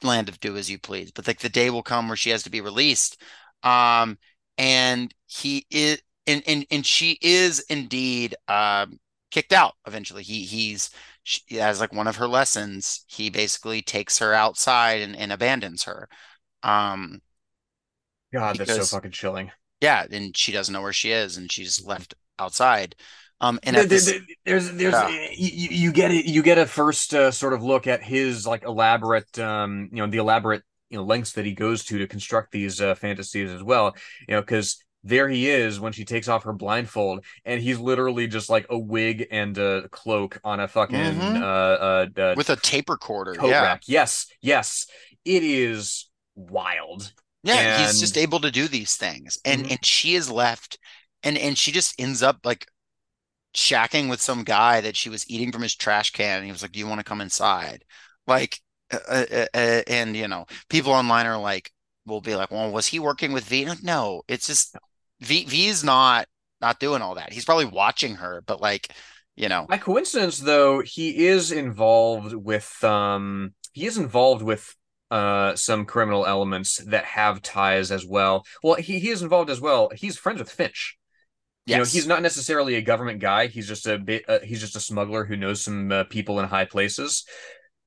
[0.03, 2.43] land of do as you please but like the day will come where she has
[2.45, 3.21] to be released.
[3.65, 4.19] Um
[4.59, 9.01] and he is and and, and she is indeed um
[9.33, 10.23] kicked out eventually.
[10.25, 10.91] He he's
[11.25, 13.05] she, as like one of her lessons.
[13.09, 16.09] He basically takes her outside and, and abandons her.
[16.63, 17.23] Um
[18.33, 21.85] god that's so fucking chilling yeah and she doesn't know where she is and she's
[21.85, 22.95] left outside
[23.41, 26.67] um, and there, this, there, there's there's uh, you, you, get it you get a
[26.67, 30.99] first uh, sort of look at his like elaborate um you know the elaborate you
[30.99, 33.95] know lengths that he goes to to construct these uh, fantasies as well
[34.27, 38.27] you know because there he is when she takes off her blindfold and he's literally
[38.27, 41.43] just like a wig and a cloak on a fucking mm-hmm.
[41.43, 43.83] uh, uh, uh, with a tape recorder yeah rack.
[43.87, 44.87] yes yes
[45.25, 47.13] it is wild
[47.49, 47.87] yeah and...
[47.87, 49.73] he's just able to do these things and mm-hmm.
[49.73, 50.79] and she is left
[51.23, 52.67] and and she just ends up like
[53.55, 56.63] shacking with some guy that she was eating from his trash can and he was
[56.63, 57.85] like do you want to come inside?
[58.27, 58.61] Like
[58.93, 61.71] uh, uh, uh, uh, and you know people online are like
[62.07, 63.69] will be like well was he working with v?
[63.83, 64.77] No it's just
[65.21, 66.27] v v's not
[66.61, 67.33] not doing all that.
[67.33, 68.93] He's probably watching her but like
[69.37, 69.67] you know.
[69.69, 74.75] By coincidence though he is involved with um he is involved with
[75.11, 79.61] uh some criminal elements that have ties as well well he, he is involved as
[79.61, 80.99] well he's friends with finch
[81.69, 81.77] Yes.
[81.77, 83.47] You know, he's not necessarily a government guy.
[83.47, 84.25] He's just a bit.
[84.27, 87.27] Uh, he's just a smuggler who knows some uh, people in high places.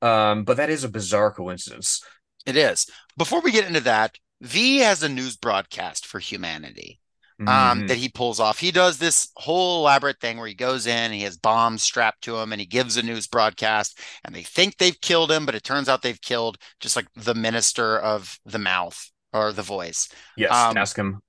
[0.03, 2.03] Um, but that is a bizarre coincidence.
[2.45, 2.85] It is.
[3.17, 6.99] Before we get into that, V has a news broadcast for humanity
[7.47, 7.87] um, mm-hmm.
[7.87, 8.59] that he pulls off.
[8.59, 12.23] He does this whole elaborate thing where he goes in, and he has bombs strapped
[12.23, 15.55] to him, and he gives a news broadcast, and they think they've killed him, but
[15.55, 20.09] it turns out they've killed just like the minister of the mouth or the voice.
[20.37, 21.21] Yes, um, ask him.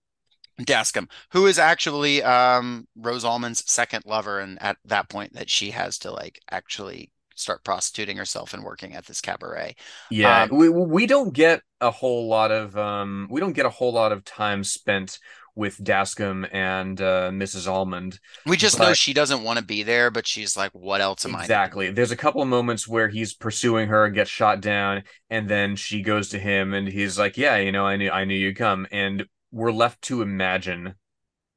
[0.64, 5.70] Dascombe, who is actually um, Rose Almond's second lover, and at that point that she
[5.70, 9.74] has to like actually start prostituting herself and working at this cabaret.
[10.10, 13.70] Yeah, um, we we don't get a whole lot of um we don't get a
[13.70, 15.18] whole lot of time spent
[15.54, 17.68] with Dascombe and uh, Mrs.
[17.68, 18.18] Almond.
[18.46, 18.88] We just but...
[18.88, 21.40] know she doesn't want to be there, but she's like, "What else am exactly.
[21.40, 21.90] I?" Exactly.
[21.90, 25.76] There's a couple of moments where he's pursuing her and gets shot down, and then
[25.76, 28.56] she goes to him, and he's like, "Yeah, you know, I knew, I knew you'd
[28.56, 30.94] come." And we're left to imagine.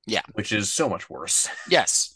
[0.08, 0.22] Yeah.
[0.34, 1.48] Which is so much worse.
[1.70, 2.15] Yes.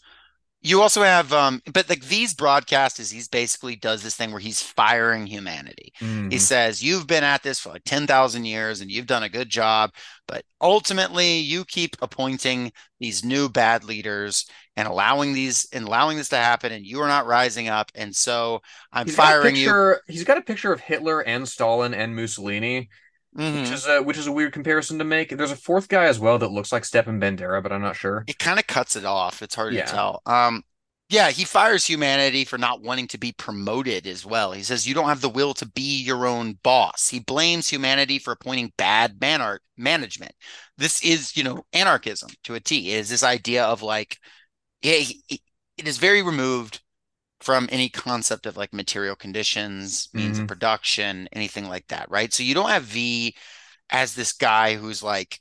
[0.62, 4.62] You also have um but like these broadcasts he's basically does this thing where he's
[4.62, 5.92] firing humanity.
[6.00, 6.30] Mm-hmm.
[6.30, 9.48] He says you've been at this for like 10,000 years and you've done a good
[9.48, 9.90] job,
[10.28, 14.44] but ultimately you keep appointing these new bad leaders
[14.76, 18.14] and allowing these and allowing this to happen and you are not rising up and
[18.14, 18.60] so
[18.92, 20.14] I'm he's firing picture, you.
[20.14, 22.90] He's got a picture of Hitler and Stalin and Mussolini
[23.36, 23.60] Mm-hmm.
[23.60, 25.30] Which is a which is a weird comparison to make.
[25.30, 28.24] There's a fourth guy as well that looks like Stepan Bandera, but I'm not sure.
[28.26, 29.40] It kind of cuts it off.
[29.40, 29.84] It's hard yeah.
[29.84, 30.22] to tell.
[30.26, 30.64] Um,
[31.10, 34.52] yeah, he fires humanity for not wanting to be promoted as well.
[34.52, 37.08] He says you don't have the will to be your own boss.
[37.08, 40.32] He blames humanity for appointing bad man- management.
[40.78, 42.92] This is, you know, anarchism to a T.
[42.92, 44.18] It is this idea of like,
[44.82, 45.02] yeah,
[45.76, 46.80] it is very removed
[47.40, 50.42] from any concept of like material conditions, means mm-hmm.
[50.42, 52.32] of production, anything like that, right?
[52.32, 53.34] So you don't have V
[53.90, 55.38] as this guy who's like,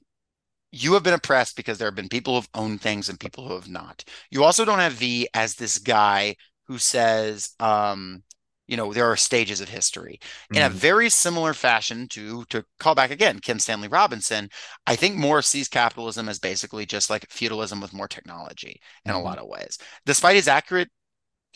[0.71, 3.47] you have been oppressed because there have been people who have owned things and people
[3.47, 4.03] who have not.
[4.29, 6.35] You also don't have V as this guy
[6.67, 8.23] who says, um,
[8.67, 10.57] you know, there are stages of history mm-hmm.
[10.57, 10.77] in a mm-hmm.
[10.77, 14.47] very similar fashion to to call back again Kim Stanley Robinson.
[14.85, 19.19] I think Moore sees capitalism as basically just like feudalism with more technology in mm-hmm.
[19.19, 19.79] a lot of ways.
[20.05, 20.89] Despite his accurate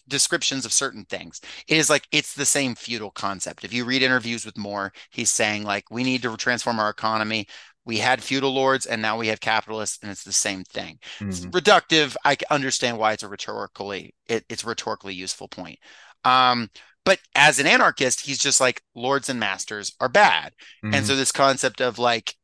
[0.08, 1.42] descriptions of certain things.
[1.68, 3.64] It is like it's the same feudal concept.
[3.64, 7.48] If you read interviews with Moore, he's saying like we need to transform our economy.
[7.86, 11.00] We had feudal lords and now we have capitalists, and it's the same thing.
[11.20, 11.30] Mm-hmm.
[11.30, 12.16] It's reductive.
[12.24, 15.80] I understand why it's a rhetorically it, it's a rhetorically useful point.
[16.24, 16.70] Um,
[17.06, 20.54] but as an anarchist, he's just like lords and masters are bad,
[20.84, 20.94] mm-hmm.
[20.94, 22.36] and so this concept of like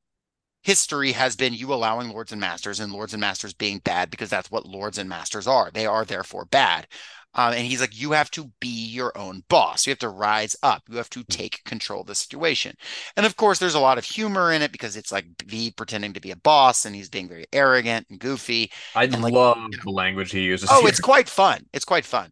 [0.62, 4.30] history has been you allowing lords and masters and lords and masters being bad because
[4.30, 5.72] that's what lords and masters are.
[5.72, 6.88] They are therefore bad.
[7.36, 9.86] Um, and he's like, you have to be your own boss.
[9.86, 10.84] You have to rise up.
[10.90, 11.32] You have to mm-hmm.
[11.32, 12.76] take control of the situation.
[13.16, 16.14] And of course, there's a lot of humor in it because it's like V pretending
[16.14, 18.72] to be a boss and he's being very arrogant and goofy.
[18.96, 20.70] I and like, love the language he uses.
[20.72, 20.90] Oh, here.
[20.90, 21.66] it's quite fun.
[21.72, 22.32] It's quite fun.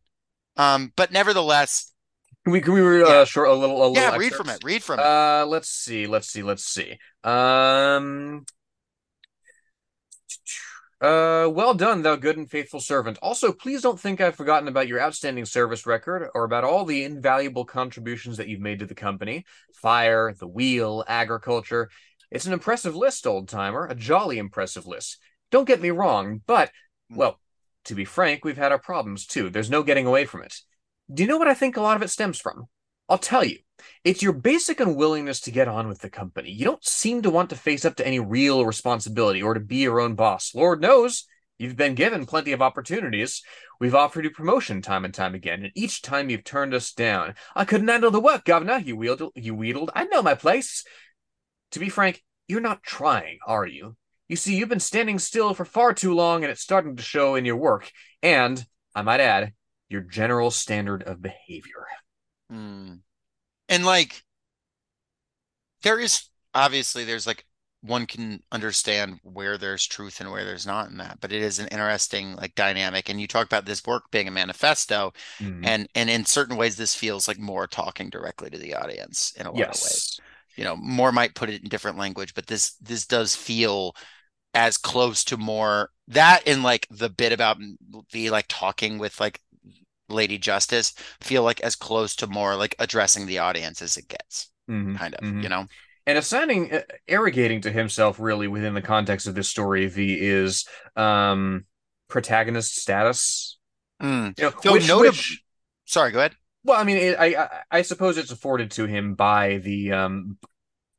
[0.57, 1.93] Um, but nevertheless,
[2.43, 3.13] Can we can we read Yeah.
[3.21, 4.63] uh, short a little a little yeah, read from it.
[4.63, 5.05] Read from it.
[5.05, 6.97] Uh, let's see, let's see, let's see.
[7.23, 8.45] Um,
[11.01, 13.19] uh, well done, thou good and faithful servant.
[13.21, 17.03] Also, please don't think I've forgotten about your outstanding service record or about all the
[17.03, 19.45] invaluable contributions that you've made to the company.
[19.73, 21.89] Fire, the wheel, agriculture.
[22.31, 25.19] It's an impressive list, old timer, a jolly impressive list.
[25.51, 26.71] Don't get me wrong, but,
[27.09, 27.39] well,
[27.85, 29.49] to be frank, we've had our problems too.
[29.49, 30.55] There's no getting away from it.
[31.13, 32.67] Do you know what I think a lot of it stems from?
[33.09, 33.57] I'll tell you.
[34.03, 36.51] It's your basic unwillingness to get on with the company.
[36.51, 39.77] You don't seem to want to face up to any real responsibility or to be
[39.77, 40.55] your own boss.
[40.55, 41.25] Lord knows,
[41.57, 43.43] you've been given plenty of opportunities.
[43.79, 47.35] We've offered you promotion time and time again, and each time you've turned us down.
[47.55, 49.33] I couldn't handle the work, governor, you wheedled.
[49.35, 49.91] You wheedled.
[49.93, 50.83] I know my place.
[51.71, 53.95] To be frank, you're not trying, are you?
[54.27, 57.35] You see, you've been standing still for far too long, and it's starting to show
[57.35, 57.91] in your work,
[58.23, 58.65] and,
[58.95, 59.53] I might add,
[59.89, 61.85] your general standard of behavior.
[62.51, 62.99] Mm.
[63.69, 64.23] And like,
[65.83, 67.45] there is obviously there's like
[67.81, 71.59] one can understand where there's truth and where there's not in that, but it is
[71.59, 73.09] an interesting like dynamic.
[73.09, 75.65] And you talk about this work being a manifesto, Mm.
[75.65, 79.45] and and in certain ways, this feels like more talking directly to the audience in
[79.45, 80.19] a lot of ways.
[80.55, 83.95] You know, more might put it in different language, but this this does feel
[84.53, 87.57] as close to more that and like the bit about
[88.11, 89.39] the like talking with like
[90.09, 94.49] Lady Justice feel like as close to more like addressing the audience as it gets,
[94.69, 94.97] Mhm.
[94.97, 95.43] kind of, Mhm.
[95.43, 95.67] you know?
[96.05, 100.65] and assigning uh, arrogating to himself really within the context of this story v is
[100.95, 101.65] um
[102.07, 103.57] protagonist status
[104.01, 104.37] Mm.
[104.37, 105.43] you know So which, notab- which
[105.85, 106.35] Sorry, go ahead.
[106.63, 110.37] well i mean it, I, I i suppose it's afforded to him by the um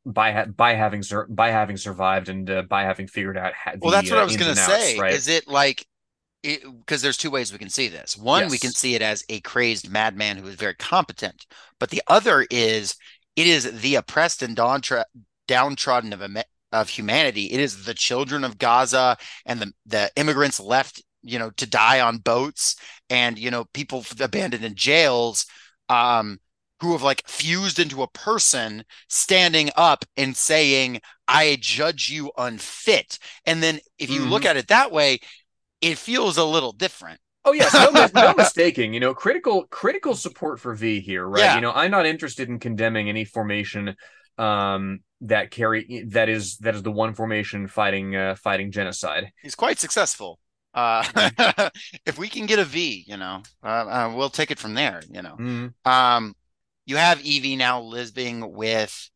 [0.04, 3.72] by ha- by having sur- by having survived and uh, by having figured out ha-
[3.72, 4.98] the, Well, that's what uh, I was going to and outs, say.
[4.98, 5.86] right Is it like,
[6.42, 8.16] because there's two ways we can see this.
[8.16, 11.46] One, we can see it as a crazed madman who is very competent,
[11.80, 12.94] but the other is
[13.36, 15.04] it is the oppressed and downtra-
[15.46, 16.22] downtrodden of,
[16.72, 17.46] of humanity.
[17.46, 19.16] It is the children of Gaza
[19.46, 22.76] and the, the immigrants left, you know, to die on boats
[23.10, 25.46] and, you know, people abandoned in jails.
[25.88, 26.38] Um,
[26.80, 33.18] who have like fused into a person standing up and saying, I judge you unfit.
[33.44, 34.46] And then if you look Mhm.
[34.46, 35.18] at it that way,
[35.80, 37.20] it feels a little different.
[37.44, 38.92] Oh yes, no, mis- no mistaking.
[38.92, 41.40] You know, critical critical support for V here, right?
[41.40, 41.54] Yeah.
[41.54, 43.96] You know, I'm not interested in condemning any formation
[44.36, 49.32] um that carry that is that is the one formation fighting uh fighting genocide.
[49.42, 50.38] He's quite successful.
[50.74, 51.02] Uh,
[52.06, 55.00] if we can get a V, you know, uh, uh, we'll take it from there,
[55.10, 55.36] you know.
[55.36, 55.74] Mm.
[55.84, 56.36] Um,
[56.86, 59.10] you have Evie now living with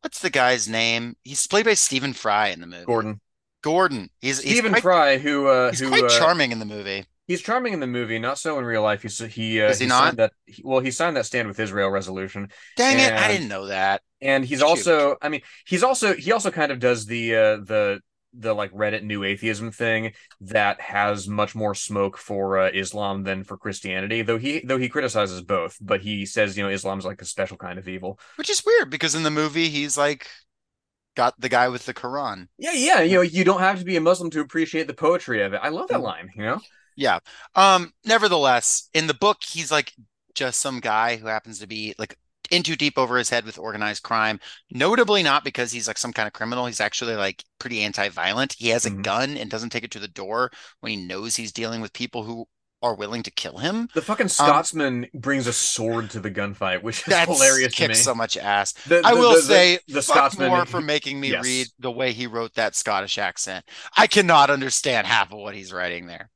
[0.00, 1.16] what's the guy's name?
[1.22, 2.84] He's played by Stephen Fry in the movie.
[2.84, 3.20] Gordon.
[3.64, 4.10] Gordon.
[4.20, 7.06] He's he's Stephen quite, Fry, who uh he's who quite uh, charming in the movie.
[7.26, 9.02] he's charming in the movie, not so in real life.
[9.02, 10.16] He's he uh, Is he signed not?
[10.18, 12.50] that he, well, he signed that stand with Israel resolution.
[12.76, 14.02] Dang it, I didn't know that.
[14.20, 14.66] And he's Shoot.
[14.66, 18.00] also I mean, he's also he also kind of does the uh the
[18.36, 23.44] the like Reddit new atheism thing that has much more smoke for uh, Islam than
[23.44, 24.22] for Christianity.
[24.22, 27.56] Though he though he criticizes both, but he says you know Islam's like a special
[27.56, 28.18] kind of evil.
[28.36, 30.26] Which is weird because in the movie he's like
[31.16, 32.48] got the guy with the Quran.
[32.58, 33.00] Yeah, yeah.
[33.00, 35.60] You know, you don't have to be a Muslim to appreciate the poetry of it.
[35.62, 36.02] I love that Mm.
[36.02, 36.30] line.
[36.36, 36.60] You know.
[36.96, 37.18] Yeah.
[37.54, 39.92] Um, nevertheless, in the book, he's like
[40.34, 42.16] just some guy who happens to be like
[42.50, 44.38] in too deep over his head with organized crime.
[44.70, 46.66] Notably not because he's like some kind of criminal.
[46.66, 48.54] He's actually like pretty anti-violent.
[48.58, 49.02] He has a Mhm.
[49.02, 50.50] gun and doesn't take it to the door
[50.80, 52.46] when he knows he's dealing with people who
[52.84, 53.88] are willing to kill him.
[53.94, 57.88] The fucking Scotsman brings a sword to the gunfight, which is That's hilarious to me.
[57.88, 58.72] kicks so much ass.
[58.86, 61.42] The- I will the- the- say, the Scotsman more for making me Yes.
[61.42, 63.64] read the way he wrote that Scottish accent.
[63.96, 66.30] I cannot understand half of what he's writing there.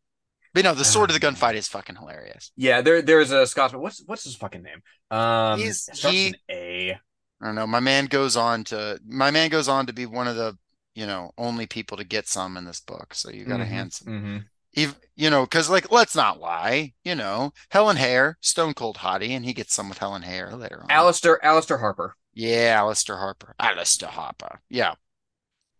[0.55, 2.51] But no, the sword of the gunfight is fucking hilarious.
[2.57, 3.83] Yeah, there there's a Scotsman.
[3.83, 4.83] What's what's his fucking name?
[5.11, 6.93] Um, He's- he- A.
[7.41, 7.67] I don't know.
[7.67, 10.57] My man goes on to my man goes on to be one of the
[10.95, 13.15] you know only people to get some in this book.
[13.15, 14.09] So you got to hand some.
[14.09, 14.45] mhm.
[14.77, 16.93] Ev you know, because like let's not lie.
[17.05, 20.81] You know, Helen Heyer, Stone Cold Hottie, and he gets some with Helen Heyer later
[20.83, 20.91] on.
[20.91, 22.15] Alistair Alistair Harper.
[22.35, 23.55] yeah, Alistair Harper.
[23.59, 24.61] Alistair Harper.
[24.69, 24.95] Yeah.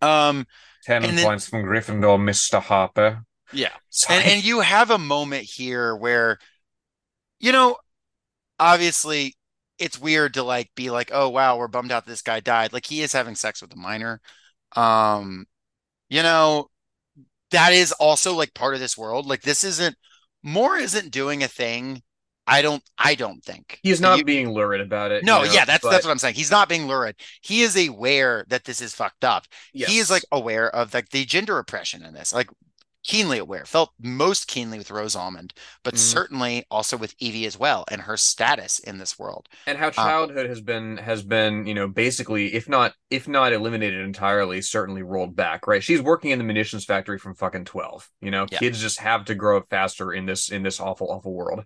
[0.03, 0.47] Um.
[0.85, 3.23] Ten And then- points from Gryffindor, Mister Harper.
[3.53, 3.73] Yeah.
[4.09, 6.39] And and you have a moment here where,
[7.41, 7.77] you know,
[8.59, 9.37] obviously
[9.79, 12.73] it's weird to like be like, oh wow, we're bummed out this guy died.
[12.73, 14.21] Like he is having sex with a minor.
[14.77, 15.47] Um,
[16.09, 16.69] you know,
[17.51, 19.27] that is also like part of this world.
[19.27, 19.97] Like this isn't
[20.43, 22.03] Moore isn't doing a thing.
[22.47, 23.79] I don't I don't think.
[23.83, 25.23] He's not You- being lurid about it.
[25.25, 26.35] no, you know, yeah, that's but that's what I'm saying.
[26.35, 27.17] He's not being lurid.
[27.43, 29.45] He is aware that this is fucked up.
[29.75, 29.91] yes.
[29.91, 32.33] He is like aware of like the gender oppression in this.
[32.33, 32.49] Like
[33.05, 35.99] keenly aware, felt most keenly with Rose Almond, but Mhm.
[35.99, 39.49] certainly also with Evie as well and her status in this world.
[39.67, 43.53] and how Um, childhood has been has been you know basically if not if not
[43.53, 48.09] eliminated entirely certainly rolled back right she's working in the munitions factory from fucking 12
[48.21, 48.59] you know Yeah.
[48.59, 51.65] kids just have to grow up faster in this in this awful awful world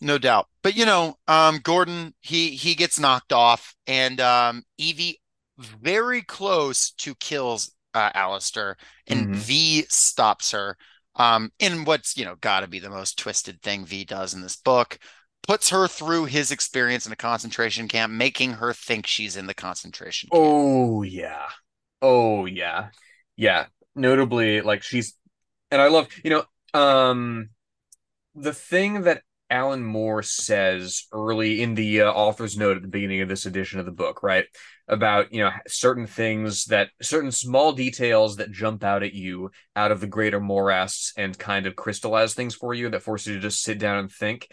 [0.00, 0.48] No doubt.
[0.62, 5.20] But you know, um, Gordon, he he gets knocked off, and um, Evie
[5.58, 8.76] very close to kills uh, Alistair,
[9.06, 9.34] and Mhm.
[9.36, 10.76] V stops her.
[11.16, 14.42] Um, in what's you know got to be the most twisted thing V does in
[14.42, 14.98] this book,
[15.46, 19.54] puts her through his experience in a concentration camp, making her think she's in the
[19.54, 20.42] concentration camp.
[20.42, 21.46] oh yeah
[22.02, 22.88] oh yeah
[23.36, 25.14] yeah notably like she's
[25.70, 26.44] and i love you know
[26.78, 27.50] um
[28.34, 33.20] the thing that alan moore says early in the uh, author's note at the beginning
[33.20, 34.46] of this edition of the book right
[34.88, 39.92] about you know certain things that certain small details that jump out at you out
[39.92, 43.40] of the greater morass and kind of crystallize things for you that force you to
[43.40, 44.48] just sit down and think.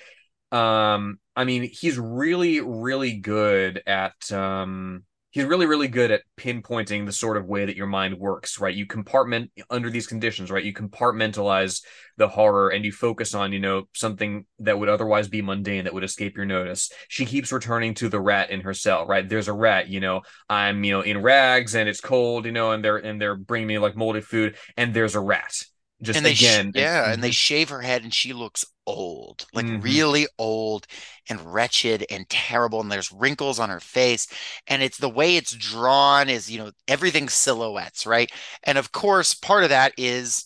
[0.52, 7.06] Um i mean he's really really good at um he's really really good at pinpointing
[7.06, 8.76] the sort of way that your mind works right?
[8.76, 10.64] You compartment under these conditions right?
[10.64, 11.84] You compartmentalize
[12.18, 15.94] the horror and you focus on you know something that would otherwise be mundane that
[15.94, 16.92] would escape your notice.
[17.08, 19.28] She keeps returning to the rat in her cell right?
[19.28, 22.72] There's a rat you know i'm you know in rags and it's cold you know
[22.72, 25.54] and they're and they're bringing me like molded food and there's a rat.
[26.02, 27.34] Just and they sh- again yeah, and they mhm.
[27.34, 29.84] shave her head, and she looks old, like Mhm.
[29.84, 30.88] really old
[31.30, 32.82] and wretched and terrible.
[32.82, 34.28] And there's wrinkles on her face,
[34.68, 38.32] and it's the way it's drawn is you know everything's silhouettes, right?
[38.64, 40.46] And of course, part of that is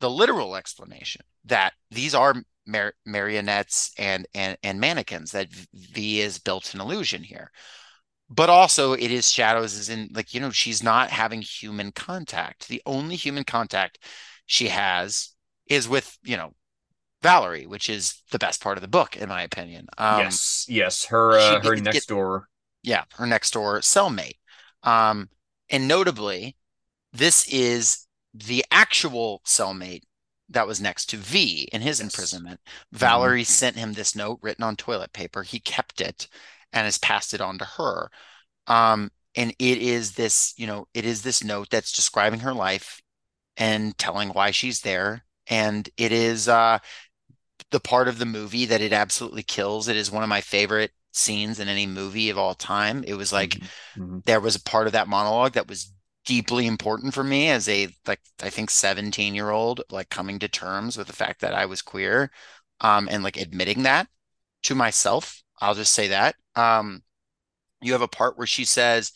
[0.00, 2.34] the literal explanation that these are
[2.66, 7.50] mar- marionettes and and and mannequins that V is built an illusion here.
[8.28, 12.68] But also, it is shadows, is in like you know she's not having human contact.
[12.68, 13.98] The only human contact
[14.46, 15.30] she has
[15.66, 16.52] is with you know
[17.26, 19.88] Valerie, which is the best part of the book, in my opinion.
[19.98, 22.48] Um, yes yes her uh, her next get- door
[22.82, 24.38] yeah, her next door cellmate.
[24.84, 25.28] Um,
[25.68, 26.56] and notably,
[27.12, 30.02] this is the actual cellmate
[30.50, 32.04] that was next to V in his Yes.
[32.04, 32.60] imprisonment.
[32.92, 35.42] Valerie sent him this note written on toilet paper.
[35.42, 36.28] He kept it
[36.72, 38.08] and has passed it on to her.
[38.68, 43.00] Um, and it is this, you know, it is this note that's describing her life
[43.56, 45.24] and telling why she's there.
[45.48, 46.78] And it is uh
[47.70, 49.88] the part of the movie that it absolutely kills.
[49.88, 53.04] It is one of my favorite scenes in any movie of all time.
[53.04, 53.60] It was like
[53.96, 54.22] Mhm.
[54.26, 55.92] there was a part of that monologue that was
[56.24, 60.48] deeply important for me as a like I think 17 year old like coming to
[60.48, 62.30] terms with the fact that I was queer
[62.80, 64.08] um and like admitting that
[64.64, 65.42] to myself.
[65.60, 66.36] I'll just say that.
[66.56, 67.02] Um
[67.82, 69.12] you have a part where she says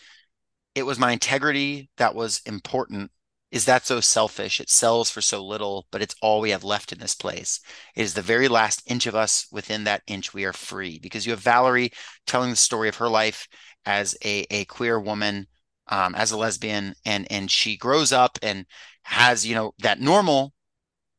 [0.74, 3.10] it was my integrity that was important.
[3.50, 4.60] Is that so selfish?
[4.60, 7.60] It sells for so little, but it's all we have left in this place.
[7.96, 9.46] It is the very last inch of us.
[9.50, 10.98] Within that inch, we are free.
[11.00, 11.90] Because you have Valerie
[12.26, 13.48] telling the story of her life
[13.84, 15.48] as a, a queer woman,
[15.88, 18.66] um, as a lesbian, and and she grows up and
[19.02, 20.52] has, you know, that normal,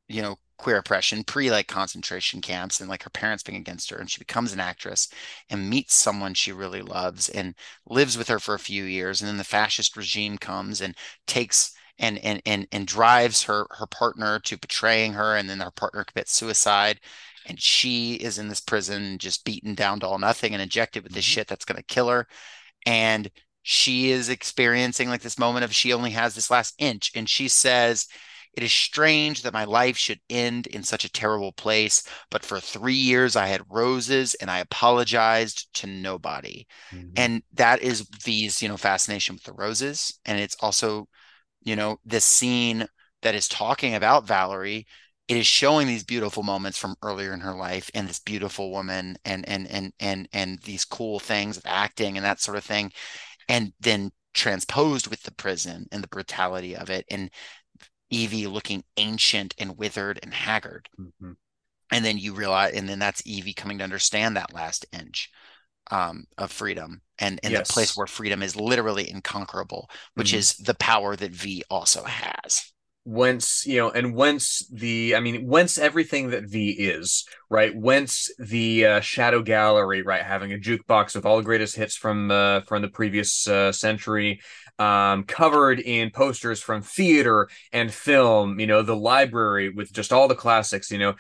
[0.08, 3.98] you know, queer oppression, pre like concentration camps and like her parents being against her.
[3.98, 5.10] And she becomes an actress
[5.50, 7.56] and meets someone she really loves and
[7.88, 9.22] lives with her for a few years.
[9.22, 10.96] And then the fascist regime comes and
[11.28, 15.72] takes and and and and drives her her partner to betraying her, and then her
[15.72, 17.00] partner commits suicide,
[17.48, 21.14] and she is in this prison just beaten down to all nothing and injected with
[21.14, 21.28] this Mhm.
[21.28, 22.28] shit that's gonna kill her,
[22.86, 23.32] and
[23.64, 27.48] she is experiencing like this moment of she only has this last inch, and she
[27.50, 28.08] says.
[28.54, 32.60] It is strange that my life should end in such a terrible place, but for
[32.60, 37.16] three years I had roses and I apologized to nobody Mhm.
[37.16, 40.20] and that is V's, you know, fascination with the roses.
[40.26, 41.08] And it's also,
[41.64, 42.88] you know, this scene
[43.22, 44.88] that is talking about Valerie.
[45.28, 49.18] It is showing these beautiful moments from earlier in her life and this beautiful woman
[49.24, 52.92] and and and and and these cool things of acting and that sort of thing.
[53.48, 57.30] And then transposed with the prison and the brutality of it and
[58.10, 61.36] Evie looking ancient and withered and haggard Mhm.
[61.92, 65.30] and then you realize and then that's evie coming to understand that last inch
[65.92, 70.38] um, of freedom and and the place where freedom is literally inconquerable which Mhm.
[70.38, 72.72] is the power that v also has.
[73.04, 77.76] Whence you know and whence the i mean whence everything that v is right?
[77.76, 80.22] Whence the uh, shadow gallery right?
[80.22, 84.40] Having a jukebox with all the greatest hits from uh, from the previous uh, century
[84.78, 90.28] um, covered in posters from theater and film you know the library with just all
[90.28, 91.16] the classics you know.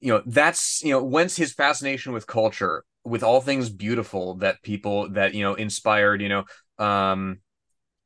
[0.00, 4.62] You know that's you know whence his fascination with culture with all things beautiful that
[4.62, 6.44] people that you know inspired you know
[6.78, 7.38] um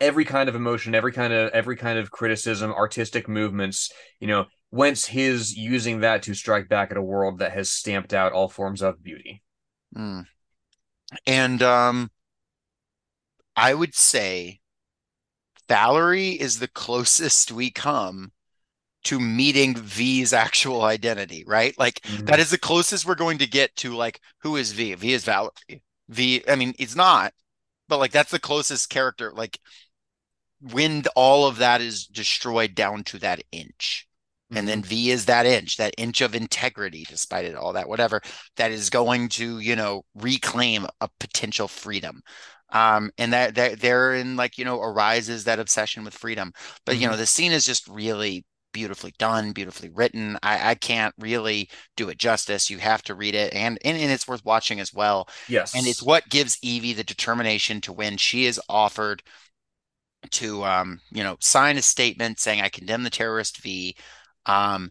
[0.00, 4.46] every kind of emotion every kind of every kind of criticism artistic movements you know
[4.72, 8.48] whence his using that to strike back at a world that has stamped out all
[8.48, 9.42] forms of beauty.
[9.94, 10.24] Mm.
[11.26, 12.10] And um,
[13.54, 14.60] I would say
[15.68, 18.31] Valerie is the closest we come
[19.04, 21.74] to meeting V's actual identity, right?
[21.78, 22.26] Like mm-hmm.
[22.26, 24.94] that is the closest we're going to get to like who is V?
[24.94, 25.82] V is Valerie.
[26.08, 27.32] V, I mean, it's not,
[27.88, 29.32] but like that's the closest character.
[29.34, 29.58] Like
[30.60, 34.06] when all of that is destroyed down to that inch.
[34.50, 34.58] Mm-hmm.
[34.58, 34.88] And then mm-hmm.
[34.88, 38.20] V is that inch, that inch of integrity, despite it all that, whatever,
[38.56, 42.22] that is going to, you know, reclaim a potential freedom.
[42.70, 46.52] Um, and that, that therein like, you know, arises that obsession with freedom.
[46.86, 47.20] But, you know, mm-hmm.
[47.20, 50.38] the scene is just really beautifully done, beautifully written.
[50.42, 52.70] I, I can't really do it justice.
[52.70, 55.28] You have to read it, and, and and it's worth watching as well.
[55.48, 58.16] Yes, and it's what gives Evie the determination to win.
[58.16, 59.22] She is offered
[60.30, 63.96] to um, you know sign a statement saying I condemn the terrorist V.
[64.46, 64.90] Um,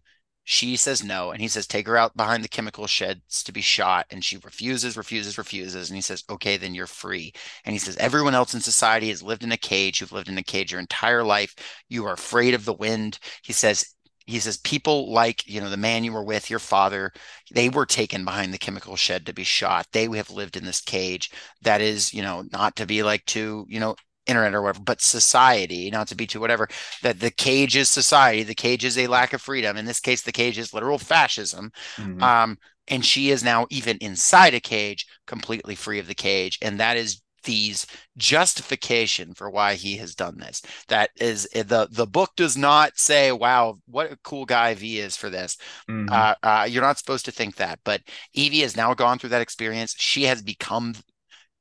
[0.51, 3.61] she says no, and he says, take her out behind the chemical sheds to be
[3.61, 4.05] shot.
[4.11, 5.89] And she refuses, refuses, refuses.
[5.89, 7.31] And he says, okay, then you're free.
[7.63, 10.01] And he says, everyone else in society has lived in a cage.
[10.01, 11.55] You've lived in a cage your entire life.
[11.87, 13.17] You are afraid of the wind.
[13.43, 13.95] He says,
[14.25, 17.11] he says people like you know the man you were with your father
[17.51, 20.79] they were taken behind the chemical shed to be shot they have lived in this
[20.79, 21.31] cage
[21.63, 23.95] that is you know not to be like too you know
[24.27, 26.67] internet or whatever, but society, not to be too whatever,
[27.01, 29.77] that the cage is society, the cage is a lack of freedom.
[29.77, 31.71] In this case, the cage is literal fascism.
[31.97, 32.21] Mm-hmm.
[32.21, 32.57] Um,
[32.87, 36.57] and she is now even inside a cage, completely free of the cage.
[36.61, 37.87] And that is V's
[38.17, 40.61] justification for why he has done this.
[40.87, 45.17] That is the the book does not say, "Wow, what a cool guy V is
[45.17, 45.57] for this."
[45.89, 46.09] Mm-hmm.
[46.11, 48.01] Uh, uh, you're not supposed to think that, but
[48.33, 49.95] Evie has now gone through that experience.
[49.97, 50.95] She has become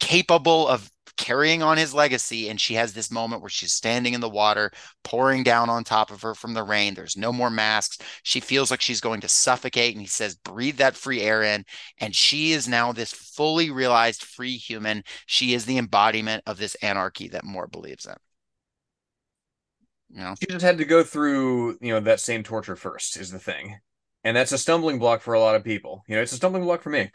[0.01, 2.49] capable of carrying on his legacy.
[2.49, 4.71] And she has this moment where she's standing in the water,
[5.05, 6.95] pouring down on top of her from the rain.
[6.95, 7.99] There's no more masks.
[8.23, 9.95] She feels like she's going to suffocate.
[9.95, 11.65] And he says, breathe that free air in.
[11.99, 15.03] And she is now this fully realized free human.
[15.27, 18.15] She is the embodiment of this anarchy that Moore believes in.
[20.11, 20.35] You know?
[20.41, 23.79] She just had to go through, you know, that same torture first, is the thing
[24.25, 26.05] and that's a stumbling block for a lot of people.
[26.07, 27.11] You know, it's a stumbling block for me.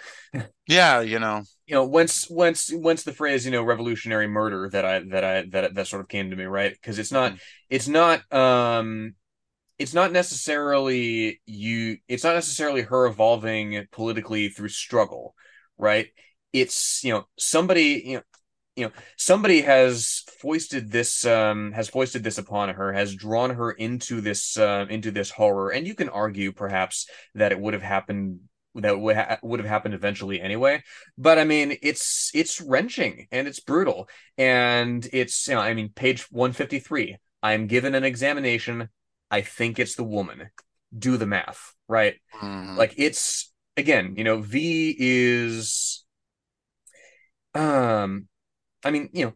[0.67, 4.85] yeah, you know, you know, once once once the phrase you know revolutionary murder that
[4.85, 7.39] I that I that that sort of came to me right because it's not mm-hmm.
[7.69, 9.15] it's not um
[9.77, 15.35] it's not necessarily you it's not necessarily her evolving politically through struggle
[15.77, 16.07] right
[16.53, 18.23] it's you know somebody you know
[18.75, 23.71] you know somebody has foisted this um has foisted this upon her has drawn her
[23.71, 27.83] into this uh, into this horror and you can argue perhaps that it would have
[27.83, 28.39] happened
[28.75, 30.83] that would ha- would have happened eventually anyway.
[31.17, 35.89] But i mean it's it's wrenching and it's brutal and it's you know i mean
[35.89, 38.89] page 153 i'm given an examination.
[39.31, 40.49] I think it's the woman.
[40.97, 42.15] Do the math right?
[42.41, 42.77] Mm.
[42.77, 46.03] like it's again you know v is
[47.53, 48.27] um
[48.85, 49.33] I mean, you know,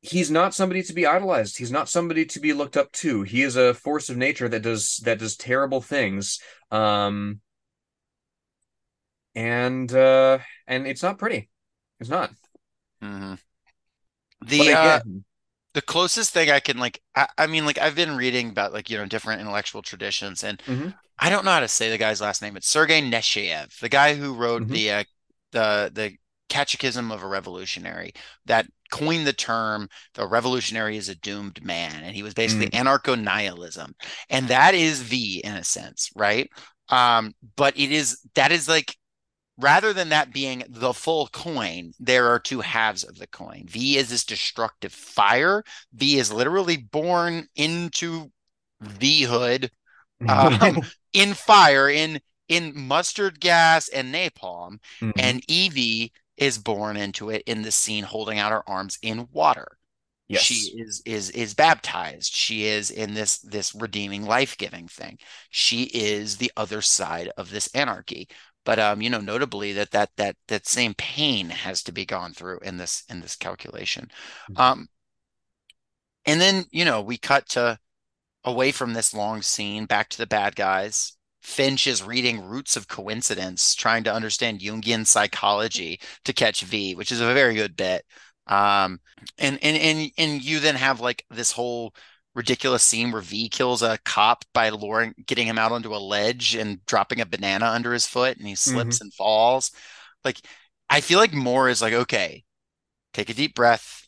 [0.00, 1.58] he's not somebody to be idolized.
[1.58, 3.22] He's not somebody to be looked up to.
[3.22, 6.40] He is a force of nature that does that does terrible things.
[6.70, 7.40] Um
[9.34, 11.50] and uh and it's not pretty.
[12.00, 12.30] It's not.
[13.02, 13.34] Mm-hmm.
[14.46, 15.00] The uh,
[15.74, 18.90] the closest thing I can like I, I, mean like I've been reading about like
[18.90, 20.90] you know different intellectual traditions and mm-hmm.
[21.18, 22.56] I don't know how to say the guy's last name.
[22.56, 24.72] It's Sergei Nechayev, the guy who wrote mm-hmm.
[24.72, 25.04] the uh,
[25.52, 26.16] the the
[26.52, 28.12] catechism of a revolutionary
[28.44, 32.78] that coined the term the revolutionary is a doomed man and he was basically mm.
[32.78, 33.94] anarcho-nihilism.
[34.28, 36.50] And that is v in a sense right?
[36.90, 38.94] Um but it is that is like
[39.58, 43.64] rather than that being the full coin there are two halves of the coin.
[43.66, 45.64] V is this destructive fire.
[45.94, 48.30] V is literally born into
[48.82, 49.70] v hood
[50.28, 50.82] um,
[51.14, 54.78] in fire in in mustard gas and napalm.
[55.00, 55.10] Mm-hmm.
[55.16, 59.78] and evie is born into it in the scene holding out her arms in water.
[60.28, 60.42] Yes.
[60.42, 62.32] She is is is baptized.
[62.32, 65.18] She is in this this redeeming life-giving thing.
[65.50, 68.28] She is the other side of this anarchy.
[68.64, 72.32] But um, you know, notably that that that that same pain has to be gone
[72.32, 74.10] through in this in this calculation.
[74.50, 74.60] Mm-hmm.
[74.60, 74.88] Um,
[76.24, 77.78] and then you know we cut to
[78.44, 82.88] away from this long scene back to the bad guys Finch is reading Roots of
[82.88, 88.04] Coincidence, trying to understand Jungian psychology to catch V, which is a very good bit.
[88.46, 89.00] Um,
[89.38, 91.94] and and and and you then have like this whole
[92.34, 96.54] ridiculous scene where V kills a cop by luring, getting him out onto a ledge
[96.54, 99.06] and dropping a banana under his foot, and he slips mm-hmm.
[99.06, 99.72] and falls.
[100.24, 100.40] Like,
[100.88, 102.44] I feel like Moore is like, okay,
[103.12, 104.06] take a deep breath.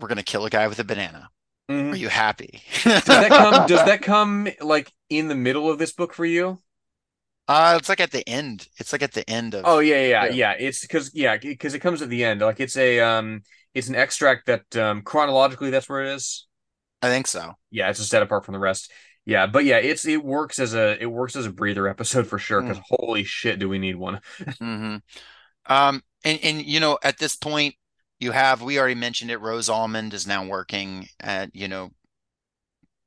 [0.00, 1.28] We're gonna kill a guy with a banana.
[1.70, 1.92] Mhm.
[1.92, 2.62] Are you happy?
[2.84, 3.66] Does that come?
[3.66, 6.58] Does that come like in the middle of this book for you?
[7.46, 8.68] Uh, it's like at the end.
[8.78, 9.64] It's like at the end of.
[9.64, 10.30] Oh yeah, yeah, yeah.
[10.32, 10.52] Yeah.
[10.58, 12.40] It's because yeah, because it comes at the end.
[12.40, 13.42] Like it's a um,
[13.74, 16.46] it's an extract that um chronologically that's where it is.
[17.02, 17.52] I think so.
[17.70, 18.90] Yeah, it's just set apart from the rest.
[19.26, 22.38] Yeah, but yeah, it's it works as a it works as a breather episode for
[22.38, 22.62] sure.
[22.62, 24.20] Because holy shit, do we need one?
[24.58, 24.96] hmm
[25.66, 27.74] Um, and and you know, at this point,
[28.24, 29.38] you have we already mentioned it.
[29.38, 31.90] Rose Almond is now working at you know,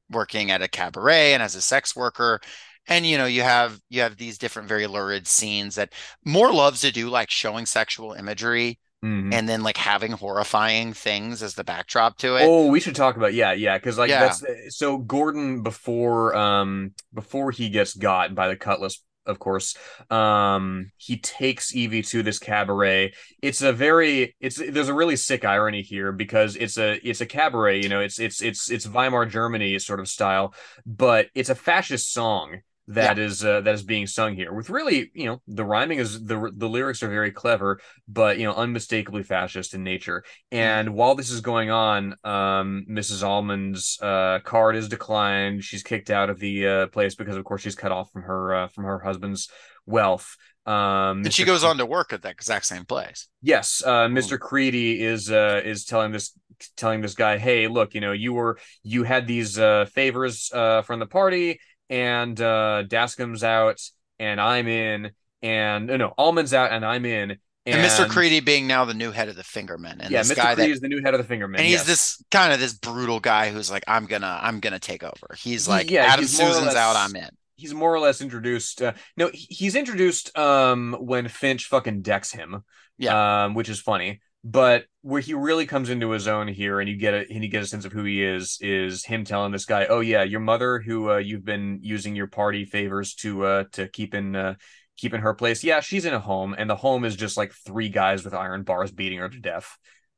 [0.09, 2.39] working at a cabaret and as a sex worker.
[2.87, 5.93] And you know, you have you have these different very lurid scenes that
[6.25, 9.33] Moore loves to do, like showing sexual imagery Mhm.
[9.33, 12.45] and then like having horrifying things as the backdrop to it.
[12.45, 14.19] Oh, we should talk about yeah, yeah, because like Yeah.
[14.19, 14.43] that's
[14.77, 19.75] so Gordon before um before he gets got by the Cutlass, of course,
[20.09, 23.13] um he takes Evie to this cabaret.
[23.41, 27.25] It's a very it's there's a really sick irony here because it's a it's a
[27.25, 30.53] cabaret, you know, it's it's it's it's Weimar Germany sort of style,
[30.85, 35.11] but it's a fascist song that is uh, that is being sung here with really
[35.13, 39.23] you know the rhyming is the the lyrics are very clever but you know unmistakably
[39.23, 43.23] fascist in nature and while this is going on, um, Mrs.
[43.23, 45.63] Almond's uh, card is declined.
[45.63, 48.55] She's kicked out of the uh, place because, of course, she's cut off from her
[48.55, 49.49] uh, from her husband's
[49.85, 50.37] wealth.
[50.65, 53.27] Um, And she goes on to work at that exact same place.
[53.41, 54.37] Yes, uh, Mr.
[54.37, 56.33] Creedy is uh, is telling this
[56.75, 60.81] telling this guy, "Hey, look, you know, you were you had these uh, favors uh,
[60.81, 61.59] from the party,
[61.89, 63.81] and uh, Dascombe's out,
[64.19, 65.11] and I'm in,
[65.41, 68.05] and no, no, Almond's out, and I'm in." And, Mr.
[68.05, 70.35] Creedy being now the new head of the Fingermen, and yeah, this Mr.
[70.37, 71.57] guy Creedy that is the new head of the Fingermen.
[71.57, 71.85] and he's yes.
[71.85, 75.35] this kind of this brutal guy who's like, I'm gonna, I'm gonna take over.
[75.37, 77.27] He's like, yeah, Adam he's Susan's less- out, I'm in.
[77.57, 78.81] he's more or less introduced.
[78.81, 82.63] Uh, no, he's introduced um when Finch fucking decks him.
[82.97, 83.45] Yeah.
[83.45, 84.21] Um, which is funny.
[84.43, 87.49] But where he really comes into his own here, and you get a and you
[87.49, 90.41] get a sense of who he is, is him telling this guy, "Oh yeah, your
[90.41, 94.55] mother, who uh, you've been using your party favors to uh to keep in uh
[94.97, 95.63] keep in her place.
[95.63, 98.63] Yeah, she's in a home, and the home is just like three guys with iron
[98.63, 99.77] bars beating her to death.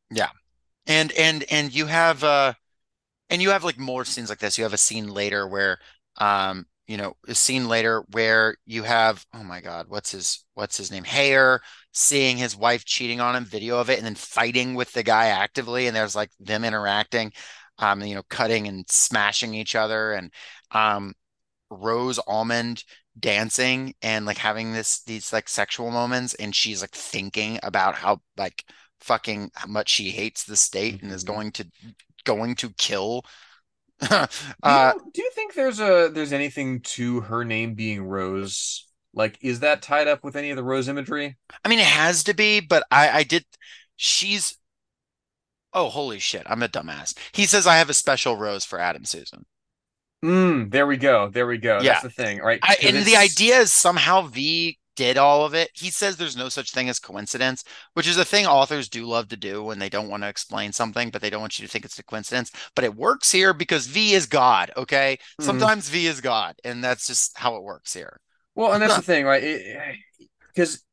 [0.10, 0.30] Yeah.
[0.88, 2.53] And and and you have uh
[3.30, 4.57] and you have like more scenes like this.
[4.57, 5.78] You have a scene later where
[6.18, 10.78] um you know a scene later where you have oh my God what's his what's
[10.78, 11.60] his name Heyer
[11.94, 15.28] seeing his wife cheating on him video of it and then fighting with the guy
[15.28, 17.32] actively and there's like them interacting
[17.80, 20.34] um you know cutting and smashing each other and
[20.72, 21.14] um
[21.72, 22.84] Rose Almond
[23.20, 28.22] dancing and like having this these like sexual moments and she's like thinking about how
[28.38, 28.64] like
[29.02, 31.28] fucking how much she hates the state and is Mhm.
[31.28, 31.66] going to
[32.26, 33.24] going to kill
[34.10, 34.28] Do you,
[34.64, 38.86] uh do you think there's a there's anything to her name being Rose?
[39.14, 41.38] Like, is that tied up with any of the Rose imagery?
[41.64, 43.46] I mean it has to be but I I did
[43.96, 44.58] she's
[45.74, 49.06] oh holy shit I'm a dumbass he says I have a special rose for Adam
[49.06, 49.46] Susan
[50.24, 51.30] Mm, there we go.
[51.30, 51.78] There we go.
[51.78, 51.94] Yeah.
[51.94, 52.60] That's the thing, right?
[52.62, 55.70] I, and the idea is somehow V did all of it.
[55.74, 57.64] He says there's no such thing as coincidence,
[57.94, 60.74] which is a thing authors do love to do when they don't want to explain
[60.74, 62.52] something, but they don't want you to think it's a coincidence.
[62.76, 65.18] But it works here because V is God, okay?
[65.40, 65.46] Mhm.
[65.46, 68.20] Sometimes V is God, and that's just how it works here.
[68.56, 69.96] Well, and that's the thing, right?
[70.54, 70.84] Because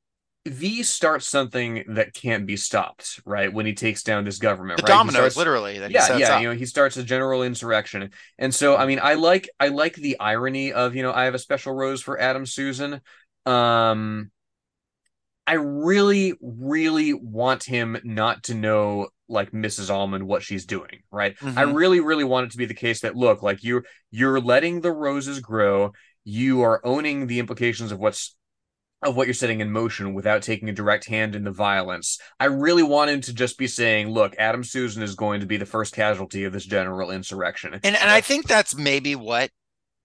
[0.46, 3.52] V starts something that can't be stopped, right?
[3.52, 4.88] When he takes down this government, The right?
[4.98, 6.34] Dominoes, starts- literally, that he yeah, yeah.
[6.36, 6.42] up.
[6.42, 9.96] You know, he starts a general insurrection, and so I mean, I like I like
[9.96, 13.00] the irony of you know I have a special rose for Adam Susan.
[13.46, 14.30] Um,
[15.46, 19.90] I really, really want him not to know like Mrs.
[19.90, 21.36] Almond what she's doing, right?
[21.40, 21.74] I Mhm.
[21.74, 24.92] really, really want it to be the case that look, like you're you're letting the
[24.92, 25.92] roses grow,
[26.24, 28.34] you are owning the implications of what's
[29.02, 32.18] of what you're setting in motion without taking a direct hand in the violence.
[32.40, 35.58] I really want him to just be saying, look, Adam Susan is going to be
[35.58, 37.74] the first casualty of this general insurrection.
[37.74, 39.50] And and I think that's maybe what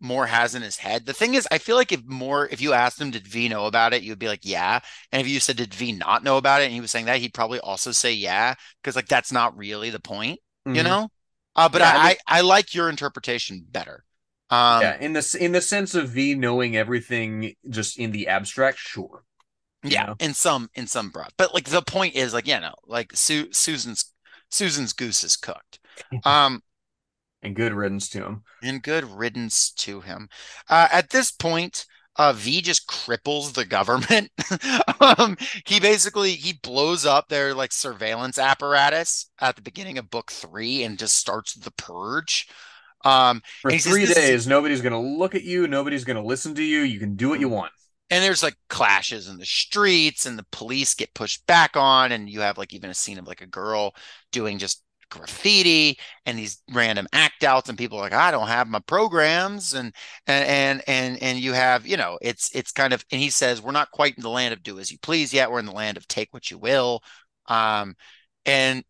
[0.02, 1.06] Moore has in his head.
[1.06, 3.66] The thing is, I feel like if Moore, if you asked him, did V know
[3.68, 4.80] about it, you'd be like, yeah.
[5.12, 7.20] And if you said, did V not know about it, and he was saying that,
[7.20, 10.84] he'd probably also say yeah, because like that's not really the point, you Mhm.
[10.84, 11.10] know.
[11.56, 14.04] Uh, but Yeah, I I, mean- I I like your interpretation better.
[14.50, 18.80] Um, yeah, in the in the sense of V knowing everything just in the abstract,
[18.80, 19.24] sure.
[19.84, 20.16] yeah, know?
[20.20, 23.52] in some in some broad, but like the point is like, yeah, no, like Su-
[23.54, 24.14] Susan's
[24.50, 25.80] Susan's goose is cooked.
[26.26, 26.62] Um,
[27.44, 28.44] And good riddance to him.
[28.62, 30.30] and good riddance to him.
[30.70, 31.86] Uh, at this point,
[32.18, 34.32] uh, V just cripples the government.
[35.18, 40.32] um, he basically he blows up their like surveillance apparatus at the beginning of book
[40.32, 42.48] three and just starts the purge.
[43.04, 45.68] Um, For he says three days, nobody's going to look at you.
[45.68, 46.82] Nobody's going to listen to you.
[46.82, 47.72] You can do what you want.
[48.10, 52.30] and there's like clashes in the streets, and the police get pushed back on, and
[52.30, 53.96] you have like even a scene of like a girl
[54.32, 58.68] doing just graffiti and these random act outs and people are like I don't have
[58.68, 59.94] my programs and
[60.26, 63.72] and and and you have you know it's it's kind of and he says we're
[63.72, 65.98] not quite in the land of do as you please yet we're in the land
[65.98, 67.04] of take what you will
[67.48, 67.96] um
[68.46, 68.84] and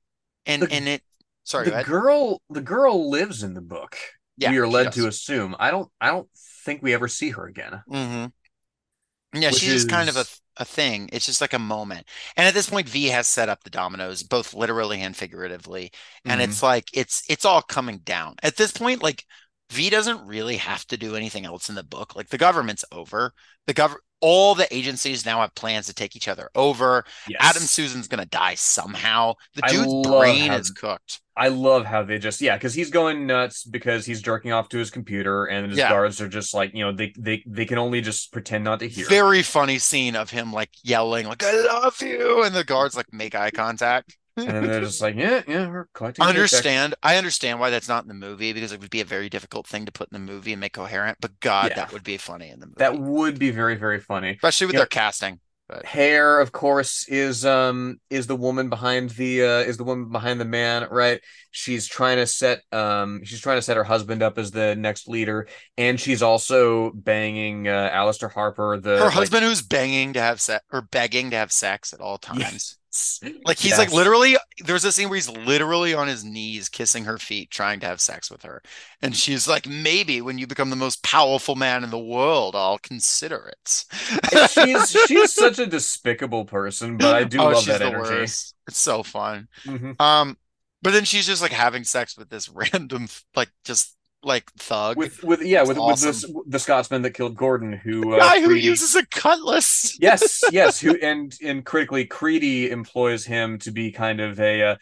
[0.46, 1.02] and The- and it
[1.44, 3.98] sorry the girl the girl lives in the book.
[4.38, 5.56] Yeah, we are led to assume.
[5.60, 6.28] I don't I don't
[6.66, 7.84] think we ever see her again.
[7.90, 9.40] mm-hmm.
[9.40, 11.10] Yeah, she's just kind of a is- a thing.
[11.14, 12.08] It's just like a moment.
[12.36, 15.92] And at this point, V has set up the dominoes, both literally and figuratively.
[16.28, 16.46] And Mhm.
[16.46, 18.36] it's like it's it's all coming down.
[18.44, 19.26] At this point, like
[19.72, 22.16] V doesn't really have to do anything else in the book.
[22.16, 23.34] Like the government's over.
[23.68, 27.04] The gov all the agencies now have plans to take each other over.
[27.28, 27.40] yes.
[27.42, 29.34] Adam Susan's gonna die somehow.
[29.56, 31.22] The dude's brain how- is cooked.
[31.38, 34.78] I love how they just yeah, because he's going nuts because he's jerking off to
[34.78, 35.90] his computer, and his Yeah.
[35.90, 38.88] guards are just like you know they they they can only just pretend not to
[38.90, 39.08] hear.
[39.08, 42.44] Very funny scene of him like yelling, like, I love you.
[42.44, 44.18] And the guards like make eye contact.
[44.48, 46.24] And then they're just like yeah yeah we're collecting.
[46.24, 46.96] I paychecks." understand.
[47.04, 49.68] I understand why that's not in the movie because it would be a very difficult
[49.68, 51.18] thing to put in the movie and make coherent.
[51.22, 51.76] But God, Yeah.
[51.78, 54.32] that would be funny in the movie, That would be very very funny.
[54.32, 55.40] especially with their casting.
[55.70, 55.86] But...
[55.86, 60.42] Heyer, of course, is um is the woman behind the uh is the woman behind
[60.42, 61.22] the man, right?
[61.52, 65.08] She's trying to set um she's trying to set her husband up as the next
[65.08, 65.48] leader,
[65.78, 70.42] and she's also banging uh Alistair Harper, the Her like- husband, who's banging to have
[70.42, 72.40] sex or begging to have sex at all times.
[72.42, 72.78] Yes.
[73.46, 74.38] Like he's like literally.
[74.64, 78.02] There's a scene where he's literally on his knees kissing her feet, trying to have
[78.02, 78.62] sex with her,
[79.02, 82.78] and she's like, "Maybe when you become the most powerful man in the world, I'll
[82.80, 83.86] consider it."
[84.30, 87.94] She's she's such a despicable person, but I do Oh, love that energy.
[87.96, 88.56] worst.
[88.68, 89.48] It's so fun.
[89.66, 89.98] Mhm.
[90.00, 90.38] Um,
[90.82, 95.24] but then she's just like having sex with this random, like just like thug With
[95.24, 98.50] with yeah, with That's with this the Scotsman that killed Gordon, who uh, guy who
[98.50, 99.98] Creedy- uses a cutlass.
[100.02, 104.76] yes, yes, who and and critically, Creedy employs him to be kind of a uh,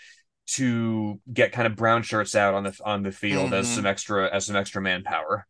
[0.53, 3.75] to get kind of brown shirts out on the on the field as Mhm.
[3.75, 5.45] some extra as some extra manpower.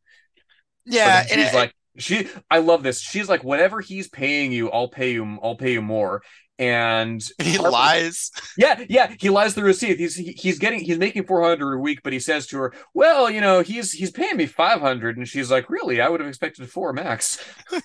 [0.86, 2.30] Yeah, and she's it- like she.
[2.50, 3.02] I love this.
[3.02, 5.40] She's like, whatever he's paying you, I'll pay you.
[5.44, 6.22] I'll pay you more.
[6.60, 8.32] And he lies.
[8.58, 9.98] Yeah, yeah, he lies through his teeth.
[9.98, 12.74] He's he, he's getting he's making four hundred a week, but he says to her,
[12.94, 16.02] "Well, you know, he's he's paying me five hundred, and she's like, "Really?
[16.02, 17.44] I would have expected four max."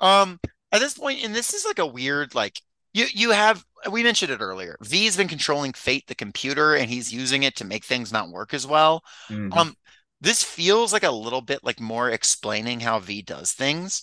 [0.00, 0.40] Um,
[0.72, 2.60] at this point, and this is like a weird like
[2.92, 4.76] you you have we mentioned it earlier.
[4.82, 8.52] V's been controlling Fate, the computer, and he's using it to make things not work
[8.54, 9.02] as well.
[9.30, 9.56] Mhm.
[9.56, 9.76] Um,
[10.20, 14.02] this feels like a little bit like more explaining how V does things.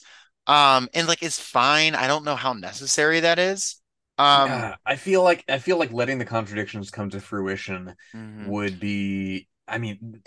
[0.50, 1.96] Um, and like is fine.
[1.96, 3.82] I don't know how necessary that is.
[4.20, 8.52] Um, Yeah, I feel like I feel like letting the contradictions come to fruition mhm.
[8.52, 9.48] would be.
[9.68, 10.24] I mean,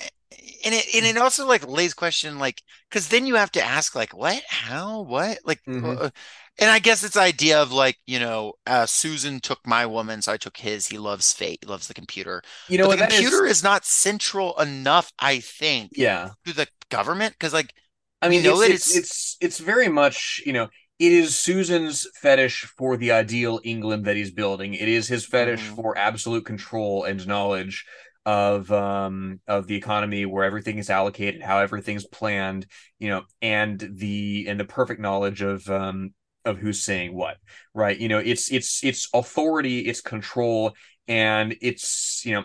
[0.65, 3.94] and it and it also like lays question like because then you have to ask
[3.94, 6.01] like what how what like Mhm.
[6.01, 6.11] uh,
[6.59, 10.32] and I guess it's idea of like you know uh Susan took my woman so
[10.32, 13.43] I took his he loves fate he loves the computer you know the that is.
[13.43, 17.74] computer is not central enough I think Yeah, to the government because like
[18.23, 20.69] I mean, You know it's, it's it's- it's very much you know.
[20.99, 24.74] It is Susan's fetish for the ideal England that he's building.
[24.74, 25.74] It is his fetish Mhm.
[25.74, 27.85] for absolute control and knowledge
[28.24, 32.66] of um of the economy where everything is allocated, how everything's planned,
[33.01, 37.39] you know, and the and the perfect knowledge of um of who's saying what,
[37.74, 37.99] right?
[37.99, 40.74] You know, it's it's it's authority, it's control,
[41.09, 42.44] and it's you know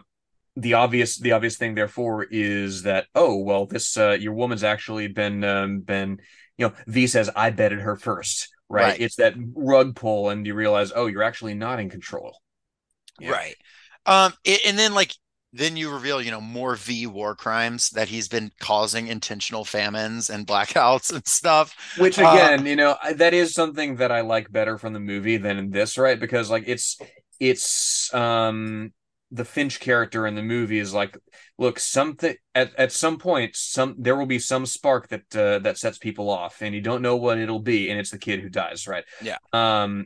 [0.57, 5.07] the obvious the obvious thing therefore is that oh well this uh your woman's actually
[5.07, 6.19] been um been
[6.57, 8.99] you know V says I betted her first right, Right.
[8.99, 12.37] it's that rug pull and you realize oh you're actually not in control.
[13.19, 13.31] Yeah.
[13.31, 13.55] right.
[14.05, 15.13] Um it, and then like
[15.53, 20.29] then you reveal you know more V war crimes that he's been causing intentional famines
[20.29, 21.75] and blackouts and stuff.
[21.93, 25.37] Which Uh, again you know that is something that I like better from the movie
[25.37, 26.19] than this right?
[26.19, 26.97] Because like it's
[27.39, 28.93] it's um
[29.31, 31.17] the Finch character in the movie is like
[31.57, 35.77] look something at, at some point some there will be some spark that uh, that
[35.77, 38.49] sets people off and you don't know what it'll be and it's the kid who
[38.49, 39.37] dies right Yeah.
[39.53, 40.05] um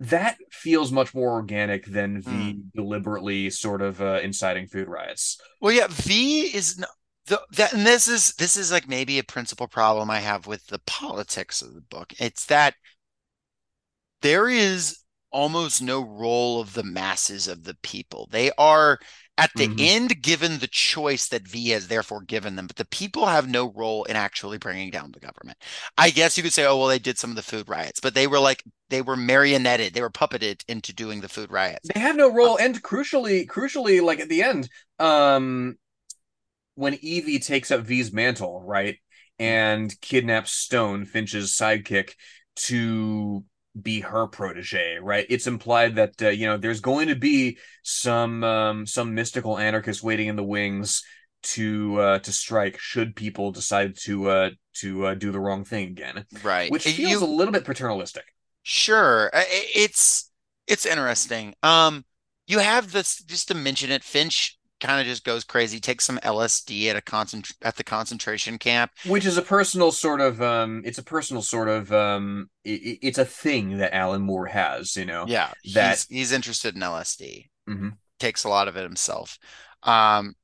[0.00, 2.70] that feels much more organic than the Hmm.
[2.74, 6.86] deliberately sort of uh, inciting food riots Well, yeah, V is no,
[7.26, 10.66] the that, and this is this is like maybe a principal problem I have with
[10.66, 12.12] the politics of the book.
[12.18, 12.74] It's that
[14.22, 14.98] there is
[15.32, 18.28] almost no role of the masses of the people.
[18.30, 18.98] They are
[19.38, 19.78] at the Mhm.
[19.78, 23.72] end given the choice that V has therefore given them, but the people have no
[23.72, 25.56] role in actually bringing down the government.
[25.96, 28.14] I guess you could say, oh well, they did some of the food riots, but
[28.14, 31.88] they were like they were marionetted, they were puppeted into doing the food riots.
[31.94, 35.76] They have no role, and crucially, crucially, like at the end, um,
[36.74, 38.96] when Evie takes up V's mantle, right,
[39.38, 42.12] and kidnaps Stone, Finch's sidekick,
[42.56, 43.44] to
[43.80, 45.26] be her protege, right?
[45.28, 50.02] It's implied that uh, you know there's going to be some um, some mystical anarchist
[50.02, 51.04] waiting in the wings
[51.42, 55.88] to uh, to strike should people decide to uh, to uh, do the wrong thing
[55.88, 56.70] again, right?
[56.70, 58.24] Which feels you, a little bit paternalistic.
[58.62, 60.30] Sure, it's
[60.66, 61.54] it's interesting.
[61.62, 62.04] Um,
[62.46, 64.04] you have this just to mention it.
[64.04, 68.58] Finch kind of just goes crazy, takes some LSD at a concent at the concentration
[68.58, 72.98] camp, which is a personal sort of um, it's a personal sort of um, it,
[73.02, 75.24] it's a thing that Alan Moore has, you know.
[75.28, 77.48] Yeah, that he's, he's interested in LSD.
[77.68, 77.88] Mm-hmm.
[78.18, 79.38] Takes a lot of it himself.
[79.82, 80.34] Um,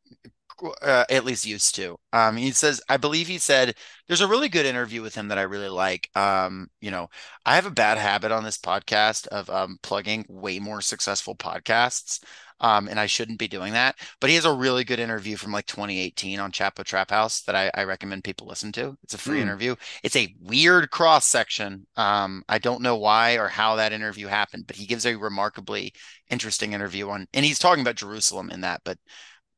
[0.82, 1.98] uh, at least used to.
[2.12, 3.74] Um, he says, I believe he said,
[4.06, 6.10] there's a really good interview with him that I really like.
[6.14, 7.08] Um, you know,
[7.44, 12.22] I have a bad habit on this podcast of um, plugging way more successful podcasts.
[12.58, 13.96] Um, and I shouldn't be doing that.
[14.18, 17.54] But he has a really good interview from like 2018 on Chapo Trap House that
[17.54, 18.96] I, I recommend people listen to.
[19.02, 19.42] It's a free mm.
[19.42, 19.76] interview.
[20.02, 21.86] It's a weird cross section.
[21.96, 25.92] Um, I don't know why or how that interview happened, but he gives a remarkably
[26.30, 28.96] interesting interview on, and he's talking about Jerusalem in that, but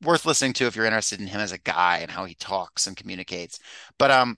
[0.02, 2.86] worth listening to if you're interested in him as a guy and how he talks
[2.86, 3.58] and communicates.
[3.98, 4.36] But um,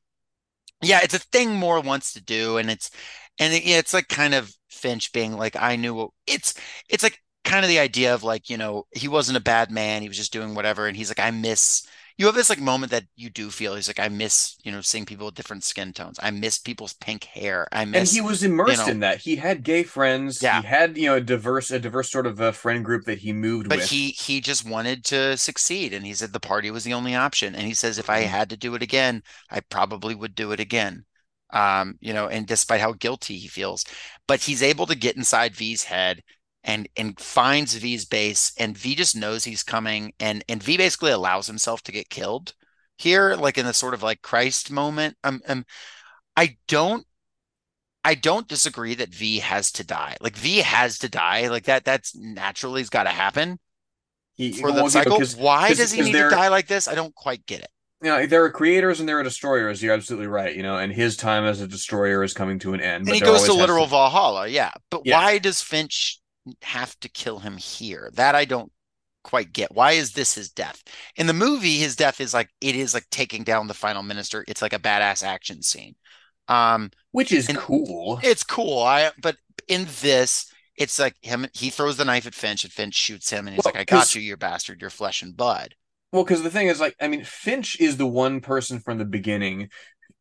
[0.82, 2.90] yeah, it's a thing Moore wants to do, and it's
[3.38, 6.54] and it, it's like kind of Finch being like, I knew it's
[6.88, 10.02] it's like kind of the idea of like you know he wasn't a bad man,
[10.02, 11.86] he was just doing whatever, and he's like, I miss
[12.20, 14.82] you have this like moment that you do feel he's like I miss you know
[14.82, 16.20] seeing people with different skin tones.
[16.22, 17.66] I miss people's pink hair.
[17.72, 19.20] I miss and he was immersed you know, in that.
[19.20, 20.42] He had gay friends.
[20.42, 20.60] Yeah.
[20.60, 23.32] He had you know a diverse a diverse sort of a friend group that he
[23.32, 23.86] moved but with.
[23.86, 27.14] But he he just wanted to succeed, and he said the party was the only
[27.14, 27.54] option.
[27.54, 28.30] And he says if I mm-hmm.
[28.30, 31.06] had to do it again, I probably would do it again.
[31.54, 33.86] Um, you know, and despite how guilty he feels,
[34.28, 36.22] but he's able to get inside V's head
[36.64, 41.12] and and finds V's base and V just knows he's coming and and V basically
[41.12, 42.54] allows himself to get killed
[42.98, 45.64] here like in the sort of like Christ moment um, um
[46.36, 47.06] I don't
[48.04, 51.84] I don't disagree that V has to die like V has to die like that
[51.84, 53.58] that's naturally has got to happen
[54.34, 57.14] he, for the cycle because, why does he need to die like this I don't
[57.14, 57.70] quite get it
[58.02, 59.82] you know, there are creators and there are destroyers.
[59.82, 60.56] You're absolutely right.
[60.56, 63.06] You know, and his time as a destroyer is coming to an end.
[63.06, 63.90] And he goes to literal to...
[63.90, 64.70] Valhalla, yeah.
[64.90, 65.18] But yeah.
[65.18, 66.18] why does Finch
[66.62, 68.10] have to kill him here.
[68.14, 68.72] That I don't
[69.22, 69.74] quite get.
[69.74, 70.82] Why is this his death?
[71.16, 74.44] In the movie, his death is like it is like taking down the final minister.
[74.48, 75.94] It's like a badass action scene.
[76.48, 78.18] Um which is cool.
[78.22, 78.80] It's cool.
[78.80, 79.36] I but
[79.68, 83.46] in this it's like him he throws the knife at Finch and Finch shoots him
[83.46, 85.74] and he's well, like I got you, you bastard, you're flesh and blood.
[86.12, 89.04] Well, because the thing is like I mean Finch is the one person from the
[89.04, 89.68] beginning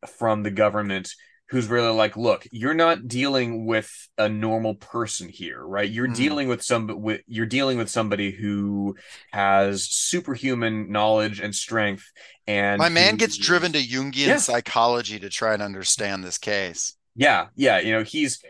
[0.06, 1.14] from the government
[1.50, 5.90] who's really like, look, you're not dealing with a normal person here, right?
[5.90, 6.14] You're mm-hmm.
[6.14, 8.96] dealing with some with you're dealing with somebody who
[9.32, 12.04] has superhuman knowledge and strength.
[12.46, 14.36] And my man gets driven to Jungian yeah.
[14.36, 16.96] psychology to try and understand this case.
[17.16, 18.42] Yeah, yeah, you know, he's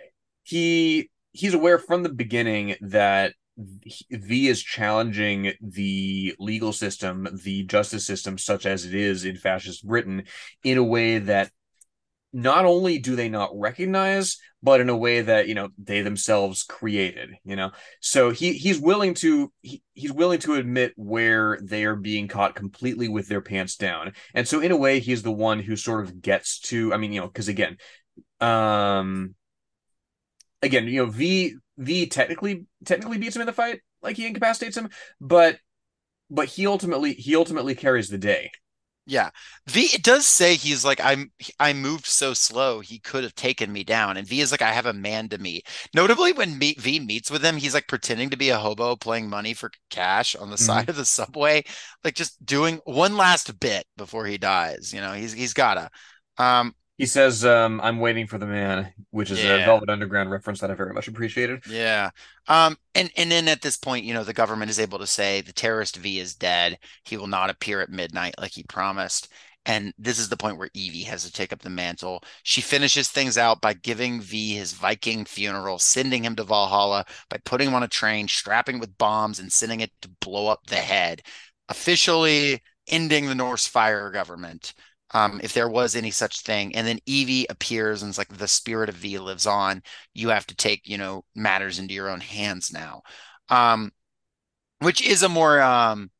[0.43, 3.32] he he's aware from the beginning that
[4.10, 9.86] V is challenging the legal system, the justice system, such as it is in fascist
[9.86, 10.24] Britain,
[10.64, 11.51] in a way that
[12.32, 16.62] not only do they not recognize but in a way that you know they themselves
[16.62, 17.70] created you know?
[18.01, 22.55] So he he's willing to he, he's willing to admit where they are being caught
[22.55, 24.12] completely with their pants down.
[24.35, 27.12] And so in a way he's the one who sort of gets to i mean
[27.12, 27.77] you know because again
[28.40, 29.35] um
[30.62, 34.77] again you know v v technically technically beats him in the fight like he incapacitates
[34.77, 34.89] him
[35.20, 35.59] but
[36.31, 38.51] but he ultimately he ultimately carries the day
[39.11, 39.31] yeah.
[39.66, 43.73] V it does say he's like I'm I moved so slow he could have taken
[43.73, 45.66] me down and V is like I have a man to meet.
[45.95, 49.53] Notably when V meets with him he's like pretending to be a hobo playing money
[49.53, 50.65] for cash on the mm-hmm.
[50.65, 51.65] side of the subway
[52.05, 55.12] like just doing one last bit before he dies, you know.
[55.12, 59.43] He's he's got to um he says, um, "I'm waiting for the man," which is
[59.43, 59.55] yeah.
[59.55, 61.62] a Velvet Underground reference that I very much appreciated.
[61.66, 62.10] Yeah.
[62.47, 62.77] Um.
[62.94, 65.55] And and then at this point, you know, the government is able to say the
[65.55, 66.78] terrorist V is dead.
[67.05, 69.32] He will not appear at midnight like he promised.
[69.64, 72.22] And this is the point where Evie has to take up the mantle.
[72.43, 77.39] She finishes things out by giving V his Viking funeral, sending him to Valhalla by
[77.47, 80.77] putting him on a train, strapping with bombs, and sending it to blow up the
[80.77, 81.22] head,
[81.70, 84.74] officially ending the Norsefire government
[85.12, 86.74] um, if there was any such thing.
[86.74, 89.82] And then Evie appears and it's like the spirit of V lives on.
[90.15, 93.03] You have to take, you know, matters into your own hands now.
[93.49, 93.93] Um,
[94.81, 96.11] which is a more um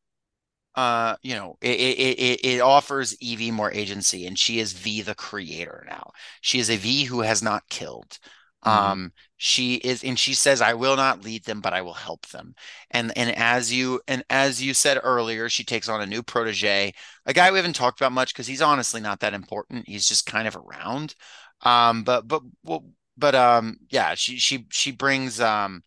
[0.77, 5.15] uh you know it, it it offers Evie more agency and she is V the
[5.15, 6.11] creator now.
[6.41, 8.19] She is a V who has not killed.
[8.65, 8.93] Mm-hmm.
[8.93, 9.12] Um,
[9.43, 12.55] she is, and she says, "I will not lead them, but I will help them."
[12.91, 16.93] And and as you and as you said earlier, she takes on a new protege,
[17.25, 19.89] a guy we haven't talked about much because he's honestly not that important.
[19.89, 21.15] He's just kind of around.
[21.62, 22.85] Um, but but well,
[23.17, 25.83] but um, yeah, she she she brings um,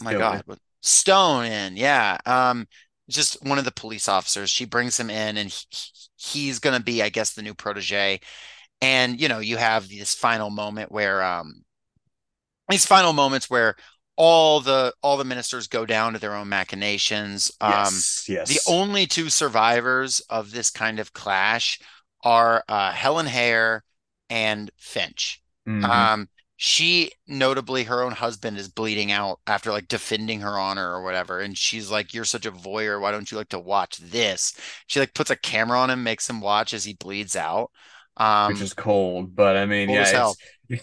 [0.00, 0.42] oh my God,
[0.82, 2.18] Stone in, yeah.
[2.26, 2.66] Um,
[3.10, 4.50] just one of the police officers.
[4.50, 5.66] She brings him in, and he,
[6.16, 8.20] he's gonna be, I guess, the new protege.
[8.82, 11.61] And you know, you have this final moment where um,
[12.72, 13.76] these final moments where
[14.16, 17.50] all the all the ministers go down to their own machinations.
[17.60, 18.48] Yes, um, yes.
[18.48, 21.78] The only two survivors of this kind of clash
[22.24, 23.80] are uh, Helen Heyer
[24.28, 25.40] and Finch.
[25.66, 25.84] Mm-hmm.
[25.84, 26.28] Um,
[26.64, 31.40] she notably her own husband is bleeding out after like defending her honor or whatever
[31.40, 34.54] and she's like you're such a voyeur why don't you like to watch this
[34.86, 37.72] she like puts a camera on him makes him watch as he bleeds out
[38.16, 40.30] um which is cold but i mean yeah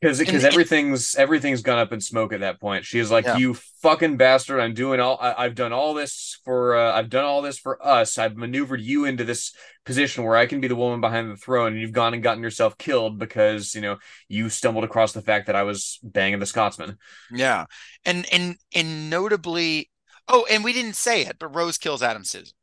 [0.00, 2.84] because because everything's everything's gone up in smoke at that point.
[2.86, 3.36] She's like, yeah.
[3.36, 4.58] "You fucking bastard!
[4.58, 5.18] I'm doing all.
[5.20, 6.76] I, have done all this for.
[6.76, 8.16] Uh, I've done all this for us.
[8.16, 9.52] I've maneuvered you into this
[9.84, 12.42] position where I can be the woman behind the throne, and you've gone and gotten
[12.42, 13.98] yourself killed because you know
[14.28, 16.96] you stumbled across the fact that I was banging the Scotsman."
[17.30, 17.66] Yeah,
[18.06, 19.90] and and and notably,
[20.28, 22.54] oh, and we didn't say it, but Rose kills Adam Susan.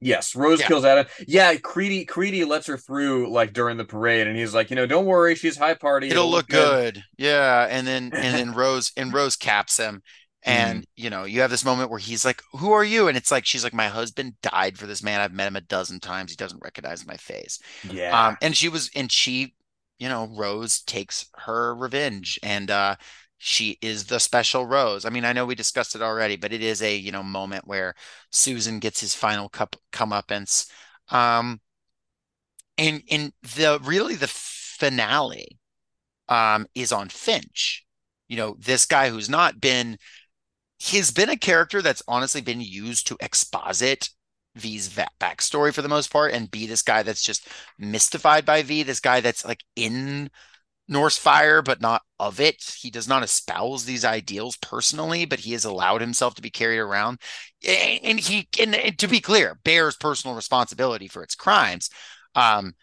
[0.00, 0.66] Yes, Rose yeah.
[0.66, 1.06] kills Adam.
[1.26, 4.86] Yeah, Creedy Creedy lets her through like during the parade, and he's like, you know,
[4.86, 6.08] don't worry, she's high party.
[6.08, 6.94] It'll, It'll look, good.
[6.94, 7.04] good.
[7.16, 10.02] Yeah, and then and then Rose and Rose caps him,
[10.42, 10.86] and mm.
[10.96, 13.46] you know, you have this moment where he's like, "Who are you?" And it's like
[13.46, 15.20] she's like, "My husband died for this man.
[15.20, 16.30] I've met him a dozen times.
[16.30, 17.58] He doesn't recognize my face."
[17.90, 18.28] Yeah.
[18.28, 19.54] Um, and she was, and she,
[19.98, 22.96] you know, Rose takes her revenge, and uh,
[23.38, 25.04] she is the special rose.
[25.04, 27.66] I mean, I know we discussed it already, but it is a you know moment
[27.66, 27.94] where
[28.30, 30.68] Susan gets his final cup comeuppance.
[31.10, 31.60] Um,
[32.78, 35.58] and and the really the finale
[36.28, 37.84] um is on Finch.
[38.28, 39.98] You know, this guy who's not been
[40.78, 44.10] he's been a character that's honestly been used to exposit
[44.56, 44.88] V's
[45.20, 47.48] backstory for the most part and be this guy that's just
[47.78, 50.30] mystified by V, this guy that's like in
[50.90, 52.76] Norsefire, but not of it.
[52.78, 56.78] He does not espouse these ideals personally, but he has allowed himself to be carried
[56.78, 57.20] around.
[57.66, 61.88] And he, and to be clear, bears personal responsibility for its crimes.
[62.34, 62.74] Um,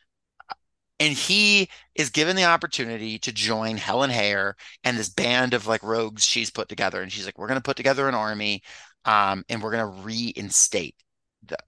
[0.99, 4.53] and he is given the opportunity to join Helen Heyer
[4.83, 7.01] and this band of like rogues she's put together.
[7.01, 8.61] And she's like, we're going to put together an army
[9.05, 10.95] um, and we're going to reinstate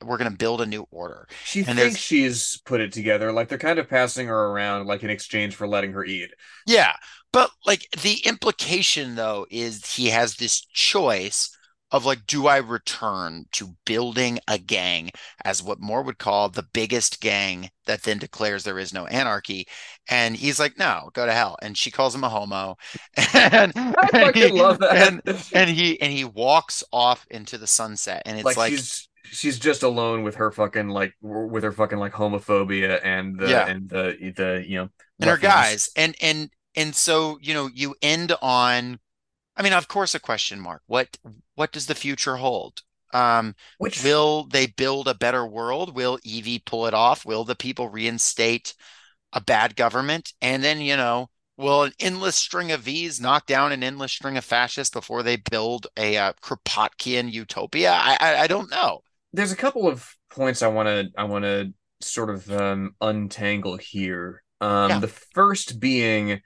[0.03, 1.27] we're going to build a new order.
[1.43, 3.31] She and thinks she's put it together.
[3.31, 6.31] Like they're kind of passing her around, like in exchange for letting her eat.
[6.65, 6.93] Yeah,
[7.31, 11.55] but like the implication though is he has this choice
[11.93, 15.11] of like, do I return to building a gang
[15.45, 19.67] as what Moore would call the biggest gang that then declares there is no anarchy?
[20.09, 21.55] And he's like, no, go to hell.
[21.61, 22.77] And she calls him a homo.
[23.35, 24.95] And, I and he, love that.
[24.95, 25.21] And,
[25.53, 28.23] and, he and he walks off into the sunset.
[28.25, 31.97] And it's like, like she's she's just alone with her fucking like with her fucking
[31.97, 33.67] like homophobia and the yeah.
[33.67, 34.89] and the the you know
[35.19, 35.89] and her guys.
[35.95, 38.99] And and and so you know you end on
[39.55, 40.81] i mean of course a question mark.
[40.87, 41.17] What
[41.55, 42.81] what does the future hold?
[43.13, 45.95] Um which will they build a better world?
[45.95, 47.25] Will evie pull it off?
[47.25, 48.73] Will the people reinstate
[49.31, 50.33] a bad government?
[50.41, 54.37] And then you know will an endless string of V's knock down an endless string
[54.37, 57.91] of fascists before they build a uh, Kropotkian utopia?
[57.91, 59.03] I, I, I don't know
[59.33, 63.77] there's a couple of points I want to I want to sort of um, untangle
[63.77, 64.43] here.
[64.61, 64.99] Um, yeah.
[64.99, 66.41] The first being,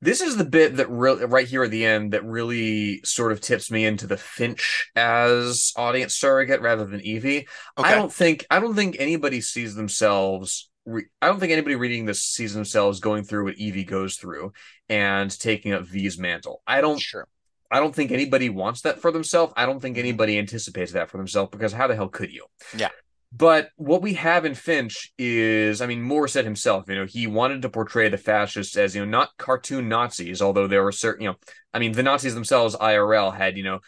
[0.00, 3.40] this is the bit that really right here at the end that really sort of
[3.40, 7.48] tips me into the Finch as audience surrogate rather than Evie.
[7.76, 7.88] Okay.
[7.88, 10.70] I don't think I don't think anybody sees themselves.
[10.86, 14.52] I don't think anybody reading this sees themselves going through what Evie goes through
[14.88, 16.62] and taking up V's mantle.
[16.66, 16.98] I don't.
[16.98, 17.26] Sure.
[17.70, 19.52] I don't think anybody wants that for themselves.
[19.56, 20.06] I don't think mm-hmm.
[20.06, 22.46] anybody anticipates that for themselves because how the hell could you?
[22.76, 22.88] Yeah.
[23.30, 27.26] But what we have in Finch is, I mean, Moore said himself, you know, he
[27.26, 31.24] wanted to portray the fascists as, you know, not cartoon Nazis, although there were certain,
[31.24, 31.36] you know,
[31.74, 33.80] I mean, the Nazis themselves, IRL, had, you know,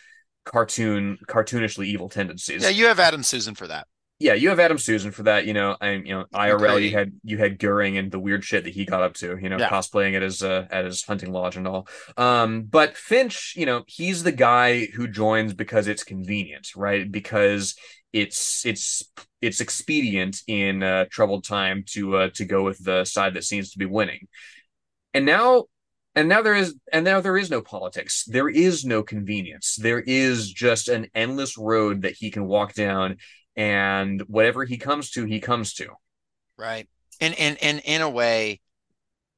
[0.44, 2.62] cartoon, cartoonishly evil tendencies.
[2.62, 3.86] Yeah, you have Adam Susan for that
[4.20, 5.46] yeah, you have Adam Susan for that.
[5.46, 6.82] You know, and you know IRL.
[6.82, 9.38] You had you had Goering and the weird shit that he got up to.
[9.40, 9.70] You know, yeah.
[9.70, 11.88] cosplaying at his uh, at his hunting lodge and all.
[12.18, 17.10] Um, but Finch, you know, he's the guy who joins because it's convenient, right?
[17.10, 17.74] Because
[18.12, 19.10] it's it's
[19.40, 23.70] it's expedient in uh, troubled time to uh, to go with the side that seems
[23.70, 24.28] to be winning.
[25.14, 25.64] And now
[26.14, 30.00] and now there is and now there is no politics there is no convenience there
[30.00, 33.16] is just an endless road that he can walk down
[33.56, 35.88] and whatever he comes to, he comes to.
[36.56, 36.88] Right.
[37.20, 38.60] And and and in a way,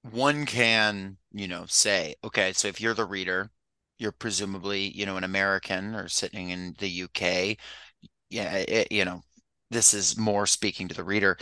[0.02, 3.50] one can, you know, say, okay, so if you're the reader,
[3.98, 7.58] you're presumably, you know, an American or sitting in the UK.
[8.30, 9.22] Yeah, it, you know,
[9.70, 11.38] this is more speaking to the reader.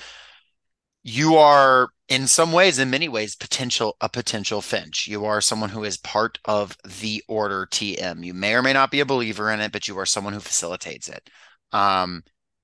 [1.03, 5.07] you are in some ways, in many ways, potential a potential Finch.
[5.09, 8.25] You are someone who is part of the Order TM.
[8.25, 10.41] You may or may not be a believer in it, but you are someone who
[10.41, 11.31] facilitates it.
[11.73, 12.23] Um,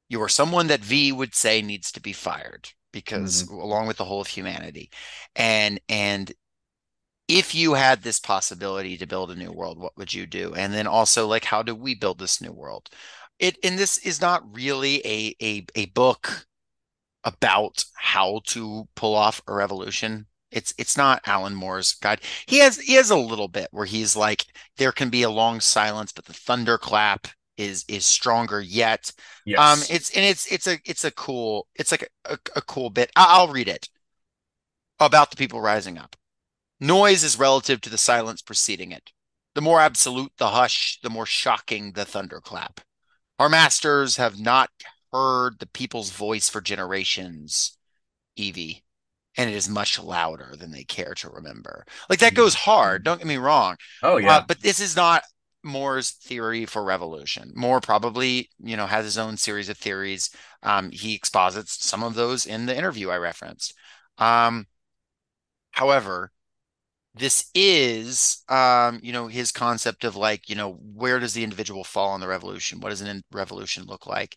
[0.09, 3.55] you are someone that V would say needs to be fired because mm-hmm.
[3.55, 4.91] along with the whole of humanity.
[5.35, 6.33] And and
[7.29, 10.55] if you had this possibility to build a new world, what would you do?
[10.55, 12.89] And then also like how do we build this new world?
[13.39, 16.47] It and this is not really a a a book
[17.25, 20.27] about how to pull off a revolution.
[20.53, 22.23] It's it's not Alan Moore's guide.
[22.47, 24.45] He has he has a little bit where he's like
[24.79, 27.27] there can be a long silence, but the thunderclap
[27.57, 29.13] is is stronger yet.
[29.45, 29.59] Yes.
[29.59, 32.91] Um, it's and it's it's a it's a cool it's like a, a, a cool
[32.91, 33.11] bit.
[33.17, 33.89] I'll read it
[34.99, 36.17] about the people rising up.
[36.81, 39.11] Noise is relative to the silence preceding it.
[39.55, 42.81] The more absolute the hush, the more shocking the thunderclap.
[43.39, 44.71] Our masters have not
[45.13, 47.79] heard the people's voice for generations,
[48.35, 48.85] Evie,
[49.37, 51.87] and it is much louder than they care to remember.
[52.11, 53.05] Like that goes hard.
[53.05, 53.77] Don't get me wrong.
[54.03, 54.37] Oh yeah.
[54.37, 55.23] Uh, but this is not
[55.67, 57.53] Moore's theory for revolution.
[57.55, 60.31] Moore probably, you know, has his own series of theories.
[60.63, 63.75] Um, he exposits some of those in the interview I referenced.
[64.19, 64.67] Um,
[65.73, 66.33] however,
[67.15, 71.85] this is, um, you know, his concept of like, you know, where does the individual
[71.85, 72.81] fall in the revolution?
[72.81, 74.37] What does a revolution look like?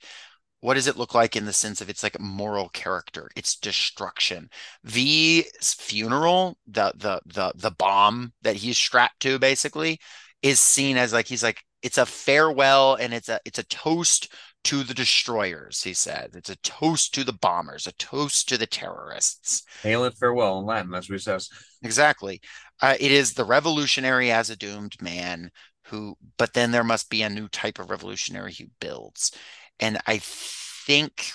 [0.61, 4.49] what does it look like in the sense of it's like moral character it's destruction
[4.83, 9.99] v's funeral the the the the bomb that he's strapped to basically
[10.41, 14.33] is seen as like he's like it's a farewell and it's a it's a toast
[14.63, 18.67] to the destroyers he said it's a toast to the bombers a toast to the
[18.67, 19.63] terrorists.
[19.83, 21.49] Hail and farewell in latin that's what he says.
[21.83, 22.41] Exactly.
[22.81, 25.51] Uh, it is the revolutionary as a doomed man
[25.85, 29.31] who but then there must be a new type of revolutionary who builds.
[29.79, 31.31] And I think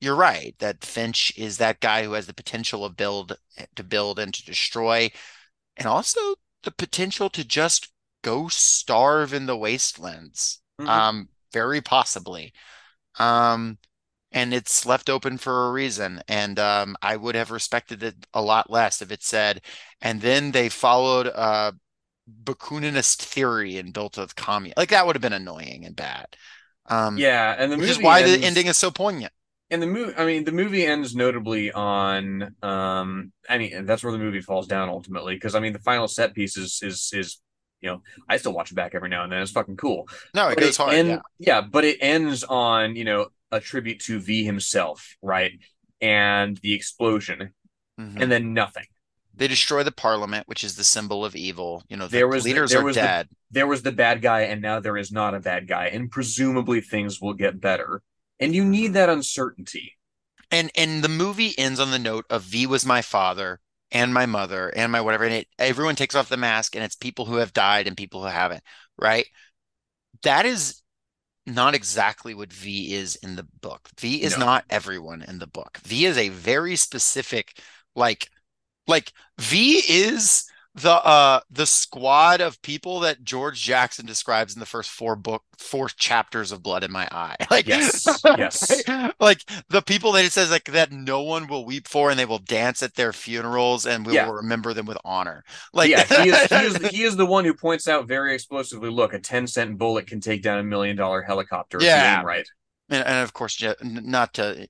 [0.00, 3.36] you're right that Finch is that guy who has the potential of build
[3.74, 5.10] to build and to destroy,
[5.76, 6.20] and also
[6.62, 7.90] the potential to just
[8.24, 10.60] go starve in the wastelands.
[10.80, 10.90] Mm-hmm.
[10.90, 12.52] Um, very possibly.
[13.18, 13.78] Um,
[14.32, 16.20] and it's left open for a reason.
[16.26, 19.60] And um, I would have respected it a lot less if it said,
[20.00, 21.72] and then they followed uh
[22.44, 24.74] Bakuninist theory and built a commune.
[24.76, 26.26] Like that would have been annoying and bad.
[26.86, 29.32] Um, yeah, and the which is why ends, the ending is so poignant.
[29.70, 34.12] And the movie, I mean, the movie ends notably on, um, I mean, that's where
[34.12, 37.40] the movie falls down ultimately because I mean, the final set piece is is is
[37.84, 39.42] you know, I still watch it back every now and then.
[39.42, 40.08] It's fucking cool.
[40.34, 40.94] No, it but goes it hard.
[40.94, 41.20] End, yeah.
[41.38, 45.52] yeah, but it ends on you know a tribute to V himself, right,
[46.00, 47.52] and the explosion,
[48.00, 48.20] mm-hmm.
[48.20, 48.86] and then nothing.
[49.36, 51.82] They destroy the parliament, which is the symbol of evil.
[51.88, 53.28] You know, the there was leaders the, there are was dead.
[53.28, 56.10] The, there was the bad guy, and now there is not a bad guy, and
[56.10, 58.00] presumably things will get better.
[58.40, 59.92] And you need that uncertainty.
[60.50, 63.60] And and the movie ends on the note of V was my father
[63.94, 66.96] and my mother and my whatever, and it everyone takes off the mask, and it's
[66.96, 68.62] people who have died and people who haven't.
[68.98, 69.26] Right?
[70.22, 70.82] That is
[71.46, 73.88] not exactly what V is in the book.
[73.98, 74.44] V is no.
[74.44, 75.78] not everyone in the book.
[75.84, 77.58] V is a very specific,
[77.94, 78.28] like
[78.86, 80.44] like V is
[80.76, 85.44] the uh the squad of people that George Jackson describes in the first four book
[85.56, 87.36] four chapters of Blood in My Eye.
[87.50, 88.82] Like yes, yes.
[89.20, 92.24] Like the people that it says like that no one will weep for and they
[92.24, 94.26] will dance at their funerals and we yeah.
[94.26, 95.44] will remember them with honor.
[95.72, 98.90] Like yeah, he is, he is he is the one who points out very explosively,
[98.90, 101.78] look, a 10 cent bullet can take down a million dollar helicopter.
[101.80, 102.48] Yeah, right.
[102.88, 104.68] And, and of course, not to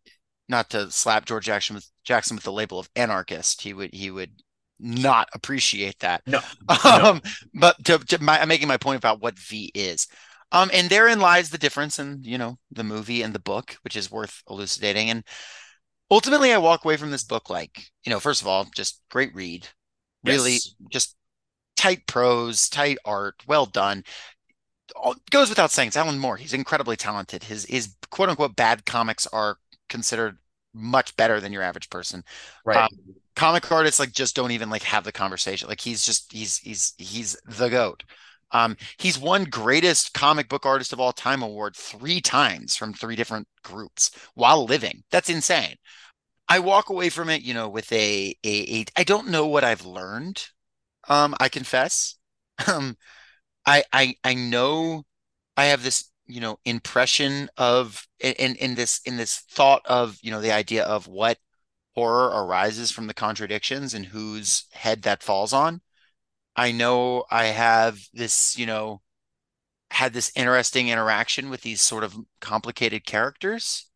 [0.49, 3.63] not to slap George Jackson with Jackson with the label of anarchist.
[3.63, 4.43] He would he would
[4.79, 6.23] not appreciate that.
[6.27, 6.41] No.
[6.85, 7.61] Um, no.
[7.61, 10.07] but to, to my, I'm making my point about what V is.
[10.53, 13.97] Um, and therein lies the difference in, you know, the movie and the book, which
[13.97, 15.11] is worth elucidating.
[15.11, 15.25] And
[16.11, 19.35] ultimately I walk away from this book like, you know, first of all, just great
[19.35, 19.67] read.
[20.25, 20.75] Really yes.
[20.91, 21.17] just
[21.77, 24.05] tight prose, tight art, well done.
[24.97, 26.37] All, goes without saying, it's Alan Moore.
[26.37, 27.45] He's incredibly talented.
[27.45, 30.39] His his quote unquote bad comics are considered
[30.73, 32.25] much better than your average person.
[32.65, 32.79] Right.
[32.79, 32.89] Um,
[33.37, 35.69] comic artists like just don't even like have the conversation.
[35.69, 38.05] Like he's just he's he's he's the goat.
[38.53, 43.17] Um, he's won greatest comic book artist of all time award three times from three
[43.17, 45.03] different groups while living.
[45.11, 45.77] That's insane.
[46.49, 49.65] I walk away from it, you know, with a a, a I don't know what
[49.65, 50.47] I've learned.
[51.09, 52.17] Um, I confess.
[52.69, 52.97] Um,
[53.67, 55.05] I I I know
[55.57, 60.31] I have this you know impression of in in this in this thought of you
[60.31, 61.39] know the idea of what
[61.95, 65.81] horror arises from the contradictions and whose head that falls on
[66.57, 69.01] i know i have this you know
[69.91, 73.89] had this interesting interaction with these sort of complicated characters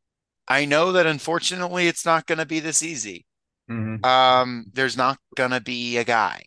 [0.51, 3.27] I know that unfortunately it's not going to be this easy.
[3.71, 4.03] Mhm.
[4.03, 6.47] Um, there's not going to be a guy,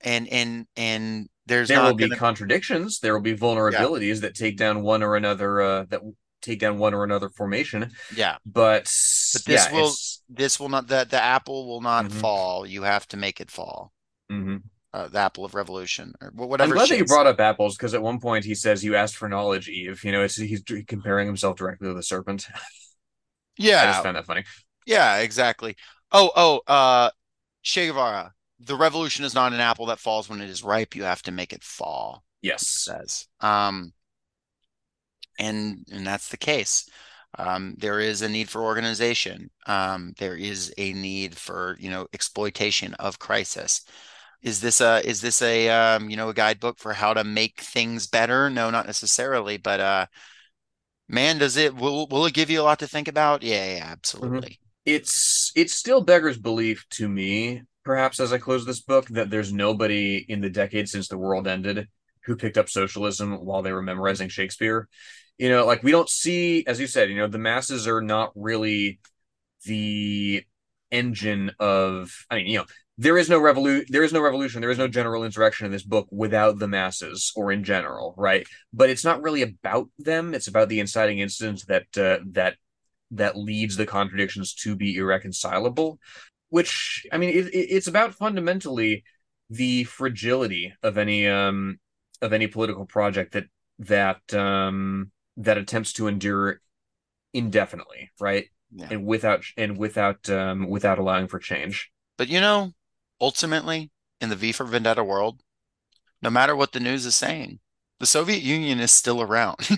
[0.00, 3.00] and and and there's There will be gonna- contradictions.
[3.00, 6.00] There will be vulnerabilities that take down one or another uh, that
[6.40, 7.92] take down one or another formation.
[8.16, 8.36] yeah.
[8.46, 8.84] But
[9.34, 9.92] But this yeah, will-
[10.34, 12.12] This will not the the apple will not Mhm.
[12.12, 12.66] fall.
[12.66, 13.92] You have to make it fall.
[14.30, 14.62] mhm.
[14.94, 16.68] Uh, the apple of revolution or whatever.
[16.70, 19.16] I'm glad that you brought up apples because at one point he says you asked
[19.16, 20.04] for knowledge, Eve.
[20.04, 22.46] You know, it's, he's comparing himself directly to the serpent.
[23.56, 24.44] Yeah, I just found that funny.
[24.86, 25.76] yeah, exactly.
[26.12, 27.10] Oh, oh, uh,
[27.62, 28.32] Che Guevara.
[28.60, 30.94] The revolution is not an apple that falls when it is ripe.
[30.94, 32.22] You have to make it fall.
[32.42, 32.68] Yes.
[32.68, 33.26] says.
[33.40, 33.92] Um,
[35.38, 36.86] and and that's the case.
[37.38, 39.50] Um, there is a need for organization.
[39.66, 43.82] Um, there is a need for you know exploitation of crisis.
[44.42, 47.60] Is this a is this a um, you know a guidebook for how to make
[47.60, 48.50] things better?
[48.50, 49.56] No, not necessarily.
[49.56, 50.06] But uh,
[51.08, 53.42] man, does it will will it give you a lot to think about?
[53.42, 54.58] Yeah, yeah, absolutely.
[54.84, 59.52] It's it still beggars belief to me, perhaps as I close this book, that there's
[59.52, 61.88] nobody in the decade since the world ended
[62.24, 64.88] who picked up socialism while they were memorizing Shakespeare.
[65.38, 68.32] You know, like we don't see, as you said, you know, the masses are not
[68.34, 69.00] really
[69.64, 70.44] the
[70.90, 72.66] engine of I mean, you know,
[72.98, 75.82] there is no revolution there is no revolution, there is no general insurrection in this
[75.82, 78.46] book without the masses or in general, right?
[78.72, 82.56] But it's not really about them, it's about the inciting incident that uh, that
[83.12, 85.98] that leads the contradictions to be irreconcilable
[86.52, 89.04] which i mean it, it, it's about fundamentally
[89.48, 91.78] the fragility of any um
[92.20, 93.44] of any political project that
[93.78, 96.60] that um that attempts to endure
[97.32, 98.88] indefinitely right Yeah.
[98.90, 102.72] and without and without um without allowing for change But you know,
[103.20, 103.90] ultimately,
[104.20, 105.42] in the V for Vendetta world,
[106.22, 107.60] no matter what the news is saying,
[108.00, 109.56] the Soviet Union is still around.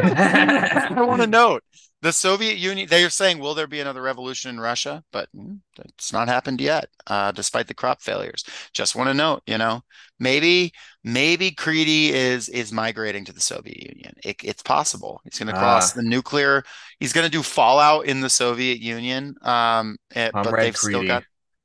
[0.00, 1.64] I want to note
[2.00, 5.02] the Soviet Union, they are saying, will there be another revolution in Russia?
[5.10, 8.44] But mm, it's not happened yet, uh, despite the crop failures.
[8.72, 9.82] Just want to note, you know,
[10.20, 10.72] maybe,
[11.02, 14.14] maybe Creedy is is migrating to the Soviet Union.
[14.22, 15.20] It, it's possible.
[15.24, 15.96] He's going to cross Ah.
[15.96, 16.62] the nuclear.
[17.00, 19.34] He's going to do Fallout in the Soviet Union.
[19.42, 21.06] Um, eh, but they've still Creedy.
[21.06, 21.24] got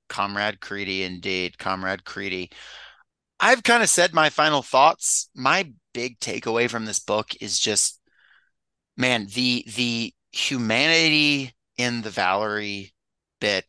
[0.10, 2.52] Comrade Creedy, indeed, Comrade Creedy.
[3.40, 5.30] I've kind of said my final thoughts.
[5.36, 8.00] My big takeaway from this book is just,
[8.98, 12.94] man, the the humanity in the Valerie
[13.40, 13.66] bit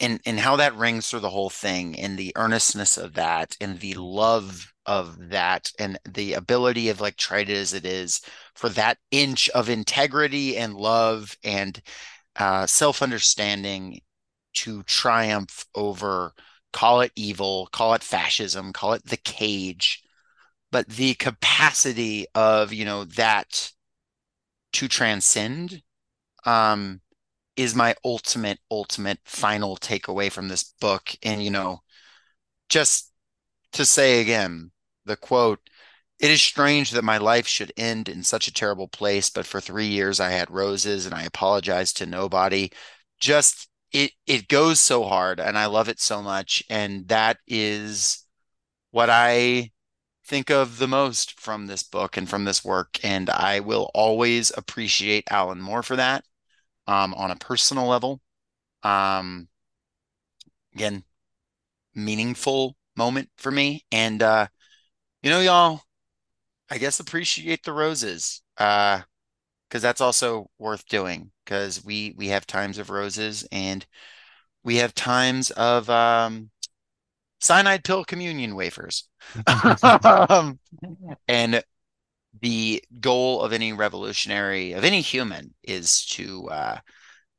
[0.00, 3.78] and and how that rings through the whole thing and the earnestness of that and
[3.80, 8.20] the love of that and the ability of like it as it is
[8.54, 11.82] for that inch of integrity and love and
[12.36, 14.00] uh, self-understanding
[14.54, 16.32] to triumph over
[16.72, 20.02] call it evil call it fascism call it the cage
[20.72, 23.70] but the capacity of you know that
[24.72, 25.82] to transcend
[26.46, 27.00] um
[27.56, 31.14] is my ultimate ultimate final takeaway from this book.
[31.22, 31.80] And you know
[32.68, 33.12] just
[33.72, 34.70] to say again
[35.04, 35.60] the quote
[36.20, 39.60] it is strange that my life should end in such a terrible place but for
[39.60, 42.70] 3 years I had roses and I apologized to nobody.
[43.20, 46.62] Just it it goes so hard and I love it so much.
[46.70, 48.24] And that is
[48.92, 49.70] what I
[50.30, 54.52] think of the most from this book and from this work and I will always
[54.56, 56.24] appreciate Alan Moore for that
[56.86, 58.20] um, on a personal level.
[58.84, 59.48] Um,
[60.72, 61.02] again,
[61.96, 63.84] meaningful moment for me.
[63.90, 64.46] And, uh,
[65.20, 65.82] you know, y'all,
[66.70, 69.00] I guess appreciate the roses, uh,
[69.68, 73.84] because that's also worth doing because we, we have times of roses and
[74.62, 76.50] we have times of, um,
[77.40, 79.08] cyanide pill communion wafers.
[80.04, 80.58] um,
[81.26, 81.62] and
[82.40, 86.78] the goal of any revolutionary, of any human, is to uh,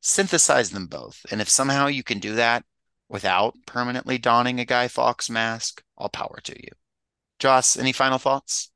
[0.01, 1.25] synthesize them both.
[1.31, 2.63] And if somehow you can do that
[3.07, 6.69] without permanently donning a Guy Fawkes mask, all power to you.
[7.39, 8.71] Joss, any final thoughts?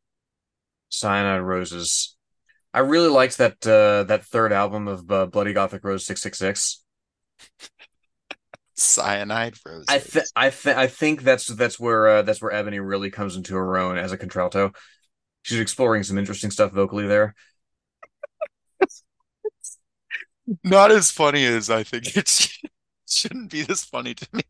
[0.90, 2.16] Cyanide Roses.
[2.74, 6.84] I really liked that uh, that third album of uh, Bloody Gothic Rose 666.
[8.78, 9.86] Cyanide roses.
[9.88, 13.36] I th I th I think that's that's where uh, that's where Ebony really comes
[13.36, 14.74] into her own as a contralto.
[15.44, 17.36] She's exploring some interesting stuff vocally there.
[20.64, 22.70] Not as funny as I think it should,
[23.08, 24.44] shouldn't be this funny to me.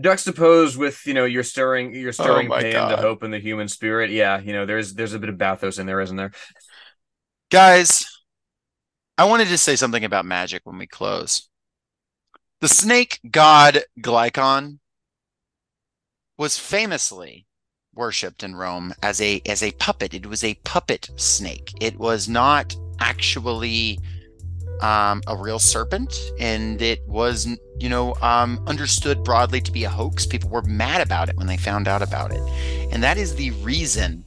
[0.00, 2.90] Juxtaposed with, you know, you're stirring you're stirring Oh pain God.
[2.90, 4.10] to hope in the human spirit.
[4.10, 6.30] Yeah, you know, there's there's a bit of bathos in there, isn't there?
[7.50, 8.06] Guys,
[9.18, 11.49] I wanted to say something about magic when we close.
[12.60, 14.80] The snake god Glycon
[16.36, 17.46] was famously
[17.94, 20.12] worshipped in Rome as a as a puppet.
[20.12, 21.72] It was a puppet snake.
[21.80, 23.98] It was not actually
[24.82, 29.88] um, a real serpent, and it was, you know, um, understood broadly to be a
[29.88, 30.26] hoax.
[30.26, 32.42] People were mad about it when they found out about it,
[32.92, 34.22] and that is the reason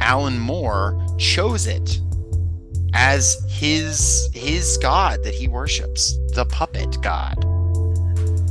[0.00, 2.00] Alan Moore chose it
[2.94, 7.42] as his his god that he worships, the puppet god.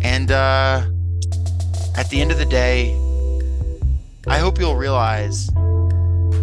[0.04, 0.86] And uh,
[1.96, 2.96] at the end of the day,
[4.28, 5.50] I hope you'll realize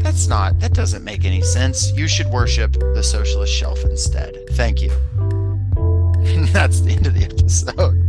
[0.02, 1.92] that's not, that doesn't make any sense.
[1.92, 4.36] You should worship the socialist shelf instead.
[4.52, 4.90] Thank you.
[6.28, 8.07] And that's the end of the episode.